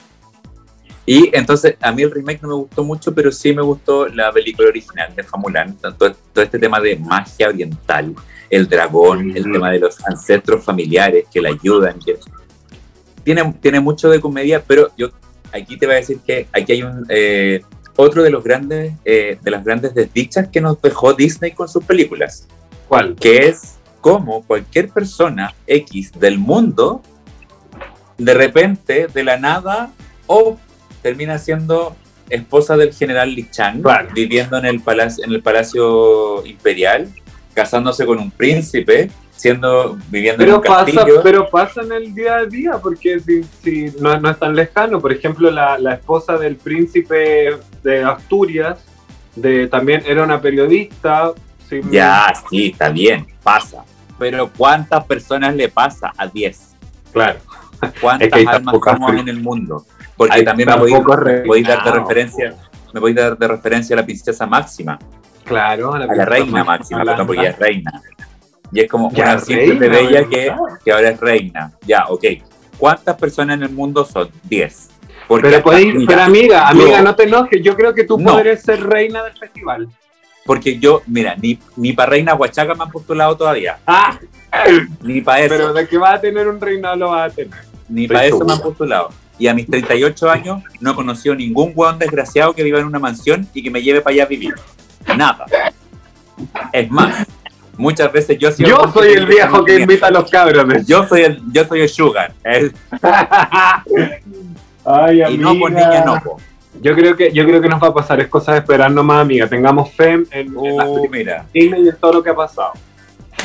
Y 1.05 1.29
entonces 1.33 1.77
a 1.79 1.93
mí 1.93 2.03
el 2.03 2.11
remake 2.11 2.41
no 2.41 2.49
me 2.49 2.55
gustó 2.55 2.83
mucho, 2.83 3.15
pero 3.15 3.31
sí 3.31 3.53
me 3.53 3.61
gustó 3.61 4.09
la 4.09 4.29
película 4.31 4.67
original 4.67 5.15
de 5.15 5.23
Famulan, 5.23 5.77
todo, 5.77 5.93
todo 6.33 6.43
este 6.43 6.59
tema 6.59 6.81
de 6.81 6.97
magia 6.97 7.47
oriental, 7.47 8.13
el 8.49 8.67
dragón, 8.67 9.31
el 9.35 9.43
tema 9.49 9.71
de 9.71 9.79
los 9.79 10.05
ancestros 10.05 10.65
familiares 10.65 11.25
que 11.31 11.39
la 11.39 11.49
ayudan. 11.49 11.97
Que... 11.99 12.19
Tiene, 13.23 13.53
tiene 13.61 13.79
mucho 13.79 14.09
de 14.09 14.19
comedia, 14.19 14.61
pero 14.61 14.91
yo 14.97 15.11
aquí 15.53 15.77
te 15.77 15.85
voy 15.85 15.95
a 15.95 15.99
decir 15.99 16.19
que 16.25 16.47
aquí 16.51 16.73
hay 16.73 16.83
un 16.83 17.05
eh, 17.07 17.61
otro 17.95 18.21
de 18.21 18.29
los 18.29 18.43
grandes 18.43 18.93
eh, 19.05 19.37
de 19.41 19.51
las 19.51 19.63
grandes 19.63 19.95
desdichas 19.95 20.49
que 20.49 20.59
nos 20.59 20.81
dejó 20.81 21.13
Disney 21.13 21.51
con 21.51 21.69
sus 21.69 21.85
películas. 21.85 22.47
¿Cuál? 22.89 23.15
Que 23.15 23.47
es 23.47 23.77
como 24.01 24.43
cualquier 24.43 24.89
persona 24.89 25.53
X 25.67 26.11
del 26.19 26.37
mundo 26.39 27.01
de 28.17 28.33
repente, 28.35 29.07
de 29.07 29.23
la 29.23 29.37
nada, 29.37 29.91
o 30.27 30.57
termina 31.01 31.39
siendo 31.39 31.95
esposa 32.29 32.77
del 32.77 32.93
general 32.93 33.33
Li 33.33 33.49
Chang, 33.49 33.81
Claro. 33.81 34.09
viviendo 34.13 34.57
en 34.57 34.65
el, 34.65 34.79
palacio, 34.79 35.23
en 35.25 35.31
el 35.31 35.41
palacio 35.41 36.45
imperial, 36.45 37.09
casándose 37.55 38.05
con 38.05 38.19
un 38.19 38.29
príncipe, 38.29 39.09
siendo, 39.35 39.97
viviendo 40.09 40.43
en 40.43 40.49
Pero 40.49 40.57
un 40.59 40.63
pasa, 40.63 40.85
castillo. 40.85 41.21
pero 41.23 41.49
pasa 41.49 41.81
en 41.81 41.91
el 41.93 42.13
día 42.13 42.35
a 42.35 42.45
día, 42.45 42.73
porque 42.81 43.19
si, 43.19 43.43
si 43.63 43.91
no, 43.99 44.19
no 44.19 44.29
es 44.29 44.37
tan 44.37 44.55
lejano. 44.55 45.01
Por 45.01 45.11
ejemplo, 45.11 45.49
la, 45.49 45.79
la 45.79 45.95
esposa 45.95 46.37
del 46.37 46.57
príncipe 46.57 47.57
de 47.81 48.03
Asturias, 48.03 48.77
de, 49.35 49.67
también 49.67 50.03
era 50.05 50.23
una 50.23 50.39
periodista. 50.39 51.33
Ya, 51.89 52.31
sí, 52.49 52.67
está 52.67 52.89
bien, 52.89 53.25
pasa. 53.41 53.83
Pero 54.21 54.51
¿cuántas 54.55 55.03
personas 55.05 55.55
le 55.55 55.67
pasa 55.67 56.13
a 56.15 56.27
10? 56.27 56.75
Claro. 57.11 57.39
¿Cuántas 57.99 58.27
Es 58.27 58.33
que 58.35 58.47
almas 58.47 58.75
somos 58.85 59.13
en 59.15 59.27
el 59.27 59.39
mundo? 59.41 59.83
Porque 60.15 60.35
Hay 60.35 60.45
también 60.45 60.69
me 60.69 60.75
voy 60.77 60.93
a 61.65 61.67
dar 61.67 61.83
de 61.83 61.91
referencia, 61.91 62.53
me 62.93 62.99
voy 62.99 63.13
a 63.17 63.21
dar 63.23 63.35
de 63.39 63.47
referencia 63.47 63.95
a 63.95 63.97
la 63.99 64.05
princesa 64.05 64.45
Máxima. 64.45 64.99
Claro, 65.43 65.95
a 65.95 65.97
la 65.99 66.05
princesa 66.05 66.29
reina 66.29 66.63
máxima, 66.63 67.03
perdón, 67.03 67.25
porque 67.25 67.41
ella 67.41 67.49
es 67.49 67.57
reina. 67.57 68.01
Y 68.71 68.81
es 68.81 68.87
como 68.91 69.07
una 69.07 69.39
simple 69.39 69.89
bella 69.89 70.23
que, 70.29 70.53
que 70.85 70.91
ahora 70.91 71.09
es 71.09 71.19
reina. 71.19 71.71
Ya, 71.87 72.05
ok. 72.07 72.23
¿Cuántas 72.77 73.15
personas 73.17 73.57
en 73.57 73.63
el 73.63 73.69
mundo 73.71 74.05
son? 74.05 74.29
10. 74.43 74.89
Porque 75.27 75.49
Pero, 75.49 75.63
podéis- 75.63 75.95
mira, 75.95 76.05
pero 76.07 76.21
amiga, 76.21 76.67
amiga, 76.67 76.97
yo- 76.99 77.03
no 77.03 77.15
te 77.15 77.23
enojes. 77.23 77.59
Yo 77.63 77.75
creo 77.75 77.91
que 77.95 78.03
tú 78.03 78.19
No. 78.19 78.33
podrías 78.33 78.61
ser 78.61 78.83
reina 78.83 79.23
del 79.23 79.33
festival. 79.35 79.87
Porque 80.51 80.77
yo, 80.79 81.01
mira, 81.07 81.33
ni, 81.41 81.57
ni 81.77 81.93
para 81.93 82.09
reina 82.09 82.33
Huachaca 82.35 82.75
me 82.75 82.83
han 82.83 82.91
postulado 82.91 83.37
todavía. 83.37 83.77
Ah, 83.87 84.19
Ni 85.01 85.21
para 85.21 85.39
eso. 85.39 85.55
pero 85.55 85.71
de 85.71 85.87
que 85.87 85.97
vas 85.97 86.15
a 86.15 86.19
tener 86.19 86.45
un 86.49 86.59
reinado 86.59 86.97
lo 86.97 87.11
vas 87.11 87.31
a 87.31 87.33
tener. 87.33 87.57
ni 87.87 88.05
para 88.05 88.25
eso 88.25 88.43
me 88.43 88.51
han 88.51 88.59
postulado. 88.59 89.11
Y 89.39 89.47
a 89.47 89.53
mis 89.53 89.65
38 89.65 90.29
años 90.29 90.61
no 90.81 90.91
he 90.91 90.95
conocido 90.95 91.35
ningún 91.35 91.71
hueón 91.73 91.97
desgraciado 91.99 92.51
que 92.53 92.63
viva 92.63 92.79
en 92.79 92.85
una 92.85 92.99
mansión 92.99 93.47
y 93.53 93.63
que 93.63 93.71
me 93.71 93.81
lleve 93.81 94.01
para 94.01 94.13
allá 94.13 94.23
a 94.23 94.27
vivir. 94.27 94.53
Nada. 95.15 95.45
Es 96.73 96.91
más, 96.91 97.25
muchas 97.77 98.11
veces 98.11 98.37
yo 98.37 98.51
sido 98.51 98.67
Yo 98.67 98.91
soy 98.91 99.13
el 99.13 99.27
viejo 99.27 99.63
que 99.63 99.79
invita 99.79 100.07
a 100.07 100.11
los 100.11 100.29
cabros. 100.29 100.67
¿ves? 100.67 100.85
Yo 100.85 101.07
soy 101.07 101.21
el, 101.21 101.41
yo 101.53 101.63
soy 101.65 101.79
el 101.79 101.87
sugar. 101.89 102.33
el- 102.43 102.73
Ay, 104.85 105.21
y 105.29 105.37
no 105.37 105.57
por 105.57 105.71
amiga. 105.71 105.87
niña 105.89 106.03
no, 106.05 106.19
po. 106.21 106.37
Yo 106.79 106.95
creo 106.95 107.15
que 107.17 107.31
yo 107.33 107.45
creo 107.45 107.61
que 107.61 107.67
nos 107.67 107.81
va 107.83 107.87
a 107.89 107.93
pasar, 107.93 108.19
es 108.21 108.27
cosa 108.27 108.53
de 108.53 108.59
esperar 108.59 108.91
nomás, 108.91 109.21
amiga. 109.21 109.47
Tengamos 109.47 109.91
fe 109.91 110.11
en, 110.13 110.27
en 110.31 110.55
Uh, 110.55 111.07
mira, 111.11 111.45
y 111.53 111.67
en 111.67 111.95
todo 111.99 112.13
lo 112.13 112.23
que 112.23 112.29
ha 112.29 112.35
pasado. 112.35 112.71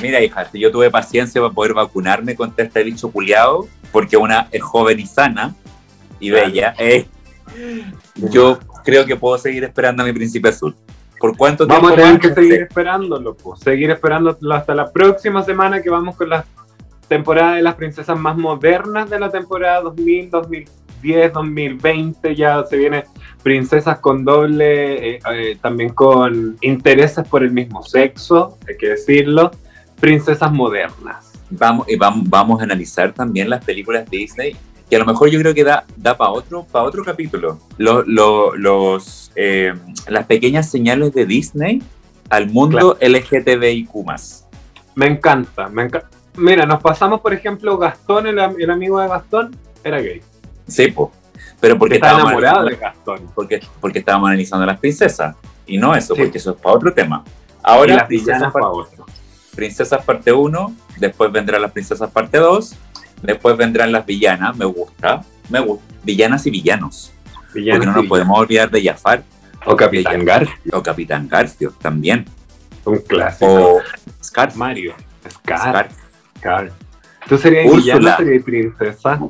mira, 0.01 0.21
hija, 0.23 0.45
si 0.51 0.61
yo 0.61 0.71
tuve 0.71 0.91
paciencia 0.91 1.41
para 1.41 1.53
poder 1.53 1.75
vacunarme 1.75 2.37
contra 2.37 2.65
este 2.65 2.85
bicho 2.85 3.11
culiado, 3.11 3.67
porque 3.91 4.17
una 4.17 4.49
es 4.53 4.63
joven 4.63 5.01
y 5.01 5.07
sana 5.07 5.55
y 6.21 6.31
Claro. 6.31 6.47
bella, 6.47 6.75
eh, 6.79 7.07
yo 8.17 8.59
creo 8.85 9.05
que 9.05 9.17
puedo 9.17 9.37
seguir 9.39 9.65
esperando 9.65 10.03
a 10.03 10.07
mi 10.07 10.13
príncipe 10.13 10.49
azul. 10.49 10.75
¿Por 11.19 11.37
cuánto 11.37 11.67
tiempo 11.67 11.87
Vamos 11.87 11.99
a 11.99 12.03
tener 12.03 12.21
que 12.21 12.35
seguir 12.35 12.63
esperándolo, 12.63 13.35
pues. 13.35 13.61
Seguir 13.61 13.91
esperándolo 13.91 14.55
hasta 14.55 14.75
la 14.75 14.93
próxima 14.93 15.43
semana 15.43 15.81
que 15.83 15.89
vamos 15.91 16.15
con 16.17 16.29
la 16.29 16.45
temporada 17.09 17.55
de 17.55 17.63
las 17.63 17.75
princesas 17.75 18.19
más 18.19 18.37
modernas 18.37 19.09
de 19.09 19.19
la 19.19 19.31
temporada 19.31 19.81
2000, 19.81 20.31
2010, 20.31 21.33
2020. 21.33 22.35
Ya 22.35 22.63
se 22.65 22.77
vienen 22.77 23.05
princesas 23.51 24.01
con 24.01 24.25
doble, 24.25 25.11
eh, 25.15 25.21
eh, 25.33 25.57
también 25.63 25.91
con 25.91 26.57
intereses 26.63 27.25
por 27.29 27.45
el 27.45 27.53
mismo 27.53 27.81
sexo, 27.85 28.59
hay 28.69 28.77
que 28.77 28.89
decirlo. 28.89 29.53
Princesas 30.01 30.51
modernas. 30.51 31.33
Vamos, 31.51 31.89
y 31.89 31.95
vamos, 31.95 32.29
vamos 32.29 32.61
a 32.61 32.65
analizar 32.65 33.13
también 33.13 33.49
las 33.49 33.65
películas 33.65 34.11
de 34.11 34.17
Disney, 34.17 34.57
que 34.91 34.97
a 34.97 34.99
lo 34.99 35.05
mejor 35.05 35.31
yo 35.31 35.39
creo 35.39 35.55
que 35.55 35.63
da, 35.63 35.85
da 35.97 36.17
para 36.17 36.31
otro, 36.33 36.65
pa 36.65 36.83
otro 36.83 37.05
capítulo. 37.05 37.61
Lo- 37.79 38.03
lo- 38.03 38.57
los, 38.57 39.31
eh, 39.37 39.73
las 40.09 40.27
pequeñas 40.27 40.69
señales 40.69 41.15
de 41.15 41.25
Disney 41.25 41.81
al 42.31 42.51
mundo 42.51 42.97
LGTBIQ. 43.01 43.91
Me 44.97 45.07
encanta, 45.07 45.69
me 45.69 45.85
encanta. 45.85 46.09
Mira, 46.37 46.67
nos 46.67 46.83
pasamos, 46.83 47.21
por 47.21 47.33
ejemplo, 47.33 47.79
Gastón, 47.79 48.27
el, 48.27 48.41
el 48.59 48.71
amigo 48.71 48.99
de 49.01 49.07
Gastón, 49.07 49.57
era 49.85 50.01
gay. 50.01 50.21
Sí, 50.67 50.89
po. 50.91 51.13
Pero 51.61 51.79
porque 51.79 51.97
Está 51.97 52.09
estábamos 52.09 52.33
enamorado 52.33 52.65
de 52.65 52.75
analizando- 52.75 53.13
Gastón. 53.15 53.33
porque, 53.35 53.61
porque 53.81 53.99
estábamos 54.01 54.29
analizando 54.29 54.65
a 54.65 54.67
las 54.67 54.79
princesas. 54.81 55.37
Y 55.67 55.79
no 55.79 55.95
eso, 55.95 56.15
Sí. 56.15 56.23
porque 56.23 56.39
eso 56.39 56.51
es 56.53 56.57
para 56.61 56.75
otro 56.77 56.93
tema. 56.93 57.25
Y 57.27 57.31
Ahora, 57.63 57.97
las 57.97 58.05
princesas, 58.07 58.35
villanas 58.37 58.53
par- 58.53 58.63
pa' 58.63 58.69
otro. 58.69 59.07
princesas 59.55 60.05
parte 60.05 60.33
1, 60.33 60.75
después 60.99 61.33
vendrán 61.33 61.63
las 61.63 61.73
princesas 61.73 62.11
parte 62.11 62.39
2, 62.39 62.77
después 63.23 63.57
vendrán 63.57 63.91
las 63.91 64.05
villanas, 64.07 64.57
me 64.57 64.65
gusta, 64.67 65.23
me 65.49 65.61
gusta, 65.61 65.85
villanas 66.05 66.47
y 66.47 66.51
villanos. 66.51 67.13
Villanas 67.55 67.79
porque 67.79 67.87
no 67.87 67.93
nos 68.03 68.07
podemos 68.07 68.39
olvidar 68.39 68.71
de 68.71 68.83
Jafar 68.85 69.23
O 69.65 69.75
Capitán 69.75 70.25
Gar, 70.25 70.47
o 70.73 70.83
Capitán 70.83 71.27
Garfio 71.29 71.73
también. 71.81 72.27
un 72.85 72.99
clásico. 72.99 73.47
O 73.47 73.81
Scarf. 74.23 74.55
Mario, 74.55 74.95
Scar, 75.29 75.59
Scar. 75.59 75.89
Scar. 76.39 76.73
¿Tú 77.29 77.37
serías 77.37 77.67
Úrsula. 77.67 77.83
villano 77.99 78.17
serías 78.19 78.45
princesa? 78.45 79.21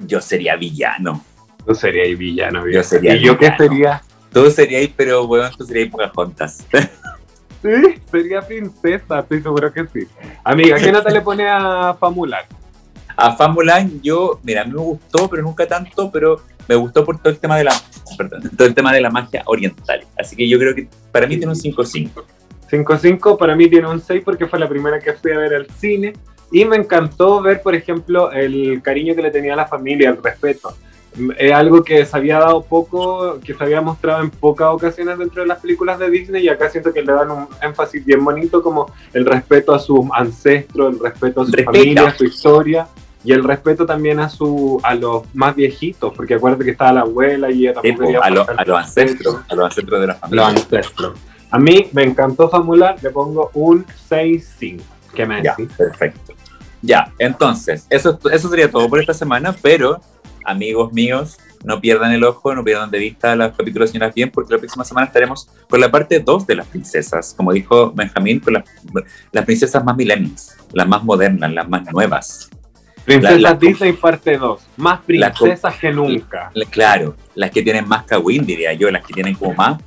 Yo 0.00 0.20
sería 0.20 0.54
villano. 0.54 1.24
Tú 1.70 1.76
serías 1.76 2.18
villano, 2.18 2.62
Yo 2.62 2.64
viejo. 2.64 2.82
sería 2.82 3.14
¿Y 3.14 3.20
yo 3.20 3.38
qué 3.38 3.44
villano. 3.50 3.58
sería? 3.70 4.02
Tú 4.32 4.50
serías, 4.50 4.90
pero 4.96 5.24
weón, 5.26 5.52
tú 5.56 5.64
serías 5.64 5.88
Pocahontas. 5.88 6.66
Sí, 7.62 7.68
sería 8.10 8.40
princesa, 8.40 9.18
estoy 9.18 9.42
seguro 9.42 9.70
que 9.70 9.86
sí. 9.92 10.08
Amiga, 10.42 10.78
¿qué 10.78 10.90
nota 10.90 11.10
le 11.10 11.20
pone 11.20 11.46
a 11.46 11.94
Famular? 12.00 12.46
A 13.14 13.36
Fan 13.36 13.52
Mulan, 13.52 14.00
yo, 14.00 14.40
mira, 14.42 14.62
a 14.62 14.64
mí 14.64 14.72
me 14.72 14.80
gustó, 14.80 15.28
pero 15.28 15.42
nunca 15.42 15.68
tanto, 15.68 16.10
pero 16.10 16.40
me 16.66 16.74
gustó 16.74 17.04
por 17.04 17.18
todo 17.18 17.28
el 17.30 17.38
tema 17.38 17.58
de 17.58 17.64
la, 17.64 17.74
perdón, 18.16 18.50
todo 18.56 18.66
el 18.66 18.74
tema 18.74 18.94
de 18.94 19.02
la 19.02 19.10
magia 19.10 19.42
oriental. 19.44 20.06
Así 20.18 20.36
que 20.36 20.48
yo 20.48 20.58
creo 20.58 20.74
que 20.74 20.88
para 21.12 21.26
mí 21.26 21.36
tiene 21.36 21.52
un 21.52 21.58
5-5. 21.58 22.24
5-5 22.70 23.36
para 23.38 23.54
mí 23.54 23.68
tiene 23.68 23.88
un 23.88 24.00
6 24.00 24.22
porque 24.24 24.46
fue 24.46 24.58
la 24.58 24.66
primera 24.68 24.98
que 24.98 25.12
fui 25.12 25.30
a 25.32 25.38
ver 25.38 25.54
al 25.54 25.66
cine 25.78 26.14
y 26.50 26.64
me 26.64 26.76
encantó 26.76 27.42
ver, 27.42 27.60
por 27.60 27.74
ejemplo, 27.74 28.32
el 28.32 28.80
cariño 28.82 29.14
que 29.14 29.20
le 29.20 29.30
tenía 29.30 29.52
a 29.52 29.56
la 29.56 29.66
familia, 29.66 30.08
el 30.08 30.22
respeto. 30.22 30.74
Es 31.38 31.52
algo 31.52 31.82
que 31.82 32.06
se 32.06 32.16
había 32.16 32.38
dado 32.38 32.62
poco, 32.62 33.40
que 33.44 33.52
se 33.52 33.64
había 33.64 33.80
mostrado 33.80 34.22
en 34.22 34.30
pocas 34.30 34.68
ocasiones 34.70 35.18
dentro 35.18 35.42
de 35.42 35.48
las 35.48 35.58
películas 35.58 35.98
de 35.98 36.08
Disney 36.08 36.44
y 36.44 36.48
acá 36.48 36.70
siento 36.70 36.92
que 36.92 37.02
le 37.02 37.12
dan 37.12 37.30
un 37.30 37.48
énfasis 37.62 38.04
bien 38.04 38.24
bonito 38.24 38.62
como 38.62 38.92
el 39.12 39.26
respeto 39.26 39.74
a 39.74 39.78
sus 39.80 40.00
ancestros, 40.14 40.94
el 40.94 41.00
respeto 41.00 41.40
a 41.42 41.46
su 41.46 41.50
Respeta. 41.52 41.72
familia, 41.78 42.08
a 42.08 42.16
su 42.16 42.24
historia 42.24 42.86
y 43.24 43.32
el 43.32 43.42
respeto 43.44 43.84
también 43.84 44.20
a 44.20 44.28
su 44.28 44.80
a 44.84 44.94
los 44.94 45.24
más 45.34 45.54
viejitos, 45.56 46.12
porque 46.14 46.34
acuérdate 46.34 46.64
que 46.64 46.70
estaba 46.70 46.92
la 46.92 47.00
abuela 47.00 47.50
y 47.50 47.66
ella 47.66 47.80
Sí, 47.82 47.90
a, 48.22 48.30
lo- 48.30 48.46
a 48.48 48.64
los 48.64 48.78
ancestros, 48.78 49.36
a 49.48 49.54
los 49.56 49.64
ancestros 49.66 50.00
de 50.00 50.06
la 50.06 50.12
los 50.12 50.20
familia. 50.20 50.46
ancestros. 50.46 51.18
A 51.50 51.58
mí 51.58 51.88
me 51.92 52.04
encantó 52.04 52.48
Famular, 52.48 52.96
le 53.02 53.10
pongo 53.10 53.50
un 53.54 53.84
6-5. 54.08 54.80
¿Qué 55.12 55.26
me 55.26 55.42
Ya, 55.42 55.56
decís? 55.58 55.74
perfecto. 55.76 56.34
Ya, 56.82 57.12
entonces, 57.18 57.84
eso, 57.90 58.16
eso 58.32 58.48
sería 58.48 58.70
todo 58.70 58.88
por 58.88 59.00
esta 59.00 59.12
semana, 59.12 59.54
pero 59.60 60.00
amigos 60.44 60.92
míos, 60.92 61.38
no 61.64 61.80
pierdan 61.80 62.12
el 62.12 62.24
ojo, 62.24 62.54
no 62.54 62.64
pierdan 62.64 62.90
de 62.90 62.98
vista 62.98 63.36
los 63.36 63.52
capítulos 63.56 63.88
de 63.88 63.92
Señoras 63.92 64.14
Bien, 64.14 64.30
porque 64.30 64.52
la 64.54 64.58
próxima 64.58 64.84
semana 64.84 65.06
estaremos 65.06 65.48
con 65.68 65.80
la 65.80 65.90
parte 65.90 66.20
2 66.20 66.46
de 66.46 66.54
las 66.54 66.66
princesas, 66.66 67.34
como 67.36 67.52
dijo 67.52 67.92
Benjamín, 67.92 68.40
con 68.40 68.54
las, 68.54 68.64
las 69.32 69.44
princesas 69.44 69.84
más 69.84 69.96
millennials, 69.96 70.56
las 70.72 70.88
más 70.88 71.02
modernas, 71.04 71.52
las 71.52 71.68
más 71.68 71.90
nuevas. 71.92 72.48
Princesa 73.04 73.38
la- 73.38 73.54
Disney 73.54 73.92
parte 73.94 74.36
2. 74.36 74.60
Más 74.76 75.00
princesas 75.00 75.76
que 75.78 75.90
nunca. 75.90 76.50
La- 76.54 76.64
Claro, 76.66 77.16
las 77.34 77.50
que 77.50 77.62
tienen 77.62 77.86
más 77.88 78.04
kawin, 78.04 78.44
diría 78.46 78.72
yo, 78.74 78.90
las 78.90 79.04
que 79.04 79.12
tienen 79.14 79.34
como 79.34 79.54
más, 79.54 79.80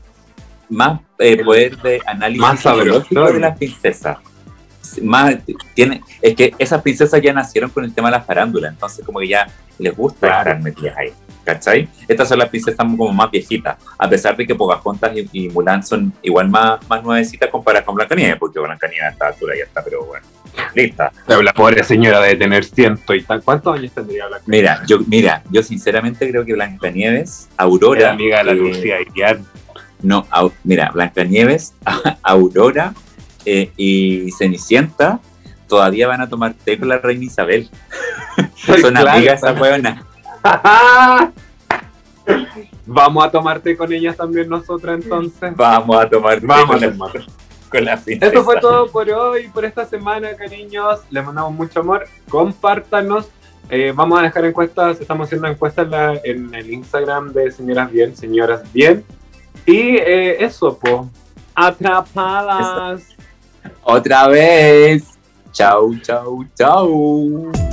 más 0.70 1.00
eh, 1.20 1.44
poder 1.44 1.78
de 1.82 2.02
análisis 2.06 2.42
más 2.42 2.60
sabrosón. 2.60 3.34
de 3.34 3.40
las 3.40 3.58
princesas. 3.58 4.18
Más, 5.02 5.36
tiene, 5.74 6.02
es 6.22 6.36
que 6.36 6.54
esas 6.60 6.82
princesas 6.82 7.22
ya 7.22 7.34
nacieron 7.34 7.70
con 7.70 7.84
el 7.84 7.94
tema 7.94 8.10
de 8.10 8.18
la 8.18 8.22
farándula, 8.22 8.68
entonces 8.70 9.06
como 9.06 9.20
que 9.20 9.28
ya 9.30 9.48
les 9.80 9.96
gusta 9.96 10.28
Claro. 10.28 10.52
estar 10.52 10.62
metidas 10.62 10.98
ahí, 10.98 11.10
¿cachai? 11.44 11.88
Estas 12.08 12.28
son 12.30 12.40
las 12.40 12.50
princesas 12.50 12.78
como 12.78 13.12
más 13.12 13.32
viejitas, 13.32 13.78
a 13.98 14.10
pesar 14.10 14.36
de 14.38 14.46
que 14.46 14.54
Pocahontas 14.56 15.12
y, 15.16 15.28
y 15.32 15.50
Mulan 15.50 15.84
son 15.84 16.14
igual 16.22 16.50
más, 16.50 16.80
más 16.90 17.04
nuevecitas 17.04 17.50
comparadas 17.50 17.86
con 17.86 17.96
Blancanieves, 17.96 18.38
porque 18.38 18.60
Blancanieves 18.60 19.04
a 19.06 19.10
esta 19.10 19.28
altura 19.28 19.56
ya 19.58 19.64
está, 19.64 19.84
pero 19.84 20.06
bueno. 20.06 20.26
lista. 20.76 21.12
La 21.28 21.54
pobre 21.54 21.84
señora 21.84 22.20
debe 22.22 22.36
tener 22.36 22.64
ciento 22.66 23.16
y 23.16 23.24
tal. 23.24 23.42
¿Cuántos 23.42 23.76
años 23.76 23.92
tendría 23.92 24.28
Blanca 24.28 24.44
Mira, 24.48 24.84
yo, 24.86 25.00
mira, 25.08 25.42
yo 25.50 25.64
sinceramente 25.64 26.30
creo 26.30 26.46
que 26.46 26.54
Blancanieves, 26.54 27.50
Aurora. 27.58 28.02
Era 28.02 28.12
amiga 28.12 28.38
de 28.40 28.44
la 28.44 28.52
eh, 28.52 28.56
Lucía 28.56 29.02
Iriar. 29.02 29.40
No, 30.04 30.28
au- 30.30 30.52
mira, 30.64 30.92
Blancanieves, 30.94 31.74
Aurora 32.22 32.94
eh, 33.46 33.72
y 33.78 34.32
Cenicienta 34.32 35.20
todavía 35.68 36.08
van 36.08 36.22
a 36.22 36.30
tomar 36.30 36.54
té 36.54 36.78
con 36.78 36.90
la 36.90 36.98
reina 37.00 37.26
Isabel. 37.26 37.70
Son 38.56 38.94
Claro, 38.94 39.10
amigas 39.10 39.42
esas 39.44 39.60
hueonas. 39.60 40.04
Vamos 42.86 43.26
a 43.26 43.32
tomarte 43.32 43.76
con 43.78 43.92
ellas 43.94 44.16
también 44.18 44.50
nosotras 44.50 45.02
entonces. 45.02 45.56
Vamos 45.56 45.98
a 46.04 46.10
tomar 46.10 46.40
Vamos 46.42 46.66
con, 46.76 46.84
a 46.84 46.88
la, 46.88 46.96
con. 46.98 48.24
Eso 48.24 48.44
fue 48.44 48.60
todo 48.60 48.88
por 48.92 49.10
hoy, 49.10 49.48
por 49.50 49.66
esta 49.66 49.86
semana, 49.86 50.36
cariños. 50.36 51.00
Les 51.10 51.24
mandamos 51.26 51.54
mucho 51.54 51.80
amor. 51.80 52.06
Compártanos. 52.30 53.28
Eh, 53.70 53.94
vamos 53.96 54.20
a 54.20 54.24
dejar 54.24 54.46
encuestas. 54.46 55.00
Estamos 55.02 55.28
haciendo 55.28 55.48
encuestas 55.48 55.86
en, 55.86 55.92
la- 55.92 56.20
en 56.24 56.54
el 56.54 56.72
Instagram 56.72 57.32
de 57.34 57.52
Señoras 57.52 57.90
Bien, 57.92 58.16
Señoras 58.16 58.62
Bien. 58.74 59.04
Y 59.66 59.96
eh, 59.98 60.44
eso, 60.44 60.78
pues. 60.78 61.02
Atrapadas. 61.56 63.04
Otra 63.84 64.28
vez. 64.28 65.04
Chau, 65.52 65.94
chau, 66.04 66.44
chau. 66.56 67.73